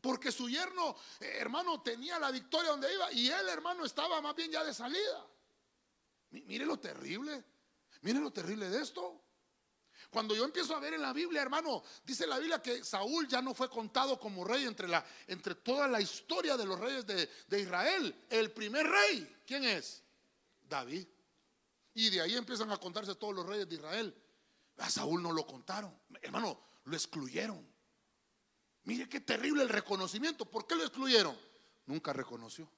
Porque 0.00 0.30
su 0.30 0.48
yerno, 0.48 0.94
eh, 1.20 1.36
hermano, 1.38 1.82
tenía 1.82 2.18
la 2.18 2.30
victoria 2.30 2.70
donde 2.70 2.92
iba 2.92 3.10
y 3.12 3.28
él, 3.28 3.48
hermano, 3.48 3.84
estaba 3.84 4.20
más 4.20 4.36
bien 4.36 4.50
ya 4.50 4.62
de 4.62 4.74
salida. 4.74 5.26
Mire 6.30 6.66
lo 6.66 6.78
terrible, 6.78 7.44
mire 8.06 8.20
lo 8.20 8.30
terrible 8.30 8.70
de 8.70 8.80
esto. 8.80 9.20
Cuando 10.10 10.32
yo 10.36 10.44
empiezo 10.44 10.76
a 10.76 10.78
ver 10.78 10.94
en 10.94 11.02
la 11.02 11.12
Biblia, 11.12 11.42
hermano, 11.42 11.82
dice 12.04 12.24
la 12.24 12.38
Biblia 12.38 12.62
que 12.62 12.84
Saúl 12.84 13.26
ya 13.26 13.42
no 13.42 13.52
fue 13.52 13.68
contado 13.68 14.20
como 14.20 14.44
rey 14.44 14.64
entre, 14.64 14.86
la, 14.86 15.04
entre 15.26 15.56
toda 15.56 15.88
la 15.88 16.00
historia 16.00 16.56
de 16.56 16.64
los 16.64 16.78
reyes 16.78 17.04
de, 17.04 17.28
de 17.48 17.60
Israel. 17.60 18.26
El 18.30 18.52
primer 18.52 18.86
rey, 18.86 19.42
¿quién 19.44 19.64
es? 19.64 20.04
David. 20.62 21.08
Y 21.94 22.10
de 22.10 22.20
ahí 22.20 22.36
empiezan 22.36 22.70
a 22.70 22.76
contarse 22.76 23.16
todos 23.16 23.34
los 23.34 23.44
reyes 23.44 23.68
de 23.68 23.74
Israel. 23.74 24.14
A 24.76 24.88
Saúl 24.88 25.20
no 25.20 25.32
lo 25.32 25.44
contaron. 25.44 25.92
Hermano, 26.22 26.60
lo 26.84 26.94
excluyeron. 26.94 27.66
Mire 28.84 29.08
qué 29.08 29.18
terrible 29.18 29.64
el 29.64 29.68
reconocimiento. 29.68 30.44
¿Por 30.48 30.64
qué 30.64 30.76
lo 30.76 30.84
excluyeron? 30.84 31.36
Nunca 31.86 32.12
reconoció. 32.12 32.70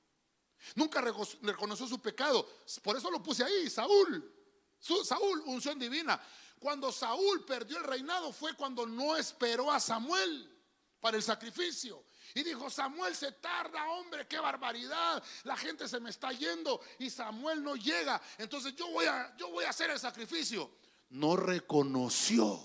Nunca 0.74 1.02
reconoció 1.02 1.86
su 1.86 2.00
pecado. 2.00 2.48
Por 2.82 2.96
eso 2.96 3.10
lo 3.10 3.22
puse 3.22 3.44
ahí, 3.44 3.68
Saúl. 3.68 4.37
Saúl, 4.80 5.42
unción 5.46 5.78
divina. 5.78 6.20
Cuando 6.58 6.90
Saúl 6.90 7.44
perdió 7.44 7.78
el 7.78 7.84
reinado 7.84 8.32
fue 8.32 8.54
cuando 8.54 8.86
no 8.86 9.16
esperó 9.16 9.70
a 9.70 9.80
Samuel 9.80 10.54
para 11.00 11.16
el 11.16 11.22
sacrificio. 11.22 12.04
Y 12.34 12.42
dijo, 12.42 12.68
Samuel 12.68 13.14
se 13.14 13.32
tarda, 13.32 13.90
hombre, 13.90 14.26
qué 14.26 14.38
barbaridad. 14.38 15.22
La 15.44 15.56
gente 15.56 15.88
se 15.88 15.98
me 16.00 16.10
está 16.10 16.30
yendo 16.32 16.80
y 16.98 17.10
Samuel 17.10 17.62
no 17.62 17.74
llega. 17.76 18.20
Entonces 18.36 18.74
yo 18.74 18.88
voy 18.90 19.06
a, 19.06 19.34
yo 19.36 19.50
voy 19.50 19.64
a 19.64 19.70
hacer 19.70 19.90
el 19.90 19.98
sacrificio. 19.98 20.70
No 21.10 21.36
reconoció. 21.36 22.62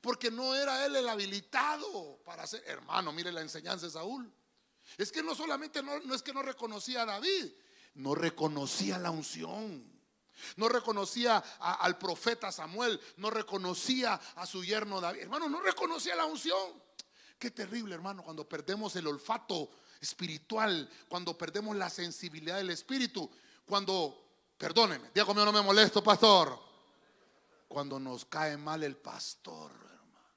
Porque 0.00 0.30
no 0.30 0.54
era 0.54 0.86
él 0.86 0.96
el 0.96 1.08
habilitado 1.08 2.22
para 2.24 2.44
hacer. 2.44 2.62
Hermano, 2.66 3.12
mire 3.12 3.32
la 3.32 3.40
enseñanza 3.40 3.86
de 3.86 3.92
Saúl. 3.92 4.32
Es 4.96 5.10
que 5.10 5.22
no 5.22 5.34
solamente 5.34 5.82
no, 5.82 5.98
no 6.00 6.14
es 6.14 6.22
que 6.22 6.32
no 6.32 6.42
reconocía 6.42 7.02
a 7.02 7.06
David, 7.06 7.52
no 7.94 8.14
reconocía 8.14 8.98
la 8.98 9.10
unción. 9.10 9.89
No 10.56 10.68
reconocía 10.68 11.38
al 11.58 11.98
profeta 11.98 12.52
Samuel, 12.52 13.00
no 13.16 13.30
reconocía 13.30 14.14
a 14.36 14.46
su 14.46 14.64
yerno 14.64 15.00
David. 15.00 15.22
Hermano, 15.22 15.48
no 15.48 15.60
reconocía 15.60 16.14
la 16.16 16.24
unción. 16.24 16.82
Qué 17.38 17.50
terrible, 17.50 17.94
hermano, 17.94 18.22
cuando 18.22 18.48
perdemos 18.48 18.94
el 18.96 19.06
olfato 19.06 19.70
espiritual, 20.00 20.88
cuando 21.08 21.36
perdemos 21.36 21.76
la 21.76 21.88
sensibilidad 21.88 22.56
del 22.56 22.70
espíritu, 22.70 23.30
cuando, 23.64 24.52
perdóneme, 24.58 25.10
diga 25.14 25.24
conmigo, 25.24 25.46
no 25.46 25.52
me 25.52 25.62
molesto, 25.62 26.02
pastor. 26.02 26.58
Cuando 27.68 28.00
nos 28.00 28.24
cae 28.24 28.56
mal 28.56 28.82
el 28.82 28.96
pastor, 28.96 29.70
hermano. 29.70 30.34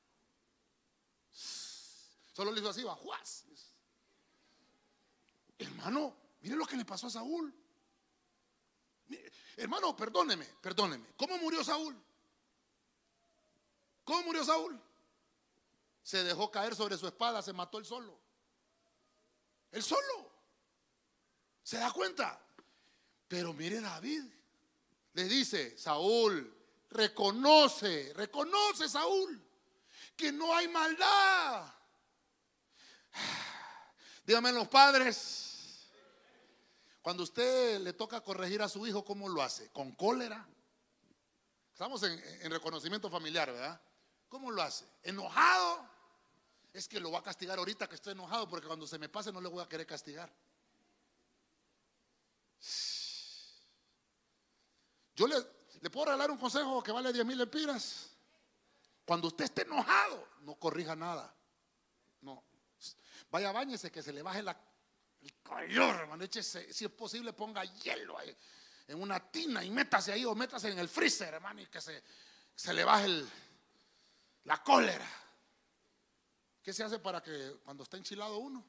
Solo 2.31 2.51
le 2.51 2.59
hizo 2.59 2.69
así, 2.69 2.83
bajuas. 2.83 3.45
Hermano, 5.57 6.15
mire 6.41 6.55
lo 6.55 6.65
que 6.65 6.77
le 6.77 6.85
pasó 6.85 7.07
a 7.07 7.09
Saúl. 7.09 7.53
Hermano, 9.57 9.95
perdóneme, 9.95 10.45
perdóneme. 10.61 11.13
¿Cómo 11.15 11.37
murió 11.37 11.63
Saúl? 11.63 11.95
¿Cómo 14.03 14.23
murió 14.23 14.43
Saúl? 14.43 14.79
Se 16.01 16.23
dejó 16.23 16.51
caer 16.51 16.75
sobre 16.75 16.97
su 16.97 17.07
espada, 17.07 17.41
se 17.41 17.53
mató 17.53 17.77
él 17.77 17.85
solo. 17.85 18.19
Él 19.71 19.81
solo. 19.81 20.31
¿Se 21.63 21.77
da 21.77 21.91
cuenta? 21.91 22.39
Pero 23.27 23.53
mire 23.53 23.79
David, 23.79 24.23
le 25.13 25.23
dice, 25.25 25.77
Saúl, 25.77 26.53
reconoce, 26.89 28.13
reconoce 28.15 28.89
Saúl, 28.89 29.41
que 30.15 30.31
no 30.31 30.53
hay 30.53 30.67
maldad. 30.67 31.73
Dígame 34.25 34.51
los 34.51 34.67
padres, 34.67 35.52
cuando 37.03 37.23
usted 37.23 37.81
le 37.81 37.91
toca 37.91 38.21
corregir 38.21 38.61
a 38.61 38.69
su 38.69 38.87
hijo, 38.87 39.03
¿cómo 39.03 39.27
lo 39.27 39.41
hace? 39.41 39.69
¿Con 39.71 39.91
cólera? 39.91 40.47
Estamos 41.73 42.01
en, 42.03 42.49
reconocimiento 42.49 43.09
familiar, 43.09 43.51
¿verdad? 43.51 43.79
¿Cómo 44.29 44.49
lo 44.49 44.61
hace? 44.61 44.85
¿Enojado? 45.03 45.85
Es 46.71 46.87
que 46.87 47.01
lo 47.01 47.11
va 47.11 47.19
a 47.19 47.23
castigar 47.23 47.59
ahorita 47.59 47.89
que 47.89 47.95
estoy 47.95 48.13
enojado 48.13 48.47
porque 48.47 48.67
cuando 48.67 48.87
se 48.87 48.97
me 48.97 49.09
pase 49.09 49.33
no 49.33 49.41
le 49.41 49.49
voy 49.49 49.61
a 49.61 49.67
querer 49.67 49.85
castigar. 49.85 50.33
Yo 55.13 55.27
le, 55.27 55.35
le 55.81 55.89
puedo 55.89 56.05
regalar 56.05 56.31
un 56.31 56.37
consejo 56.37 56.81
que 56.81 56.93
vale 56.93 57.11
10 57.11 57.25
mil 57.25 57.41
empiras. 57.41 58.11
Cuando 59.05 59.27
usted 59.27 59.43
esté 59.43 59.63
enojado, 59.63 60.25
no 60.39 60.55
corrija 60.55 60.95
nada. 60.95 61.35
No. 62.21 62.41
Vaya, 63.29 63.51
bañese 63.51 63.91
que 63.91 64.01
se 64.01 64.13
le 64.13 64.21
baje 64.21 64.41
la, 64.41 64.57
calor, 65.43 65.95
hermano, 65.95 66.23
échese, 66.23 66.73
si 66.73 66.85
es 66.85 66.91
posible, 66.91 67.33
ponga 67.33 67.63
hielo 67.63 68.17
ahí, 68.17 68.35
en 68.87 69.01
una 69.01 69.19
tina 69.31 69.63
y 69.63 69.69
métase 69.69 70.11
ahí 70.11 70.25
o 70.25 70.33
métase 70.33 70.69
en 70.69 70.79
el 70.79 70.89
freezer, 70.89 71.33
hermano, 71.33 71.61
y 71.61 71.67
que 71.67 71.81
se, 71.81 72.03
se 72.55 72.73
le 72.73 72.83
baje 72.83 73.23
la 74.45 74.63
cólera. 74.63 75.07
¿Qué 76.61 76.71
se 76.71 76.83
hace 76.83 76.99
para 76.99 77.21
que 77.21 77.59
cuando 77.63 77.83
está 77.83 77.97
enchilado 77.97 78.37
uno? 78.37 78.63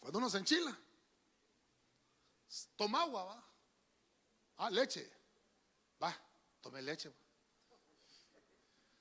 Cuando 0.00 0.18
uno 0.18 0.30
se 0.30 0.38
enchila, 0.38 0.76
toma 2.76 3.02
agua, 3.02 3.24
va. 3.24 3.44
Ah, 4.56 4.70
leche. 4.70 5.10
Va, 6.02 6.14
tome 6.60 6.80
leche. 6.82 7.12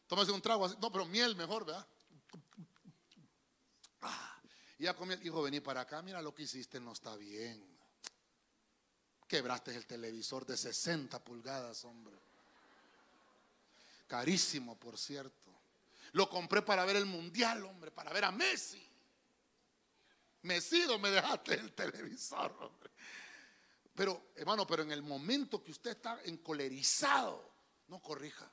Tómese 0.08 0.32
un 0.32 0.42
trago 0.42 0.66
así. 0.66 0.76
No, 0.82 0.92
pero 0.92 1.06
miel 1.06 1.36
mejor, 1.36 1.66
¿verdad? 1.66 1.88
Ah. 4.02 4.33
Y 4.84 4.86
ya 4.86 4.94
comió, 4.94 5.18
hijo, 5.24 5.42
vení 5.42 5.62
para 5.62 5.80
acá, 5.80 6.02
mira 6.02 6.22
lo 6.22 6.36
que 6.36 6.44
hiciste, 6.44 6.78
no 6.78 6.92
está 6.92 7.16
bien. 7.16 7.66
Quebraste 9.26 9.74
el 9.74 9.88
televisor 9.88 10.46
de 10.46 10.58
60 10.58 11.24
pulgadas, 11.24 11.86
hombre. 11.86 12.18
Carísimo, 14.08 14.78
por 14.78 14.98
cierto. 14.98 15.50
Lo 16.12 16.30
compré 16.30 16.64
para 16.64 16.84
ver 16.84 16.98
el 16.98 17.06
mundial, 17.06 17.64
hombre, 17.64 17.92
para 17.92 18.12
ver 18.12 18.26
a 18.26 18.32
Messi. 18.34 18.86
Mesido 20.42 21.00
me 21.00 21.12
dejaste 21.12 21.54
el 21.54 21.72
televisor, 21.72 22.52
hombre. 22.60 22.92
Pero, 23.96 24.32
hermano, 24.36 24.68
pero 24.68 24.84
en 24.84 24.92
el 24.92 25.02
momento 25.02 25.64
que 25.64 25.72
usted 25.72 25.92
está 25.92 26.20
encolerizado, 26.26 27.54
no 27.88 28.02
corrija. 28.02 28.52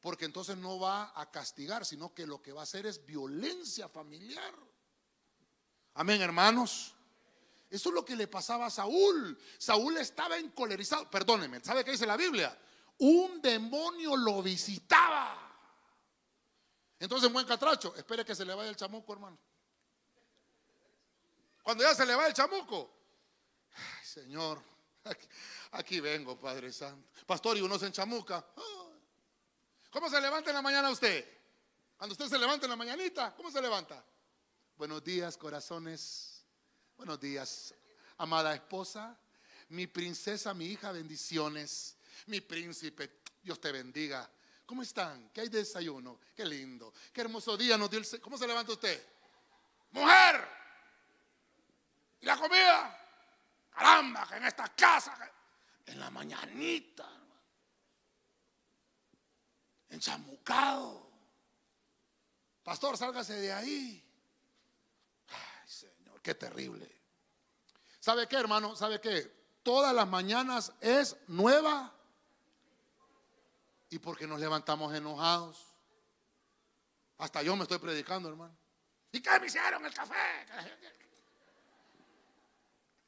Porque 0.00 0.26
entonces 0.26 0.56
no 0.56 0.78
va 0.78 1.20
a 1.20 1.28
castigar, 1.32 1.84
sino 1.84 2.14
que 2.14 2.28
lo 2.28 2.40
que 2.40 2.52
va 2.52 2.60
a 2.60 2.62
hacer 2.62 2.86
es 2.86 3.04
violencia 3.04 3.88
familiar. 3.88 4.54
Amén, 5.96 6.20
hermanos. 6.20 6.94
Eso 7.70 7.88
es 7.88 7.94
lo 7.94 8.04
que 8.04 8.14
le 8.14 8.28
pasaba 8.28 8.66
a 8.66 8.70
Saúl. 8.70 9.38
Saúl 9.58 9.96
estaba 9.96 10.36
encolerizado. 10.38 11.10
Perdóneme, 11.10 11.60
¿sabe 11.64 11.84
qué 11.84 11.92
dice 11.92 12.06
la 12.06 12.16
Biblia? 12.16 12.56
Un 12.98 13.40
demonio 13.40 14.16
lo 14.16 14.42
visitaba. 14.42 15.42
Entonces, 16.98 17.32
buen 17.32 17.46
catracho, 17.46 17.94
espere 17.96 18.24
que 18.24 18.34
se 18.34 18.44
le 18.44 18.54
vaya 18.54 18.70
el 18.70 18.76
chamuco, 18.76 19.12
hermano. 19.12 19.38
Cuando 21.62 21.82
ya 21.82 21.94
se 21.94 22.06
le 22.06 22.14
va 22.14 22.26
el 22.26 22.34
chamuco, 22.34 22.94
Señor, 24.02 24.62
aquí, 25.72 26.00
vengo, 26.00 26.38
Padre 26.38 26.72
Santo. 26.72 27.10
Pastor, 27.26 27.56
y 27.56 27.62
uno 27.62 27.78
se 27.78 27.86
enchamuca. 27.86 28.46
¿Cómo 29.90 30.08
se 30.08 30.20
levanta 30.20 30.50
en 30.50 30.56
la 30.56 30.62
mañana 30.62 30.90
usted? 30.90 31.26
Cuando 31.96 32.12
usted 32.12 32.28
se 32.28 32.38
levanta 32.38 32.66
en 32.66 32.70
la 32.70 32.76
mañanita, 32.76 33.34
¿cómo 33.34 33.50
se 33.50 33.60
levanta? 33.60 34.04
Buenos 34.76 35.02
días, 35.02 35.38
corazones. 35.38 36.44
Buenos 36.98 37.18
días, 37.18 37.74
amada 38.18 38.54
esposa. 38.54 39.18
Mi 39.70 39.86
princesa, 39.86 40.52
mi 40.52 40.66
hija, 40.66 40.92
bendiciones. 40.92 41.96
Mi 42.26 42.42
príncipe, 42.42 43.22
Dios 43.42 43.58
te 43.58 43.72
bendiga. 43.72 44.30
¿Cómo 44.66 44.82
están? 44.82 45.30
¿Qué 45.30 45.40
hay 45.40 45.48
de 45.48 45.60
desayuno? 45.60 46.20
Qué 46.34 46.44
lindo. 46.44 46.92
Qué 47.10 47.22
hermoso 47.22 47.56
día 47.56 47.78
nos 47.78 47.88
dio 47.88 48.00
el... 48.00 48.20
¿Cómo 48.20 48.36
se 48.36 48.46
levanta 48.46 48.72
usted? 48.72 49.02
Mujer. 49.92 50.46
¿Y 52.20 52.26
la 52.26 52.36
comida? 52.36 53.00
Caramba, 53.70 54.28
que 54.28 54.36
en 54.36 54.44
esta 54.44 54.68
casa, 54.74 55.32
en 55.86 55.98
la 55.98 56.10
mañanita, 56.10 57.08
enchamucado. 59.88 61.10
Pastor, 62.62 62.98
sálgase 62.98 63.40
de 63.40 63.52
ahí. 63.54 64.05
Qué 66.26 66.34
terrible. 66.34 66.90
¿Sabe 68.00 68.26
qué, 68.26 68.34
hermano? 68.34 68.74
¿Sabe 68.74 69.00
qué? 69.00 69.32
Todas 69.62 69.94
las 69.94 70.08
mañanas 70.08 70.72
es 70.80 71.16
nueva. 71.28 71.94
¿Y 73.90 74.00
por 74.00 74.18
qué 74.18 74.26
nos 74.26 74.40
levantamos 74.40 74.92
enojados? 74.92 75.64
Hasta 77.18 77.44
yo 77.44 77.54
me 77.54 77.62
estoy 77.62 77.78
predicando, 77.78 78.28
hermano. 78.28 78.56
¿Y 79.12 79.22
qué 79.22 79.38
me 79.38 79.46
hicieron 79.46 79.86
el 79.86 79.94
café? 79.94 80.48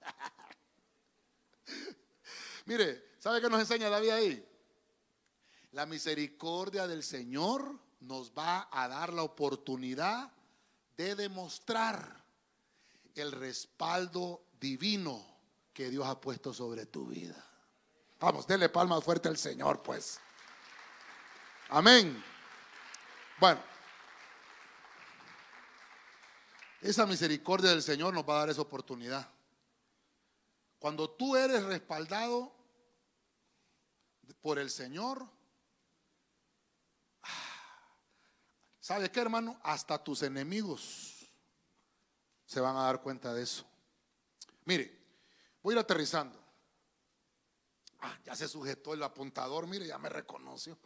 Mire, 2.67 3.15
¿sabe 3.19 3.41
qué 3.41 3.49
nos 3.49 3.59
enseña 3.59 3.91
David 3.91 4.11
ahí? 4.11 4.49
La 5.73 5.87
misericordia 5.87 6.87
del 6.87 7.03
Señor 7.03 7.81
nos 7.99 8.31
va 8.31 8.69
a 8.71 8.87
dar 8.87 9.13
la 9.13 9.25
oportunidad 9.25 10.33
de 10.97 11.17
demostrar 11.17 12.28
el 13.23 13.33
respaldo 13.33 14.45
divino 14.61 15.25
que 15.73 15.91
Dios 15.91 16.07
ha 16.07 16.21
puesto 16.21 16.53
sobre 16.53 16.87
tu 16.87 17.07
vida. 17.07 17.45
Vamos, 18.21 18.47
denle 18.47 18.69
palmas 18.69 19.05
fuerte 19.05 19.29
al 19.29 19.37
Señor, 19.37 19.83
pues. 19.83 20.19
Amén. 21.69 22.23
Bueno, 23.39 23.61
esa 26.81 27.07
misericordia 27.07 27.71
del 27.71 27.83
Señor 27.83 28.15
nos 28.15 28.29
va 28.29 28.35
a 28.35 28.39
dar 28.41 28.51
esa 28.51 28.63
oportunidad. 28.63 29.29
Cuando 30.79 31.11
tú 31.11 31.37
eres 31.37 31.63
respaldado 31.65 32.53
por 34.41 34.59
el 34.59 34.71
Señor, 34.71 35.29
¿sabe 38.81 39.11
qué, 39.11 39.21
hermano? 39.21 39.61
Hasta 39.63 40.03
tus 40.03 40.23
enemigos 40.23 41.18
se 42.49 42.61
van 42.61 42.77
a 42.77 42.85
dar 42.85 43.03
cuenta 43.03 43.35
de 43.35 43.43
eso. 43.43 43.63
Mire, 44.65 44.91
voy 45.63 45.73
a 45.73 45.77
ir 45.77 45.81
aterrizando. 45.81 46.43
Ah, 48.01 48.19
ya 48.25 48.35
se 48.35 48.49
sujetó 48.49 48.95
el 48.95 49.03
apuntador, 49.03 49.67
mire, 49.67 49.87
ya 49.87 49.99
me 49.99 50.09
reconoció. 50.09 50.79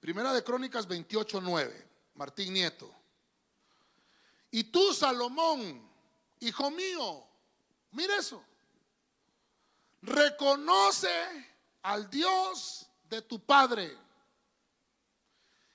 Primera 0.00 0.32
de 0.32 0.42
Crónicas 0.42 0.88
28, 0.88 1.40
9. 1.42 1.88
Martín 2.14 2.54
Nieto. 2.54 2.90
Y 4.50 4.64
tú, 4.64 4.94
Salomón, 4.94 5.86
hijo 6.40 6.70
mío, 6.70 7.26
mire 7.90 8.16
eso. 8.16 8.42
Reconoce 10.00 11.10
al 11.82 12.08
Dios 12.08 12.86
de 13.04 13.20
tu 13.20 13.38
Padre. 13.44 13.98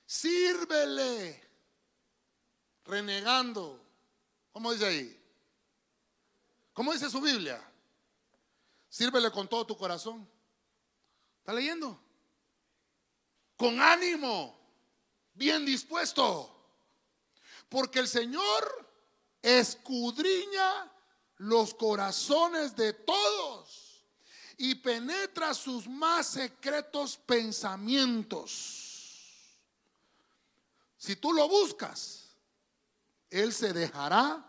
Sírvele, 0.04 1.48
renegando. 2.84 3.84
¿Cómo 4.50 4.72
dice 4.72 4.86
ahí? 4.86 5.17
¿Cómo 6.78 6.92
dice 6.92 7.10
su 7.10 7.20
Biblia? 7.20 7.60
Sírvele 8.88 9.32
con 9.32 9.48
todo 9.48 9.66
tu 9.66 9.76
corazón. 9.76 10.30
¿Está 11.40 11.52
leyendo? 11.52 12.00
Con 13.56 13.82
ánimo, 13.82 14.56
bien 15.34 15.66
dispuesto. 15.66 16.70
Porque 17.68 17.98
el 17.98 18.06
Señor 18.06 18.92
escudriña 19.42 20.88
los 21.38 21.74
corazones 21.74 22.76
de 22.76 22.92
todos 22.92 24.04
y 24.56 24.76
penetra 24.76 25.54
sus 25.54 25.88
más 25.88 26.28
secretos 26.28 27.16
pensamientos. 27.16 28.46
Si 30.96 31.16
tú 31.16 31.32
lo 31.32 31.48
buscas, 31.48 32.36
Él 33.30 33.52
se 33.52 33.72
dejará 33.72 34.48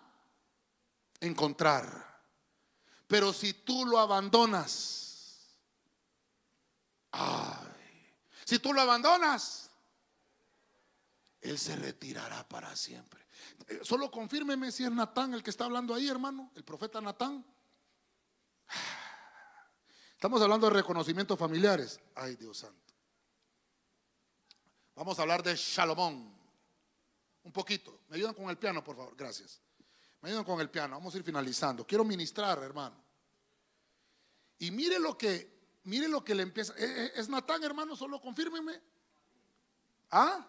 encontrar. 1.21 2.08
Pero 3.09 3.33
si 3.33 3.53
tú 3.53 3.87
lo 3.87 3.97
abandonas, 3.97 5.57
ay, 7.11 8.13
si 8.45 8.59
tú 8.59 8.71
lo 8.71 8.81
abandonas, 8.81 9.71
Él 11.41 11.57
se 11.57 11.75
retirará 11.75 12.47
para 12.47 12.75
siempre. 12.75 13.25
Eh, 13.67 13.79
solo 13.81 14.11
confírmeme 14.11 14.71
si 14.71 14.83
es 14.83 14.91
Natán 14.91 15.33
el 15.33 15.41
que 15.41 15.49
está 15.49 15.65
hablando 15.65 15.95
ahí, 15.95 16.07
hermano, 16.07 16.51
el 16.53 16.63
profeta 16.63 17.01
Natán. 17.01 17.43
Estamos 20.13 20.39
hablando 20.43 20.67
de 20.67 20.73
reconocimientos 20.73 21.39
familiares. 21.39 21.99
Ay, 22.13 22.35
Dios 22.35 22.59
santo. 22.59 22.93
Vamos 24.93 25.17
a 25.17 25.23
hablar 25.23 25.41
de 25.41 25.57
Salomón. 25.57 26.31
Un 27.41 27.51
poquito. 27.51 28.01
¿Me 28.07 28.17
ayudan 28.17 28.35
con 28.35 28.51
el 28.51 28.57
piano, 28.59 28.83
por 28.83 28.95
favor? 28.95 29.15
Gracias. 29.15 29.59
Me 30.21 30.29
ayudan 30.29 30.43
con 30.43 30.59
el 30.59 30.69
piano. 30.69 30.95
Vamos 30.95 31.13
a 31.13 31.17
ir 31.17 31.23
finalizando. 31.23 31.85
Quiero 31.85 32.03
ministrar, 32.03 32.61
hermano. 32.63 32.95
Y 34.59 34.71
mire 34.71 34.99
lo 34.99 35.17
que, 35.17 35.79
mire 35.83 36.07
lo 36.07 36.23
que 36.23 36.35
le 36.35 36.43
empieza. 36.43 36.73
¿E, 36.77 36.83
e, 36.83 37.11
¿Es 37.15 37.29
Natán, 37.29 37.63
hermano? 37.63 37.95
Solo 37.95 38.19
confírmeme. 38.19 38.81
¿Ah? 40.11 40.45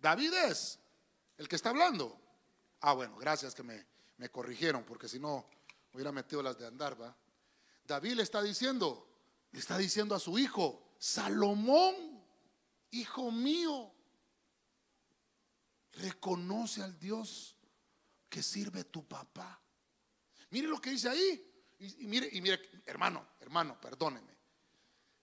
David 0.00 0.34
es 0.34 0.78
el 1.38 1.48
que 1.48 1.56
está 1.56 1.70
hablando. 1.70 2.18
Ah, 2.80 2.92
bueno, 2.92 3.16
gracias 3.16 3.54
que 3.54 3.62
me, 3.62 3.86
me 4.18 4.28
corrigieron, 4.28 4.84
porque 4.84 5.08
si 5.08 5.18
no 5.18 5.46
hubiera 5.92 6.12
metido 6.12 6.42
las 6.42 6.58
de 6.58 6.66
andar, 6.66 7.00
¿va? 7.00 7.16
David 7.84 8.14
le 8.14 8.22
está 8.22 8.42
diciendo, 8.42 9.08
le 9.52 9.58
está 9.58 9.78
diciendo 9.78 10.14
a 10.14 10.20
su 10.20 10.38
hijo, 10.38 10.94
Salomón, 10.98 12.22
hijo 12.90 13.30
mío, 13.30 13.92
reconoce 15.92 16.82
al 16.82 16.98
Dios 16.98 17.56
que 18.32 18.42
sirve 18.42 18.84
tu 18.84 19.06
papá. 19.06 19.60
Mire 20.48 20.66
lo 20.66 20.80
que 20.80 20.88
dice 20.88 21.10
ahí. 21.10 21.74
Y, 21.80 22.06
mire, 22.06 22.30
y 22.32 22.40
mire, 22.40 22.82
hermano, 22.86 23.26
hermano, 23.40 23.78
perdóneme. 23.78 24.34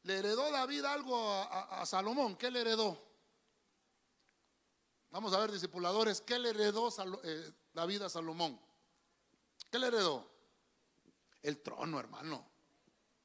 Le 0.03 0.19
heredó 0.19 0.51
David 0.51 0.85
algo 0.85 1.17
a, 1.17 1.83
Salomón. 1.87 2.35
¿Qué 2.35 2.51
le 2.51 2.61
heredó? 2.61 3.03
Vamos 5.09 5.33
a 5.33 5.39
ver, 5.39 5.51
discipuladores, 5.51 6.21
¿qué 6.21 6.37
le 6.37 6.51
heredó 6.51 6.93
eh, 7.23 7.51
David 7.73 8.03
a 8.03 8.09
Salomón? 8.09 8.61
¿Qué 9.71 9.79
le 9.79 9.87
heredó? 9.87 10.29
El 11.41 11.63
trono, 11.63 11.99
hermano. 11.99 12.47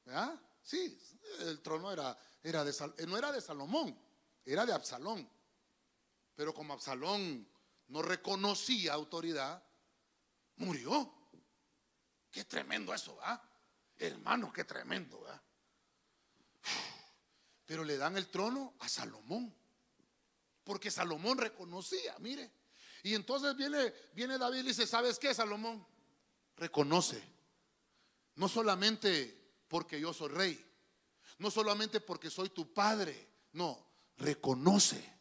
¿Verdad? 0.06 0.40
Sí, 0.62 0.98
el 1.40 1.60
trono 1.60 1.92
era, 1.92 2.16
era 2.42 2.64
de, 2.64 2.70
eh, 2.70 3.06
no 3.06 3.18
era 3.18 3.30
de 3.32 3.42
Salomón, 3.42 3.94
era 4.46 4.64
de 4.64 4.72
Absalón. 4.72 5.28
Pero 6.34 6.54
como 6.54 6.72
Absalón 6.72 7.46
no 7.88 8.00
reconocía 8.00 8.94
autoridad, 8.94 9.62
murió. 10.56 11.12
Qué 12.30 12.44
tremendo 12.44 12.92
eso, 12.92 13.16
¿va? 13.16 13.42
Hermano, 13.96 14.52
qué 14.52 14.64
tremendo, 14.64 15.20
¿va? 15.20 15.42
Pero 17.66 17.84
le 17.84 17.96
dan 17.96 18.16
el 18.16 18.28
trono 18.28 18.74
a 18.80 18.88
Salomón. 18.88 19.54
Porque 20.64 20.90
Salomón 20.90 21.38
reconocía, 21.38 22.16
mire. 22.18 22.50
Y 23.02 23.14
entonces 23.14 23.54
viene, 23.56 23.92
viene 24.14 24.38
David 24.38 24.60
y 24.60 24.68
dice, 24.68 24.86
¿sabes 24.86 25.18
qué, 25.18 25.34
Salomón? 25.34 25.86
Reconoce. 26.56 27.22
No 28.36 28.48
solamente 28.48 29.64
porque 29.68 30.00
yo 30.00 30.12
soy 30.12 30.28
rey. 30.28 30.72
No 31.38 31.50
solamente 31.50 32.00
porque 32.00 32.30
soy 32.30 32.50
tu 32.50 32.72
padre. 32.72 33.28
No, 33.52 33.86
reconoce 34.16 35.14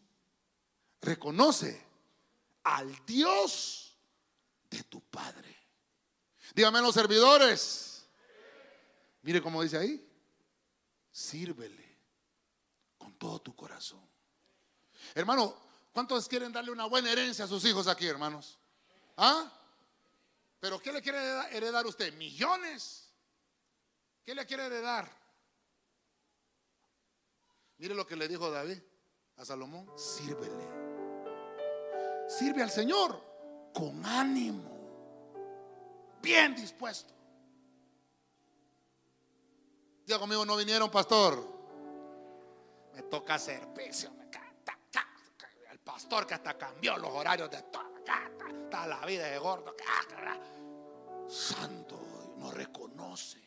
reconoce 1.03 1.86
al 2.63 3.05
Dios 3.05 3.82
de 4.74 4.84
tu 4.84 5.01
Padre. 5.01 5.55
Dígame 6.55 6.82
los 6.82 6.93
servidores. 6.93 8.07
Mire 9.21 9.41
cómo 9.41 9.61
dice 9.61 9.78
ahí. 9.78 10.09
Sírvele 11.11 11.97
con 12.97 13.13
todo 13.17 13.39
tu 13.39 13.55
corazón. 13.55 14.01
Hermano, 15.13 15.55
¿cuántos 15.91 16.28
quieren 16.28 16.51
darle 16.51 16.71
una 16.71 16.86
buena 16.86 17.11
herencia 17.11 17.45
a 17.45 17.47
sus 17.47 17.63
hijos 17.65 17.88
aquí, 17.88 18.07
hermanos? 18.07 18.57
¿Ah? 19.17 19.51
¿Pero 20.59 20.82
qué 20.82 20.91
le 20.91 21.01
quiere 21.01 21.19
heredar 21.55 21.86
usted? 21.86 22.13
¿Millones? 22.13 23.09
¿Qué 24.26 24.34
le 24.34 24.45
quiere 24.45 24.65
heredar? 24.65 25.11
Mire 27.78 27.93
lo 27.93 28.07
que 28.07 28.15
le 28.15 28.28
dijo 28.28 28.49
David 28.49 28.80
a 29.38 29.45
Salomón. 29.45 29.91
Sírvele 29.97 30.84
sirve 32.28 32.63
al 32.63 32.71
Señor 32.71 33.32
con 33.74 34.05
ánimo, 34.05 34.69
bien 36.21 36.55
dispuesto. 36.55 37.13
Diga 40.05 40.19
conmigo, 40.19 40.45
no 40.45 40.55
vinieron, 40.55 40.91
pastor. 40.91 41.51
Me 42.93 43.03
toca 43.03 43.39
servicio. 43.39 44.11
El 45.71 45.80
pastor 45.80 46.28
que 46.28 46.36
hasta 46.36 46.57
cambió 46.57 46.97
los 46.97 47.09
horarios 47.09 47.49
de 47.49 47.61
toda 47.63 48.88
la 48.88 49.05
vida 49.05 49.28
de 49.28 49.38
gordo. 49.39 49.76
Santo, 51.28 52.34
no 52.38 52.51
reconoce. 52.51 53.41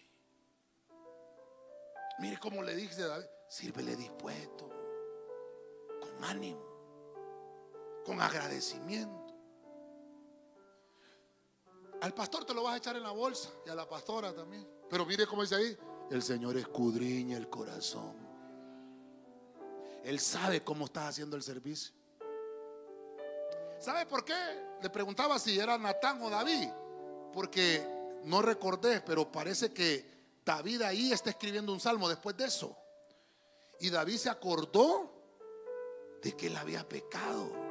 Mire 2.19 2.39
cómo 2.39 2.63
le 2.63 2.75
dice 2.75 3.03
David, 3.03 3.27
sírvele 3.49 3.95
dispuesto, 3.95 4.71
con 6.01 6.25
ánimo 6.25 6.77
con 8.07 8.21
agradecimiento. 8.21 9.26
Al 12.01 12.15
pastor 12.15 12.45
te 12.45 12.55
lo 12.55 12.63
vas 12.63 12.75
a 12.75 12.77
echar 12.77 12.97
en 12.97 13.03
la 13.03 13.11
bolsa 13.11 13.51
y 13.65 13.71
a 13.71 13.75
la 13.75 13.89
pastora 13.89 14.35
también. 14.35 14.67
Pero 14.89 15.05
mire 15.07 15.27
cómo 15.27 15.43
dice 15.43 15.57
ahí, 15.57 15.77
el 16.11 16.23
Señor 16.23 16.57
escudriña 16.57 17.37
el 17.37 17.49
corazón. 17.49 18.15
Él 20.05 20.21
sabe 20.21 20.63
cómo 20.63 20.85
estás 20.85 21.09
haciendo 21.09 21.37
el 21.37 21.43
servicio. 21.43 21.93
¿Sabe 23.81 24.07
por 24.07 24.25
qué? 24.25 24.35
Le 24.83 24.91
preguntaba 24.91 25.39
si 25.39 25.59
era 25.59 25.77
Natán 25.79 26.23
o 26.23 26.31
David. 26.31 26.69
Porque 27.33 27.85
no 28.25 28.41
recordé, 28.41 29.01
pero 29.01 29.31
parece 29.31 29.73
que 29.73 30.39
David 30.45 30.83
ahí 30.83 31.13
está 31.13 31.31
escribiendo 31.31 31.73
un 31.73 31.81
salmo 31.81 32.09
después 32.09 32.37
de 32.37 32.45
eso. 32.45 32.77
Y 33.81 33.91
David 33.91 34.17
se 34.17 34.31
acordó 34.31 35.11
de 36.23 36.37
que 36.37 36.47
él 36.47 36.57
había 36.57 36.89
pecado. 36.89 37.66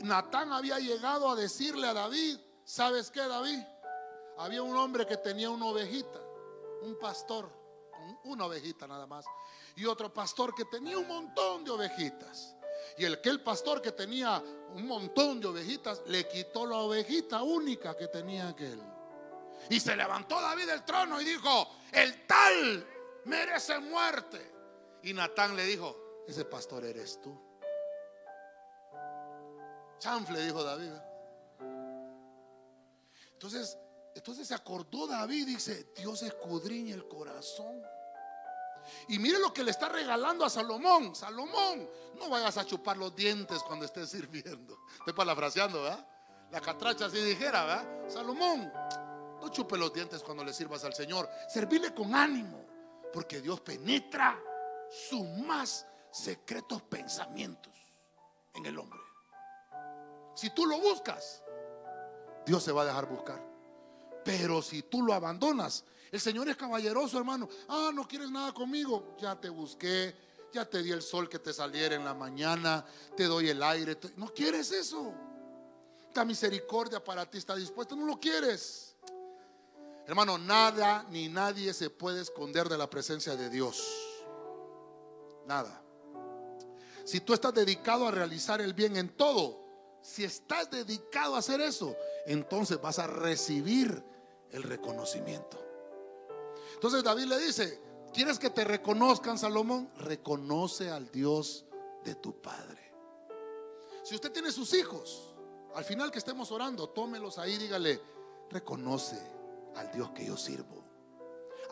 Natán 0.00 0.52
había 0.52 0.78
llegado 0.78 1.30
a 1.30 1.36
decirle 1.36 1.88
a 1.88 1.94
David, 1.94 2.38
¿sabes 2.64 3.10
qué, 3.10 3.20
David? 3.20 3.60
Había 4.38 4.62
un 4.62 4.76
hombre 4.76 5.06
que 5.06 5.16
tenía 5.16 5.48
una 5.50 5.66
ovejita, 5.66 6.20
un 6.82 6.98
pastor, 6.98 7.50
una 8.24 8.46
ovejita 8.46 8.86
nada 8.86 9.06
más, 9.06 9.24
y 9.74 9.86
otro 9.86 10.12
pastor 10.12 10.54
que 10.54 10.64
tenía 10.66 10.98
un 10.98 11.08
montón 11.08 11.64
de 11.64 11.70
ovejitas. 11.70 12.54
Y 12.98 13.04
el 13.04 13.20
que 13.20 13.30
el 13.30 13.42
pastor 13.42 13.82
que 13.82 13.92
tenía 13.92 14.42
un 14.74 14.86
montón 14.86 15.40
de 15.40 15.48
ovejitas 15.48 16.02
le 16.06 16.28
quitó 16.28 16.66
la 16.66 16.76
ovejita 16.76 17.42
única 17.42 17.96
que 17.96 18.08
tenía 18.08 18.48
aquel. 18.48 18.80
Y 19.70 19.80
se 19.80 19.96
levantó 19.96 20.40
David 20.40 20.66
del 20.66 20.84
trono 20.84 21.20
y 21.20 21.24
dijo, 21.24 21.68
el 21.92 22.26
tal 22.26 22.86
merece 23.24 23.78
muerte. 23.80 24.52
Y 25.02 25.12
Natán 25.12 25.56
le 25.56 25.64
dijo, 25.64 26.24
ese 26.28 26.44
pastor 26.44 26.84
eres 26.84 27.20
tú. 27.20 27.45
Chanfle, 29.98 30.42
dijo 30.42 30.62
David. 30.62 30.92
Entonces, 33.32 33.78
entonces 34.14 34.48
se 34.48 34.54
acordó 34.54 35.06
David, 35.06 35.46
dice, 35.46 35.92
Dios 35.94 36.22
escudriña 36.22 36.94
el 36.94 37.06
corazón. 37.06 37.82
Y 39.08 39.18
mire 39.18 39.38
lo 39.38 39.52
que 39.52 39.64
le 39.64 39.70
está 39.70 39.88
regalando 39.88 40.44
a 40.44 40.50
Salomón. 40.50 41.14
Salomón, 41.14 41.88
no 42.18 42.28
vayas 42.30 42.56
a 42.56 42.64
chupar 42.64 42.96
los 42.96 43.14
dientes 43.14 43.62
cuando 43.62 43.84
estés 43.84 44.10
sirviendo. 44.10 44.78
Estoy 44.98 45.12
parafraseando, 45.12 45.82
¿verdad? 45.82 46.06
La 46.50 46.60
catracha 46.60 47.06
así 47.06 47.18
dijera, 47.18 47.64
¿verdad? 47.64 48.08
Salomón, 48.08 48.72
no 49.40 49.48
chupe 49.48 49.76
los 49.76 49.92
dientes 49.92 50.22
cuando 50.22 50.44
le 50.44 50.52
sirvas 50.52 50.84
al 50.84 50.94
Señor. 50.94 51.28
Servirle 51.48 51.92
con 51.92 52.14
ánimo, 52.14 52.64
porque 53.12 53.40
Dios 53.40 53.60
penetra 53.60 54.40
sus 55.08 55.26
más 55.44 55.86
secretos 56.10 56.82
pensamientos 56.82 57.72
en 58.54 58.64
el 58.66 58.78
hombre. 58.78 59.05
Si 60.36 60.50
tú 60.50 60.66
lo 60.66 60.78
buscas, 60.78 61.42
Dios 62.44 62.62
se 62.62 62.70
va 62.70 62.82
a 62.82 62.84
dejar 62.84 63.08
buscar. 63.08 63.42
Pero 64.22 64.60
si 64.60 64.82
tú 64.82 65.02
lo 65.02 65.14
abandonas, 65.14 65.84
el 66.12 66.20
Señor 66.20 66.48
es 66.48 66.56
caballeroso, 66.56 67.18
hermano. 67.18 67.48
Ah, 67.68 67.90
no 67.92 68.06
quieres 68.06 68.30
nada 68.30 68.52
conmigo. 68.52 69.16
Ya 69.18 69.40
te 69.40 69.48
busqué, 69.48 70.14
ya 70.52 70.68
te 70.68 70.82
di 70.82 70.92
el 70.92 71.00
sol 71.00 71.28
que 71.28 71.38
te 71.38 71.54
saliera 71.54 71.94
en 71.94 72.04
la 72.04 72.12
mañana, 72.12 72.84
te 73.16 73.24
doy 73.24 73.48
el 73.48 73.62
aire. 73.62 73.98
No 74.16 74.26
quieres 74.28 74.70
eso. 74.72 75.14
La 76.14 76.24
misericordia 76.24 77.02
para 77.02 77.24
ti 77.24 77.38
está 77.38 77.56
dispuesta, 77.56 77.96
no 77.96 78.04
lo 78.04 78.20
quieres. 78.20 78.94
Hermano, 80.06 80.36
nada 80.36 81.04
ni 81.08 81.28
nadie 81.28 81.72
se 81.72 81.88
puede 81.88 82.20
esconder 82.20 82.68
de 82.68 82.76
la 82.76 82.90
presencia 82.90 83.36
de 83.36 83.48
Dios. 83.48 83.82
Nada. 85.46 85.82
Si 87.04 87.20
tú 87.20 87.32
estás 87.32 87.54
dedicado 87.54 88.06
a 88.06 88.10
realizar 88.10 88.60
el 88.60 88.74
bien 88.74 88.96
en 88.96 89.16
todo, 89.16 89.65
si 90.06 90.22
estás 90.22 90.70
dedicado 90.70 91.34
a 91.34 91.40
hacer 91.40 91.60
eso, 91.60 91.96
entonces 92.26 92.80
vas 92.80 93.00
a 93.00 93.08
recibir 93.08 94.04
el 94.52 94.62
reconocimiento. 94.62 95.58
Entonces 96.74 97.02
David 97.02 97.24
le 97.24 97.38
dice, 97.40 97.80
¿quieres 98.14 98.38
que 98.38 98.50
te 98.50 98.62
reconozcan, 98.62 99.36
Salomón? 99.36 99.90
Reconoce 99.96 100.90
al 100.90 101.10
Dios 101.10 101.66
de 102.04 102.14
tu 102.14 102.40
Padre. 102.40 102.94
Si 104.04 104.14
usted 104.14 104.30
tiene 104.30 104.52
sus 104.52 104.74
hijos, 104.74 105.34
al 105.74 105.84
final 105.84 106.12
que 106.12 106.18
estemos 106.18 106.52
orando, 106.52 106.88
tómelos 106.90 107.38
ahí, 107.38 107.58
dígale, 107.58 108.00
reconoce 108.48 109.20
al 109.74 109.90
Dios 109.90 110.12
que 110.12 110.24
yo 110.24 110.36
sirvo. 110.36 110.84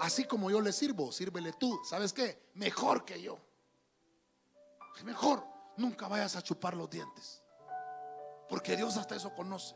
Así 0.00 0.24
como 0.24 0.50
yo 0.50 0.60
le 0.60 0.72
sirvo, 0.72 1.12
sírvele 1.12 1.52
tú. 1.52 1.78
¿Sabes 1.88 2.12
qué? 2.12 2.48
Mejor 2.54 3.04
que 3.04 3.22
yo. 3.22 3.38
Mejor, 5.04 5.44
nunca 5.76 6.08
vayas 6.08 6.34
a 6.34 6.42
chupar 6.42 6.76
los 6.76 6.90
dientes. 6.90 7.43
Porque 8.48 8.76
Dios 8.76 8.96
hasta 8.96 9.16
eso 9.16 9.34
conoce. 9.34 9.74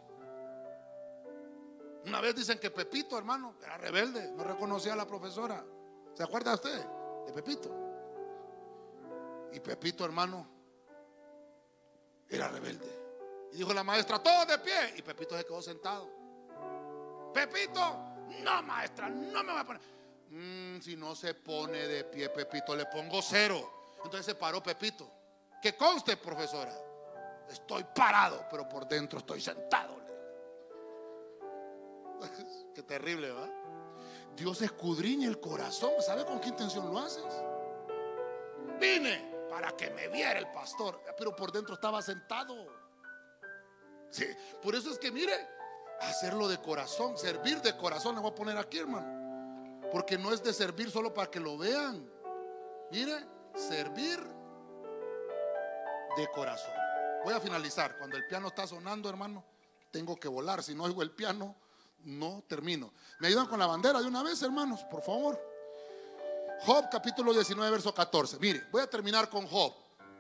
Una 2.07 2.21
vez 2.21 2.35
dicen 2.35 2.59
que 2.59 2.71
Pepito, 2.71 3.19
hermano, 3.19 3.57
era 3.63 3.77
rebelde, 3.77 4.33
no 4.33 4.45
reconocía 4.45 4.95
a 4.95 4.97
la 4.97 5.07
profesora. 5.07 5.65
¿Se 6.15 6.23
acuerda 6.23 6.55
usted 6.55 6.85
de 7.27 7.33
Pepito? 7.33 7.71
Y 9.53 9.61
Pepito, 9.61 10.05
hermano, 10.05 10.47
era 12.29 12.49
rebelde. 12.49 13.49
Y 13.53 13.59
dijo 13.59 13.73
la 13.73 13.85
maestra, 13.85 14.23
todo 14.23 14.47
de 14.47 14.59
pie. 14.59 14.95
Y 14.97 15.03
Pepito 15.03 15.37
se 15.37 15.45
quedó 15.45 15.63
sentado. 15.63 16.09
Pepito, 17.33 17.97
no, 18.43 18.63
maestra, 18.63 19.09
no 19.09 19.43
me 19.45 19.53
va 19.53 19.61
a 19.61 19.65
poner. 19.65 19.83
Mm, 20.31 20.81
si 20.81 20.97
no 20.97 21.15
se 21.15 21.35
pone 21.35 21.87
de 21.87 22.05
pie, 22.05 22.29
Pepito, 22.31 22.75
le 22.77 22.87
pongo 22.87 23.21
cero. 23.23 23.71
Entonces 23.97 24.27
se 24.27 24.35
paró 24.35 24.63
Pepito. 24.63 25.11
Que 25.63 25.77
conste, 25.77 26.17
profesora. 26.17 26.75
Estoy 27.49 27.85
parado, 27.95 28.47
pero 28.51 28.69
por 28.69 28.87
dentro 28.87 29.19
estoy 29.19 29.41
sentado. 29.41 29.97
Qué 32.75 32.83
terrible, 32.83 33.31
¿va? 33.31 33.49
Dios 34.37 34.63
escudriña 34.63 35.29
el 35.29 35.41
corazón. 35.41 35.93
¿Sabe 36.01 36.25
con 36.25 36.41
qué 36.41 36.49
intención 36.49 36.93
lo 36.93 36.99
haces? 36.99 37.25
Vine 38.79 39.47
para 39.51 39.73
que 39.73 39.91
me 39.91 40.09
viera 40.09 40.39
el 40.39 40.47
pastor, 40.53 41.01
pero 41.17 41.35
por 41.35 41.51
dentro 41.51 41.75
estaba 41.75 42.01
sentado. 42.03 42.55
Sí, 44.11 44.27
por 44.63 44.75
eso 44.75 44.91
es 44.91 44.99
que 44.99 45.11
mire, 45.11 45.35
hacerlo 46.01 46.49
de 46.49 46.59
corazón, 46.59 47.19
servir 47.19 47.61
de 47.63 47.77
corazón, 47.77 48.15
le 48.15 48.21
voy 48.21 48.31
a 48.31 48.35
poner 48.35 48.57
aquí, 48.57 48.79
hermano. 48.79 49.89
Porque 49.91 50.17
no 50.17 50.33
es 50.33 50.43
de 50.43 50.53
servir 50.53 50.91
solo 50.91 51.13
para 51.13 51.31
que 51.31 51.41
lo 51.41 51.59
vean. 51.59 52.09
Mire, 52.91 53.27
servir 53.55 54.21
de 56.17 56.29
corazón. 56.29 56.88
Voy 57.25 57.35
a 57.35 57.41
finalizar. 57.41 57.97
Cuando 57.99 58.17
el 58.17 58.27
piano 58.27 58.49
está 58.49 58.67
sonando, 58.67 59.09
hermano, 59.09 59.45
tengo 59.91 60.17
que 60.17 60.29
volar. 60.29 60.63
Si 60.63 60.75
no 60.75 60.85
oigo 60.85 61.03
el 61.03 61.11
piano, 61.11 61.55
no 62.05 62.43
termino. 62.47 62.93
¿Me 63.19 63.29
ayudan 63.29 63.47
con 63.47 63.59
la 63.59 63.67
bandera 63.67 64.01
de 64.01 64.07
una 64.07 64.23
vez, 64.23 64.41
hermanos? 64.43 64.85
Por 64.91 65.03
favor. 65.03 65.41
Job 66.61 66.89
capítulo 66.91 67.33
19, 67.33 67.71
verso 67.71 67.95
14. 67.95 68.39
Mire, 68.39 68.67
voy 68.71 68.83
a 68.83 68.87
terminar 68.89 69.29
con 69.29 69.47
Job. 69.47 69.73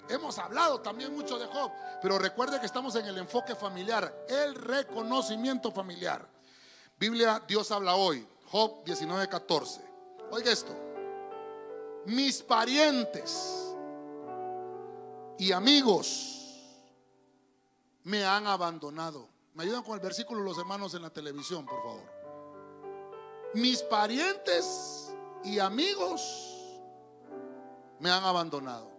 Hemos 0.08 0.38
hablado 0.38 0.80
también 0.80 1.12
mucho 1.14 1.38
de 1.38 1.46
Job, 1.46 1.70
pero 2.00 2.18
recuerde 2.18 2.58
que 2.58 2.66
estamos 2.66 2.94
en 2.96 3.06
el 3.06 3.18
enfoque 3.18 3.54
familiar, 3.54 4.24
el 4.28 4.54
reconocimiento 4.54 5.70
familiar. 5.70 6.26
Biblia, 6.98 7.42
Dios 7.46 7.70
habla 7.70 7.94
hoy. 7.94 8.26
Job 8.50 8.84
19, 8.84 9.28
14. 9.28 9.82
Oiga 10.30 10.50
esto. 10.50 10.74
Mis 12.06 12.42
parientes 12.42 13.74
y 15.38 15.52
amigos 15.52 16.37
me 18.08 18.24
han 18.24 18.46
abandonado. 18.46 19.28
Me 19.52 19.64
ayudan 19.64 19.82
con 19.82 19.92
el 19.94 20.00
versículo 20.00 20.42
los 20.42 20.56
hermanos 20.56 20.94
en 20.94 21.02
la 21.02 21.10
televisión, 21.10 21.66
por 21.66 21.82
favor. 21.82 22.10
Mis 23.52 23.82
parientes 23.82 25.14
y 25.44 25.58
amigos 25.58 26.56
me 28.00 28.10
han 28.10 28.24
abandonado. 28.24 28.90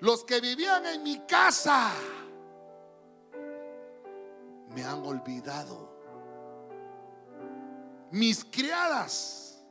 Los 0.00 0.24
que 0.24 0.42
vivían 0.42 0.84
en 0.84 1.02
mi 1.02 1.20
casa 1.20 1.90
me 4.68 4.84
han 4.84 5.02
olvidado. 5.02 5.88
Mis 8.10 8.44
criadas 8.44 9.64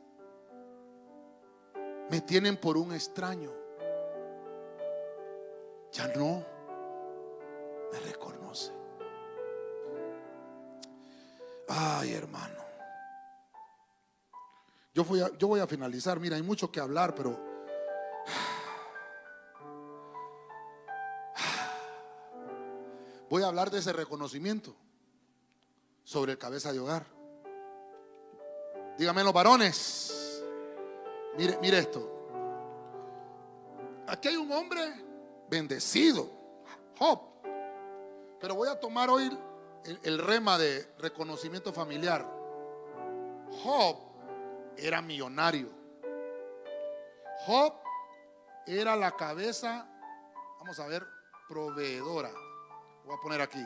me 2.10 2.20
tienen 2.22 2.56
por 2.56 2.76
un 2.76 2.92
extraño. 2.92 3.52
Ya 5.92 6.08
no 6.08 6.53
me 7.94 8.00
reconoce. 8.00 8.72
Ay, 11.68 12.12
hermano. 12.12 12.62
Yo 14.92 15.04
voy, 15.04 15.20
a, 15.20 15.36
yo 15.38 15.48
voy 15.48 15.60
a 15.60 15.66
finalizar. 15.66 16.18
Mira, 16.20 16.36
hay 16.36 16.42
mucho 16.42 16.70
que 16.70 16.80
hablar, 16.80 17.14
pero... 17.14 17.54
Voy 23.30 23.42
a 23.42 23.46
hablar 23.48 23.70
de 23.70 23.78
ese 23.78 23.92
reconocimiento 23.92 24.76
sobre 26.04 26.32
el 26.32 26.38
cabeza 26.38 26.72
de 26.72 26.78
hogar. 26.78 27.04
Dígame 28.96 29.24
los 29.24 29.32
varones. 29.32 30.42
Mire, 31.36 31.58
mire 31.60 31.78
esto. 31.78 32.10
Aquí 34.06 34.28
hay 34.28 34.36
un 34.36 34.52
hombre 34.52 34.80
bendecido, 35.48 36.30
Job. 36.96 37.33
Pero 38.44 38.56
voy 38.56 38.68
a 38.68 38.78
tomar 38.78 39.08
hoy 39.08 39.34
el, 40.02 40.18
rema 40.18 40.58
de 40.58 40.86
reconocimiento 40.98 41.72
familiar. 41.72 42.30
Job 43.62 43.96
era 44.76 45.00
millonario. 45.00 45.70
Job 47.46 47.72
era 48.66 48.96
la 48.96 49.16
cabeza, 49.16 49.88
vamos 50.58 50.78
a 50.78 50.86
ver, 50.88 51.06
proveedora. 51.48 52.30
Voy 53.06 53.16
a 53.16 53.20
poner 53.22 53.40
aquí. 53.40 53.64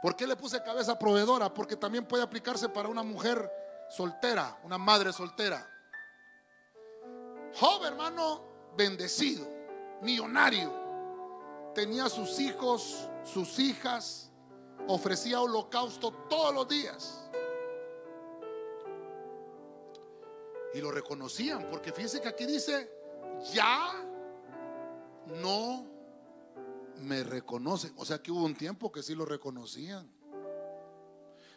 ¿Por 0.00 0.16
qué 0.16 0.26
le 0.26 0.36
puse 0.36 0.62
cabeza 0.62 0.98
proveedora? 0.98 1.52
Porque 1.52 1.76
también 1.76 2.06
puede 2.06 2.22
aplicarse 2.22 2.70
para 2.70 2.88
una 2.88 3.02
mujer 3.02 3.52
soltera, 3.90 4.56
una 4.62 4.78
madre 4.78 5.12
soltera. 5.12 5.68
Job, 7.60 7.84
hermano, 7.84 8.44
bendecido, 8.78 9.46
millonario. 10.00 10.87
Tenía 11.78 12.08
sus 12.08 12.40
hijos, 12.40 13.08
sus 13.22 13.60
hijas, 13.60 14.32
ofrecía 14.88 15.40
holocausto 15.40 16.12
todos 16.28 16.52
los 16.52 16.66
días. 16.66 17.30
Y 20.74 20.80
lo 20.80 20.90
reconocían, 20.90 21.68
porque 21.70 21.92
fíjense 21.92 22.20
que 22.20 22.26
aquí 22.26 22.46
dice, 22.46 22.90
ya 23.54 23.92
no 25.40 25.86
me 26.96 27.22
reconocen. 27.22 27.94
O 27.96 28.04
sea 28.04 28.20
que 28.20 28.32
hubo 28.32 28.44
un 28.44 28.56
tiempo 28.56 28.90
que 28.90 29.00
sí 29.00 29.14
lo 29.14 29.24
reconocían. 29.24 30.10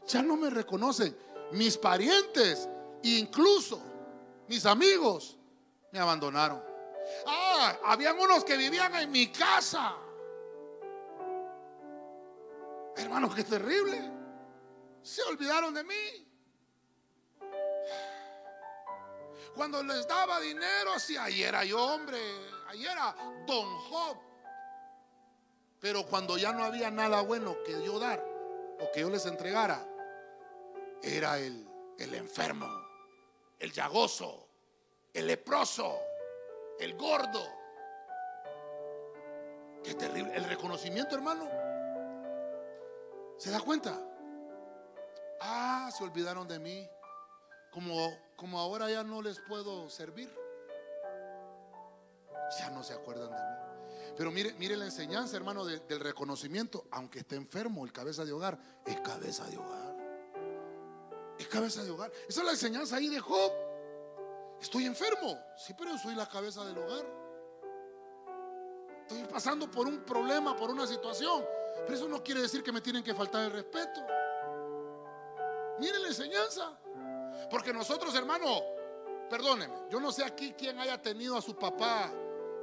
Ya 0.05 0.21
no 0.21 0.37
me 0.37 0.51
reconocen. 0.51 1.17
Mis 1.53 1.79
parientes, 1.79 2.69
incluso 3.01 3.81
mis 4.47 4.67
amigos, 4.67 5.39
me 5.91 5.97
abandonaron. 5.97 6.61
Ah, 7.25 7.75
habían 7.85 8.19
unos 8.19 8.43
que 8.43 8.55
vivían 8.55 8.93
en 8.93 9.09
mi 9.09 9.31
casa. 9.31 9.95
Hermanos, 13.01 13.35
qué 13.35 13.43
terrible. 13.43 13.99
Se 15.01 15.21
olvidaron 15.23 15.73
de 15.73 15.83
mí. 15.83 16.27
Cuando 19.55 19.83
les 19.83 20.07
daba 20.07 20.39
dinero, 20.39 20.97
si 20.99 21.17
ahí 21.17 21.43
era 21.43 21.65
yo, 21.65 21.83
hombre, 21.83 22.19
ahí 22.67 22.85
era 22.85 23.13
Don 23.45 23.67
Job. 23.89 24.17
Pero 25.79 26.05
cuando 26.05 26.37
ya 26.37 26.53
no 26.53 26.63
había 26.63 26.91
nada 26.91 27.21
bueno 27.21 27.57
que 27.63 27.83
yo 27.83 27.99
dar 27.99 28.23
o 28.79 28.91
que 28.91 29.01
yo 29.01 29.09
les 29.09 29.25
entregara, 29.25 29.85
era 31.01 31.39
el, 31.39 31.67
el 31.97 32.13
enfermo, 32.13 32.67
el 33.59 33.71
llagoso, 33.71 34.47
el 35.13 35.27
leproso, 35.27 35.99
el 36.79 36.95
gordo. 36.95 37.43
Qué 39.83 39.95
terrible. 39.95 40.35
El 40.35 40.43
reconocimiento, 40.45 41.15
hermano. 41.15 41.70
¿Se 43.41 43.49
da 43.49 43.59
cuenta? 43.59 43.99
Ah, 45.39 45.89
se 45.97 46.03
olvidaron 46.03 46.47
de 46.47 46.59
mí. 46.59 46.87
Como, 47.71 48.15
como 48.35 48.59
ahora 48.59 48.87
ya 48.91 49.03
no 49.03 49.19
les 49.19 49.39
puedo 49.39 49.89
servir. 49.89 50.31
Ya 52.59 52.69
no 52.69 52.83
se 52.83 52.93
acuerdan 52.93 53.31
de 53.31 53.37
mí. 53.37 54.13
Pero 54.15 54.29
mire, 54.29 54.53
mire 54.59 54.77
la 54.77 54.85
enseñanza, 54.85 55.37
hermano, 55.37 55.65
del 55.65 55.99
reconocimiento. 55.99 56.85
Aunque 56.91 57.21
esté 57.21 57.35
enfermo, 57.35 57.83
el 57.83 57.91
cabeza 57.91 58.23
de 58.25 58.31
hogar 58.31 58.59
es 58.85 59.01
cabeza 59.01 59.47
de 59.47 59.57
hogar. 59.57 59.95
Es 61.39 61.47
cabeza 61.47 61.83
de 61.83 61.89
hogar. 61.89 62.11
Esa 62.29 62.41
es 62.41 62.45
la 62.45 62.51
enseñanza 62.51 62.97
ahí 62.97 63.07
de 63.07 63.19
Job. 63.19 63.51
Estoy 64.61 64.85
enfermo. 64.85 65.35
Sí, 65.57 65.73
pero 65.75 65.97
soy 65.97 66.13
la 66.13 66.29
cabeza 66.29 66.63
del 66.63 66.77
hogar. 66.77 67.07
Estoy 69.07 69.23
pasando 69.23 69.71
por 69.71 69.87
un 69.87 70.05
problema, 70.05 70.55
por 70.55 70.69
una 70.69 70.85
situación. 70.85 71.43
Pero 71.85 71.93
eso 71.93 72.07
no 72.07 72.23
quiere 72.23 72.41
decir 72.41 72.63
que 72.63 72.71
me 72.71 72.81
tienen 72.81 73.03
que 73.03 73.13
faltar 73.13 73.43
el 73.43 73.51
respeto. 73.51 73.99
Mire 75.79 75.99
la 75.99 76.07
enseñanza. 76.07 76.77
Porque 77.49 77.73
nosotros, 77.73 78.13
hermano, 78.15 78.61
perdóneme, 79.29 79.73
yo 79.89 79.99
no 79.99 80.11
sé 80.11 80.23
aquí 80.23 80.53
quién 80.57 80.79
haya 80.79 81.01
tenido 81.01 81.37
a 81.37 81.41
su 81.41 81.55
papá 81.55 82.11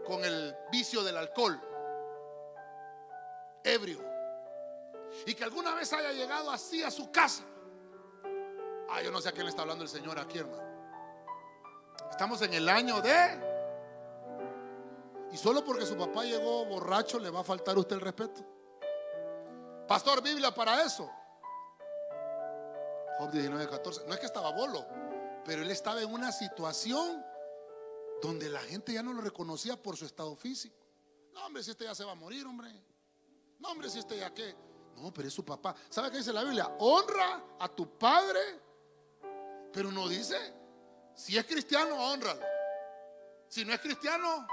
con 0.06 0.24
el 0.24 0.56
vicio 0.70 1.02
del 1.02 1.16
alcohol, 1.16 1.60
ebrio, 3.62 4.00
y 5.26 5.34
que 5.34 5.44
alguna 5.44 5.74
vez 5.74 5.92
haya 5.92 6.12
llegado 6.12 6.50
así 6.50 6.82
a 6.82 6.90
su 6.90 7.10
casa. 7.10 7.42
Ah, 8.90 9.02
yo 9.02 9.10
no 9.10 9.20
sé 9.20 9.28
a 9.28 9.32
quién 9.32 9.44
le 9.44 9.50
está 9.50 9.62
hablando 9.62 9.84
el 9.84 9.90
Señor 9.90 10.18
aquí, 10.18 10.38
hermano. 10.38 10.62
Estamos 12.10 12.40
en 12.42 12.54
el 12.54 12.68
año 12.68 13.00
de... 13.02 13.48
Y 15.30 15.36
solo 15.36 15.62
porque 15.62 15.84
su 15.84 15.96
papá 15.96 16.24
llegó 16.24 16.64
borracho 16.64 17.18
le 17.18 17.28
va 17.28 17.40
a 17.40 17.44
faltar 17.44 17.76
a 17.76 17.80
usted 17.80 17.96
el 17.96 18.00
respeto. 18.00 18.40
Pastor, 19.88 20.22
Biblia 20.22 20.54
para 20.54 20.82
eso. 20.82 21.10
Job 23.18 23.30
19, 23.32 23.68
14. 23.68 24.06
No 24.06 24.12
es 24.12 24.20
que 24.20 24.26
estaba 24.26 24.52
bolo, 24.52 24.86
pero 25.44 25.62
él 25.62 25.70
estaba 25.70 26.02
en 26.02 26.12
una 26.12 26.30
situación 26.30 27.24
donde 28.20 28.50
la 28.50 28.60
gente 28.60 28.92
ya 28.92 29.02
no 29.02 29.14
lo 29.14 29.22
reconocía 29.22 29.82
por 29.82 29.96
su 29.96 30.04
estado 30.04 30.36
físico. 30.36 30.76
No, 31.32 31.46
hombre, 31.46 31.62
si 31.62 31.70
este 31.70 31.84
ya 31.84 31.94
se 31.94 32.04
va 32.04 32.12
a 32.12 32.16
morir, 32.16 32.46
hombre. 32.46 32.70
No, 33.58 33.70
hombre, 33.70 33.88
si 33.88 33.98
este 33.98 34.18
ya 34.18 34.32
qué. 34.32 34.54
No, 34.96 35.12
pero 35.12 35.26
es 35.26 35.34
su 35.34 35.44
papá. 35.44 35.74
¿Sabe 35.88 36.10
qué 36.10 36.18
dice 36.18 36.32
la 36.32 36.42
Biblia? 36.42 36.76
Honra 36.78 37.42
a 37.58 37.68
tu 37.68 37.96
padre, 37.96 38.40
pero 39.72 39.90
no 39.90 40.06
dice, 40.06 40.36
si 41.14 41.38
es 41.38 41.46
cristiano, 41.46 41.96
honralo. 41.96 42.42
Si 43.48 43.64
no 43.64 43.72
es 43.72 43.80
cristiano, 43.80 44.46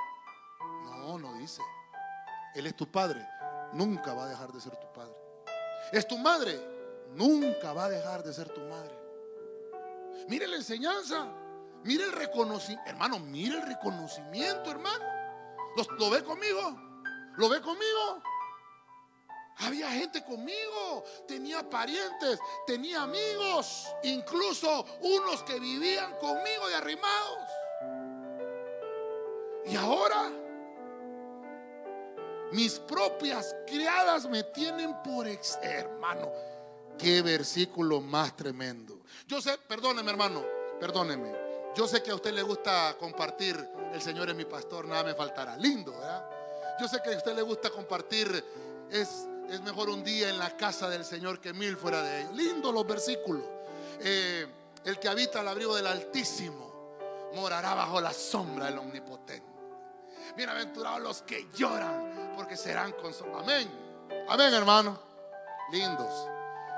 no, 0.85 1.19
no 1.19 1.33
dice. 1.33 1.61
Él 2.55 2.67
es 2.67 2.75
tu 2.75 2.89
padre, 2.89 3.27
nunca 3.73 4.13
va 4.13 4.25
a 4.25 4.29
dejar 4.29 4.53
de 4.53 4.61
ser 4.61 4.77
tu 4.77 4.91
padre. 4.93 5.24
Es 5.91 6.07
tu 6.07 6.17
madre, 6.17 6.59
nunca 7.13 7.73
va 7.73 7.85
a 7.85 7.89
dejar 7.89 8.23
de 8.23 8.33
ser 8.33 8.49
tu 8.49 8.61
madre. 8.61 8.95
Mire 10.27 10.47
la 10.47 10.55
enseñanza, 10.55 11.27
mire 11.83 12.05
el 12.05 12.11
reconocimiento, 12.11 12.89
hermano, 12.89 13.19
mire 13.19 13.57
el 13.57 13.67
reconocimiento, 13.67 14.71
hermano. 14.71 15.05
¿Lo, 15.99 16.09
ve 16.09 16.23
conmigo? 16.23 16.75
¿Lo 17.37 17.49
ve 17.49 17.61
conmigo? 17.61 18.23
Había 19.57 19.89
gente 19.91 20.23
conmigo, 20.23 21.03
tenía 21.27 21.69
parientes, 21.69 22.39
tenía 22.65 23.03
amigos, 23.03 23.87
incluso 24.03 24.85
unos 25.01 25.43
que 25.43 25.59
vivían 25.59 26.15
conmigo 26.17 26.69
y 26.69 26.73
arrimados. 26.73 27.49
Y 29.65 29.75
ahora 29.77 30.31
mis 32.55 32.79
propias 32.79 33.53
criadas 33.67 34.27
me 34.29 34.41
tienen 34.43 34.95
por 35.03 35.27
ex 35.27 35.59
hermano. 35.61 36.31
Qué 36.97 37.21
versículo 37.21 37.99
más 37.99 38.35
tremendo. 38.35 39.01
Yo 39.27 39.41
sé, 39.41 39.57
perdóneme 39.67 40.09
hermano, 40.09 40.43
perdóneme. 40.79 41.35
Yo 41.75 41.85
sé 41.85 42.01
que 42.01 42.11
a 42.11 42.15
usted 42.15 42.31
le 42.31 42.41
gusta 42.41 42.95
compartir, 42.97 43.57
el 43.93 44.01
Señor 44.01 44.29
es 44.29 44.35
mi 44.35 44.45
pastor, 44.45 44.85
nada 44.85 45.03
me 45.03 45.13
faltará. 45.13 45.57
Lindo, 45.57 45.91
¿verdad? 45.91 46.29
Yo 46.79 46.87
sé 46.87 47.01
que 47.03 47.13
a 47.13 47.17
usted 47.17 47.35
le 47.35 47.41
gusta 47.41 47.69
compartir, 47.69 48.43
es, 48.89 49.27
es 49.49 49.61
mejor 49.61 49.89
un 49.89 50.01
día 50.01 50.29
en 50.29 50.39
la 50.39 50.55
casa 50.55 50.89
del 50.89 51.03
Señor 51.03 51.41
que 51.41 51.51
mil 51.51 51.75
fuera 51.75 52.01
de 52.01 52.21
ellos. 52.21 52.33
Lindo 52.33 52.71
los 52.71 52.87
versículos. 52.87 53.43
Eh, 53.99 54.47
el 54.85 54.97
que 54.97 55.09
habita 55.09 55.41
al 55.41 55.49
abrigo 55.49 55.75
del 55.75 55.87
Altísimo 55.87 56.95
morará 57.33 57.73
bajo 57.73 57.99
la 57.99 58.13
sombra 58.13 58.67
del 58.67 58.77
Omnipotente. 58.77 59.55
Bienaventurados 60.35 61.01
los 61.01 61.21
que 61.21 61.47
lloran, 61.55 62.24
porque 62.35 62.57
serán 62.57 62.91
consolados. 62.93 63.43
Amén. 63.43 63.69
Amén, 64.27 64.53
hermano. 64.53 64.99
Lindos. 65.71 66.27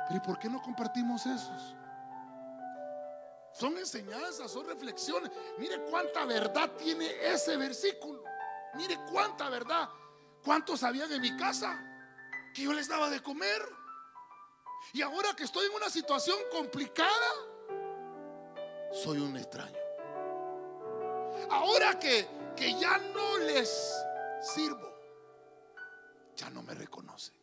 Pero 0.07 0.17
¿y 0.17 0.19
por 0.21 0.39
qué 0.39 0.49
no 0.49 0.61
compartimos 0.61 1.25
esos? 1.25 1.75
Son 3.53 3.77
enseñanzas, 3.77 4.51
son 4.51 4.67
reflexiones. 4.67 5.31
Mire 5.57 5.81
cuánta 5.89 6.25
verdad 6.25 6.69
tiene 6.77 7.09
ese 7.21 7.57
versículo. 7.57 8.23
Mire 8.75 8.99
cuánta 9.11 9.49
verdad. 9.49 9.89
¿Cuántos 10.43 10.81
sabían 10.81 11.11
en 11.11 11.21
mi 11.21 11.35
casa 11.35 11.77
que 12.53 12.63
yo 12.63 12.73
les 12.73 12.87
daba 12.87 13.09
de 13.09 13.21
comer? 13.21 13.61
Y 14.93 15.01
ahora 15.01 15.35
que 15.35 15.43
estoy 15.43 15.65
en 15.65 15.73
una 15.73 15.89
situación 15.89 16.37
complicada, 16.51 17.09
soy 18.91 19.19
un 19.19 19.35
extraño. 19.35 19.77
Ahora 21.49 21.99
que, 21.99 22.27
que 22.55 22.79
ya 22.79 22.97
no 22.97 23.37
les 23.39 23.93
sirvo, 24.41 24.96
ya 26.37 26.49
no 26.49 26.63
me 26.63 26.73
reconocen. 26.73 27.35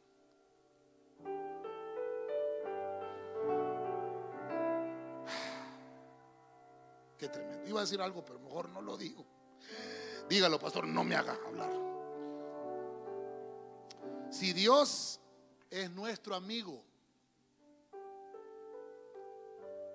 tremendo. 7.19 7.69
Iba 7.69 7.81
a 7.81 7.83
decir 7.83 8.01
algo, 8.01 8.25
pero 8.25 8.39
mejor 8.39 8.71
no 8.71 8.81
lo 8.81 8.97
digo. 8.97 9.27
Dígalo, 10.29 10.59
pastor, 10.59 10.87
no 10.87 11.05
me 11.05 11.17
haga 11.17 11.37
hablar. 11.47 11.71
Si 14.31 14.53
Dios 14.53 15.21
es 15.71 15.91
nuestro 15.91 16.35
amigo, 16.35 16.83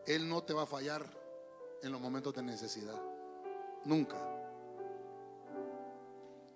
Él 0.06 0.28
no 0.28 0.44
te 0.44 0.54
va 0.54 0.64
a 0.64 0.66
fallar 0.66 1.06
en 1.82 1.92
los 1.92 2.02
momentos 2.02 2.34
de 2.34 2.44
necesidad. 2.44 3.00
Nunca. 3.86 4.18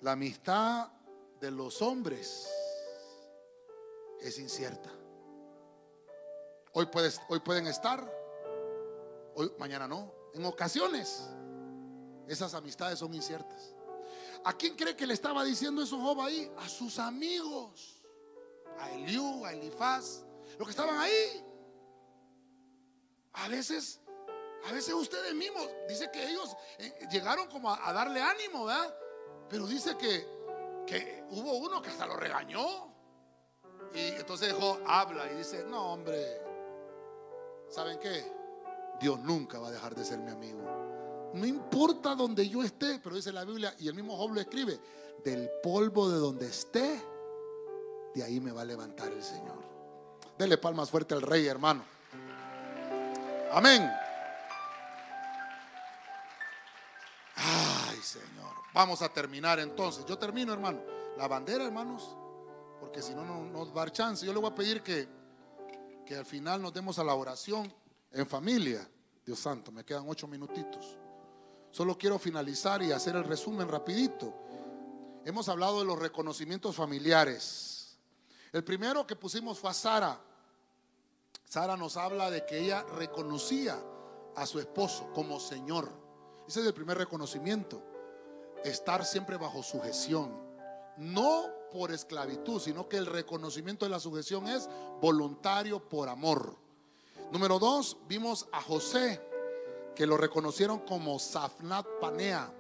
La 0.02 0.14
amistad 0.14 0.90
de 1.40 1.52
los 1.52 1.82
hombres 1.82 2.50
es 4.22 4.40
incierta. 4.40 4.90
Hoy, 6.74 6.88
pueden 6.88 7.68
estar, 7.68 8.12
hoy, 9.36 9.52
mañana 9.60 9.88
no 9.88 10.24
en 10.34 10.46
ocasiones 10.46 11.30
esas 12.28 12.54
amistades 12.54 13.00
son 13.00 13.14
inciertas. 13.14 13.76
¿A 14.44 14.54
quién 14.58 14.76
cree 14.76 14.96
que 14.96 15.08
le 15.08 15.14
estaba 15.14 15.44
diciendo 15.44 15.84
eso 15.84 16.00
Job 16.00 16.22
ahí? 16.22 16.52
A 16.58 16.68
sus 16.68 17.00
amigos, 17.00 18.04
a 18.80 18.92
Eliú, 18.92 19.46
a 19.46 19.54
Elifaz. 19.54 20.24
los 20.58 20.68
que 20.68 20.72
estaban 20.72 20.98
ahí. 20.98 21.46
A 23.34 23.48
veces, 23.48 24.02
a 24.66 24.72
veces 24.72 24.94
ustedes 24.94 25.34
mismos, 25.34 25.68
dice 25.88 26.10
que 26.12 26.30
ellos 26.30 26.56
eh, 26.78 27.08
llegaron 27.12 27.48
como 27.48 27.70
a, 27.70 27.88
a 27.88 27.94
darle 27.94 28.22
ánimo, 28.22 28.66
¿verdad? 28.66 28.96
Pero 29.50 29.68
dice 29.68 29.98
que, 29.98 30.28
que 30.86 31.26
hubo 31.32 31.58
uno 31.58 31.82
que 31.82 31.90
hasta 31.90 32.06
lo 32.06 32.16
regañó. 32.16 32.92
Y 33.94 34.00
entonces 34.00 34.54
dijo, 34.54 34.80
habla 34.88 35.32
y 35.32 35.36
dice, 35.36 35.64
no 35.68 35.94
hombre, 35.94 36.42
¿saben 37.70 38.00
qué? 38.00 38.26
Dios 39.00 39.20
nunca 39.20 39.60
va 39.60 39.68
a 39.68 39.72
dejar 39.72 39.96
de 39.96 40.06
ser 40.06 40.20
mi 40.20 40.32
amigo. 40.32 41.32
No 41.34 41.46
importa 41.46 42.16
donde 42.16 42.48
yo 42.48 42.64
esté, 42.64 43.00
pero 43.04 43.16
dice 43.16 43.32
la 43.32 43.44
Biblia, 43.44 43.74
y 43.80 43.88
el 43.88 43.96
mismo 43.96 44.16
Job 44.16 44.34
lo 44.34 44.42
escribe, 44.42 44.80
del 45.24 45.50
polvo 45.62 46.10
de 46.10 46.18
donde 46.18 46.48
esté, 46.48 47.04
de 48.14 48.24
ahí 48.24 48.40
me 48.40 48.52
va 48.52 48.62
a 48.62 48.66
levantar 48.66 49.12
el 49.12 49.24
Señor. 49.24 49.64
Dele 50.38 50.58
palmas 50.58 50.90
fuerte 50.90 51.14
al 51.14 51.22
rey, 51.22 51.48
hermano. 51.48 51.84
Amén. 53.52 53.90
Ay, 57.36 57.98
Señor. 58.02 58.43
Vamos 58.74 59.02
a 59.02 59.10
terminar 59.10 59.60
entonces. 59.60 60.06
Yo 60.06 60.18
termino, 60.18 60.52
hermano. 60.52 60.82
La 61.18 61.28
bandera, 61.28 61.64
hermanos, 61.66 62.16
porque 62.80 63.02
si 63.02 63.14
no, 63.14 63.24
no 63.24 63.44
nos 63.46 63.70
va 63.70 63.84
a 63.84 63.86
dar 63.86 63.92
chance. 63.92 64.26
Yo 64.26 64.34
le 64.34 64.40
voy 64.40 64.50
a 64.50 64.56
pedir 64.56 64.82
que, 64.82 65.08
que 66.06 66.16
al 66.16 66.26
final 66.26 66.62
nos 66.62 66.74
demos 66.74 66.98
a 66.98 67.04
la 67.04 67.14
oración 67.14 67.72
en 68.12 68.28
familia. 68.28 68.88
Dios 69.26 69.40
santo, 69.40 69.72
me 69.72 69.86
quedan 69.86 70.06
ocho 70.08 70.28
minutitos. 70.28 70.98
Solo 71.72 71.98
quiero 71.98 72.20
finalizar 72.20 72.82
y 72.82 72.92
hacer 72.92 73.16
el 73.16 73.24
resumen 73.24 73.68
rapidito. 73.68 74.34
Hemos 75.26 75.48
hablado 75.50 75.80
de 75.80 75.86
los 75.86 75.98
reconocimientos 75.98 76.76
familiares. 76.76 77.98
El 78.52 78.64
primero 78.64 79.08
que 79.08 79.16
pusimos 79.16 79.60
fue 79.60 79.70
a 79.70 79.74
Sara. 79.74 80.20
Sara 81.46 81.78
nos 81.78 81.96
habla 81.98 82.30
de 82.30 82.46
que 82.46 82.60
ella 82.60 82.84
reconocía 82.96 83.80
a 84.36 84.46
su 84.46 84.60
esposo 84.60 85.12
como 85.14 85.40
Señor. 85.40 85.90
Ese 86.48 86.62
es 86.62 86.68
el 86.68 86.74
primer 86.74 86.98
reconocimiento. 86.98 87.93
Estar 88.64 89.06
siempre 89.06 89.38
bajo 89.38 89.62
sujeción. 89.62 90.32
No 90.98 91.46
por 91.72 91.92
esclavitud, 91.92 92.62
sino 92.62 92.88
que 92.88 92.98
el 92.98 93.06
reconocimiento 93.06 93.86
de 93.86 93.90
la 93.90 94.00
sujeción 94.00 94.48
es 94.48 94.70
voluntario 95.02 95.80
por 95.80 96.08
amor. 96.08 96.56
Número 97.32 97.60
dos, 97.60 97.98
vimos 98.08 98.48
a 98.52 98.62
José, 98.62 99.20
que 99.96 100.06
lo 100.06 100.18
reconocieron 100.18 100.80
como 100.80 101.18
Safnat 101.20 101.86
Panea. 102.00 102.52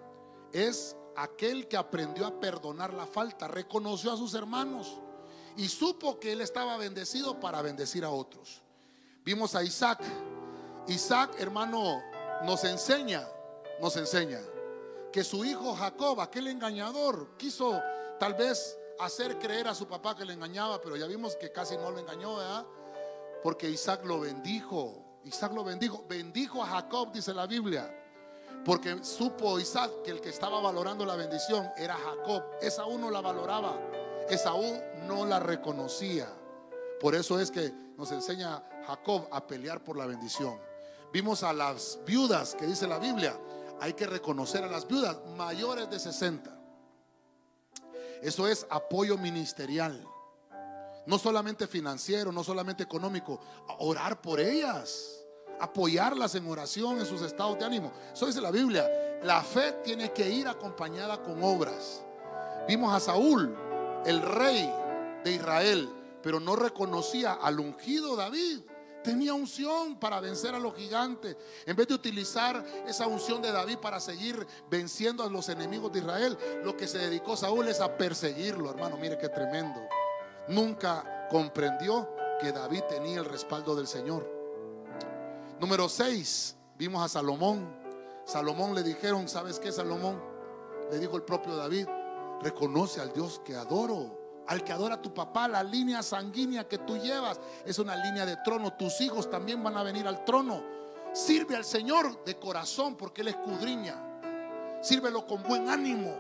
Es 0.51 0.95
aquel 1.15 1.67
que 1.67 1.77
aprendió 1.77 2.25
a 2.25 2.39
perdonar 2.39 2.93
la 2.93 3.05
falta, 3.05 3.47
reconoció 3.47 4.11
a 4.11 4.17
sus 4.17 4.33
hermanos 4.33 4.99
y 5.55 5.67
supo 5.67 6.19
que 6.19 6.31
él 6.31 6.41
estaba 6.41 6.75
bendecido 6.77 7.39
para 7.39 7.61
bendecir 7.61 8.03
a 8.03 8.09
otros. 8.09 8.61
Vimos 9.23 9.55
a 9.55 9.63
Isaac. 9.63 9.99
Isaac, 10.87 11.35
hermano, 11.37 12.01
nos 12.43 12.63
enseña, 12.63 13.27
nos 13.79 13.95
enseña 13.95 14.39
que 15.13 15.23
su 15.23 15.45
hijo 15.45 15.75
Jacob, 15.75 16.19
aquel 16.19 16.47
engañador, 16.47 17.37
quiso 17.37 17.79
tal 18.19 18.33
vez 18.33 18.77
hacer 18.99 19.37
creer 19.37 19.67
a 19.67 19.75
su 19.75 19.87
papá 19.87 20.15
que 20.15 20.25
le 20.25 20.33
engañaba, 20.33 20.81
pero 20.81 20.97
ya 20.97 21.05
vimos 21.05 21.35
que 21.35 21.51
casi 21.51 21.77
no 21.77 21.91
lo 21.91 21.99
engañó, 21.99 22.37
¿verdad? 22.37 22.65
Porque 23.43 23.69
Isaac 23.69 24.03
lo 24.05 24.19
bendijo. 24.19 25.19
Isaac 25.23 25.53
lo 25.53 25.63
bendijo. 25.63 26.03
Bendijo 26.09 26.63
a 26.63 26.65
Jacob, 26.65 27.11
dice 27.11 27.31
la 27.31 27.45
Biblia. 27.45 27.95
Porque 28.65 29.03
supo 29.03 29.59
Isaac 29.59 29.91
que 30.03 30.11
el 30.11 30.19
que 30.19 30.29
estaba 30.29 30.59
valorando 30.59 31.05
la 31.05 31.15
bendición 31.15 31.69
era 31.77 31.95
Jacob. 31.95 32.43
Esaú 32.59 32.97
no 32.97 33.11
la 33.11 33.21
valoraba. 33.21 33.77
Esaú 34.29 34.81
no 35.07 35.27
la 35.27 35.39
reconocía. 35.39 36.27
Por 36.99 37.13
eso 37.13 37.39
es 37.39 37.51
que 37.51 37.71
nos 37.97 38.11
enseña 38.11 38.63
Jacob 38.87 39.27
a 39.31 39.45
pelear 39.45 39.83
por 39.83 39.95
la 39.95 40.07
bendición. 40.07 40.57
Vimos 41.11 41.43
a 41.43 41.53
las 41.53 41.99
viudas 42.03 42.55
que 42.55 42.65
dice 42.65 42.87
la 42.87 42.97
Biblia. 42.97 43.37
Hay 43.79 43.93
que 43.93 44.07
reconocer 44.07 44.63
a 44.63 44.67
las 44.67 44.87
viudas 44.87 45.17
mayores 45.35 45.89
de 45.89 45.99
60. 45.99 46.57
Eso 48.21 48.47
es 48.47 48.65
apoyo 48.69 49.17
ministerial. 49.17 50.01
No 51.05 51.19
solamente 51.19 51.67
financiero, 51.67 52.31
no 52.31 52.43
solamente 52.43 52.83
económico. 52.83 53.39
Orar 53.79 54.21
por 54.21 54.39
ellas. 54.39 55.19
Apoyarlas 55.59 56.35
en 56.35 56.47
oración 56.47 56.99
en 56.99 57.05
sus 57.05 57.21
estados 57.21 57.59
de 57.59 57.65
ánimo. 57.65 57.91
Eso 58.13 58.25
dice 58.25 58.39
la 58.39 58.51
Biblia. 58.51 58.89
La 59.23 59.41
fe 59.41 59.73
tiene 59.83 60.11
que 60.11 60.29
ir 60.29 60.47
acompañada 60.47 61.21
con 61.21 61.43
obras. 61.43 62.01
Vimos 62.67 62.93
a 62.93 62.99
Saúl, 62.99 63.53
el 64.05 64.21
rey 64.21 64.71
de 65.23 65.31
Israel, 65.33 65.89
pero 66.21 66.39
no 66.39 66.55
reconocía 66.55 67.33
al 67.33 67.59
ungido 67.59 68.15
David. 68.15 68.61
Tenía 69.03 69.33
unción 69.33 69.99
para 69.99 70.21
vencer 70.21 70.55
a 70.55 70.59
los 70.59 70.73
gigantes. 70.75 71.35
En 71.65 71.75
vez 71.75 71.87
de 71.87 71.93
utilizar 71.93 72.63
esa 72.87 73.05
unción 73.07 73.41
de 73.41 73.51
David 73.51 73.77
para 73.79 73.99
seguir 73.99 74.47
venciendo 74.69 75.23
a 75.23 75.29
los 75.29 75.49
enemigos 75.49 75.91
de 75.91 75.99
Israel, 75.99 76.37
lo 76.63 76.77
que 76.77 76.87
se 76.87 76.99
dedicó 76.99 77.35
Saúl 77.35 77.67
es 77.67 77.81
a 77.81 77.97
perseguirlo, 77.97 78.69
hermano. 78.69 78.97
Mire 78.97 79.17
qué 79.17 79.29
tremendo. 79.29 79.81
Nunca 80.47 81.27
comprendió 81.29 82.09
que 82.39 82.51
David 82.51 82.83
tenía 82.89 83.19
el 83.19 83.25
respaldo 83.25 83.75
del 83.75 83.87
Señor. 83.87 84.29
Número 85.59 85.89
6, 85.89 86.55
vimos 86.77 87.03
a 87.03 87.09
Salomón. 87.09 87.67
Salomón 88.25 88.73
le 88.73 88.83
dijeron, 88.83 89.27
¿sabes 89.27 89.59
qué, 89.59 89.71
Salomón? 89.71 90.21
Le 90.91 90.99
dijo 90.99 91.17
el 91.17 91.23
propio 91.23 91.55
David, 91.55 91.87
reconoce 92.41 93.01
al 93.01 93.11
Dios 93.13 93.41
que 93.43 93.55
adoro 93.55 94.22
al 94.47 94.63
que 94.63 94.73
adora 94.73 94.95
a 94.95 95.01
tu 95.01 95.13
papá, 95.13 95.47
la 95.47 95.63
línea 95.63 96.03
sanguínea 96.03 96.67
que 96.67 96.79
tú 96.79 96.97
llevas 96.97 97.39
es 97.65 97.79
una 97.79 97.95
línea 97.95 98.25
de 98.25 98.37
trono. 98.37 98.73
Tus 98.73 98.99
hijos 99.01 99.29
también 99.29 99.63
van 99.63 99.77
a 99.77 99.83
venir 99.83 100.07
al 100.07 100.25
trono. 100.25 100.61
Sirve 101.13 101.55
al 101.55 101.63
Señor 101.63 102.23
de 102.25 102.37
corazón 102.37 102.95
porque 102.95 103.21
Él 103.21 103.29
escudriña. 103.29 103.95
Sírvelo 104.81 105.25
con 105.25 105.43
buen 105.43 105.69
ánimo. 105.69 106.17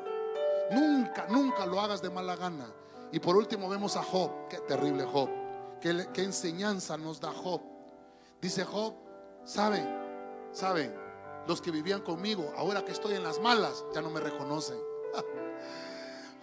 Nunca, 0.71 1.25
nunca 1.29 1.65
lo 1.65 1.81
hagas 1.81 2.01
de 2.01 2.09
mala 2.09 2.35
gana. 2.35 2.67
Y 3.11 3.19
por 3.19 3.35
último 3.35 3.67
vemos 3.67 3.97
a 3.97 4.03
Job. 4.03 4.47
Qué 4.49 4.57
terrible 4.59 5.03
Job. 5.03 5.29
Qué, 5.81 6.07
qué 6.13 6.23
enseñanza 6.23 6.97
nos 6.97 7.19
da 7.19 7.31
Job. 7.31 7.61
Dice 8.41 8.63
Job, 8.63 8.93
saben, 9.45 9.87
saben, 10.51 10.93
los 11.47 11.61
que 11.61 11.71
vivían 11.71 12.01
conmigo, 12.01 12.53
ahora 12.57 12.83
que 12.83 12.91
estoy 12.91 13.15
en 13.15 13.23
las 13.23 13.39
malas, 13.39 13.83
ya 13.93 14.01
no 14.01 14.09
me 14.09 14.19
reconocen. 14.19 14.77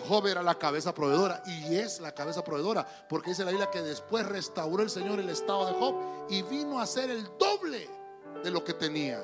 Job 0.00 0.26
era 0.26 0.42
la 0.42 0.56
cabeza 0.56 0.94
proveedora 0.94 1.42
y 1.46 1.76
es 1.76 2.00
la 2.00 2.12
cabeza 2.12 2.42
proveedora, 2.44 2.86
porque 3.08 3.30
dice 3.30 3.44
la 3.44 3.50
Biblia 3.50 3.70
que 3.70 3.82
después 3.82 4.26
restauró 4.26 4.82
el 4.82 4.90
Señor 4.90 5.20
el 5.20 5.28
estado 5.30 5.66
de 5.66 5.72
Job 5.72 5.94
y 6.28 6.42
vino 6.42 6.80
a 6.80 6.86
ser 6.86 7.10
el 7.10 7.24
doble 7.38 7.88
de 8.42 8.50
lo 8.50 8.64
que 8.64 8.74
tenía, 8.74 9.22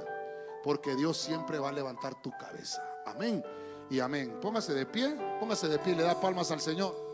porque 0.62 0.94
Dios 0.94 1.16
siempre 1.16 1.59
va 1.59 1.70
a 1.70 1.73
levantar 1.73 2.20
tu 2.23 2.31
cabeza. 2.32 2.82
Amén 3.07 3.44
y 3.90 4.01
amén. 4.01 4.39
Póngase 4.40 4.74
de 4.74 4.86
pie, 4.86 5.16
póngase 5.39 5.69
de 5.69 5.78
pie, 5.78 5.94
le 5.94 6.03
da 6.03 6.20
palmas 6.20 6.51
al 6.51 6.61
Señor. 6.61 7.06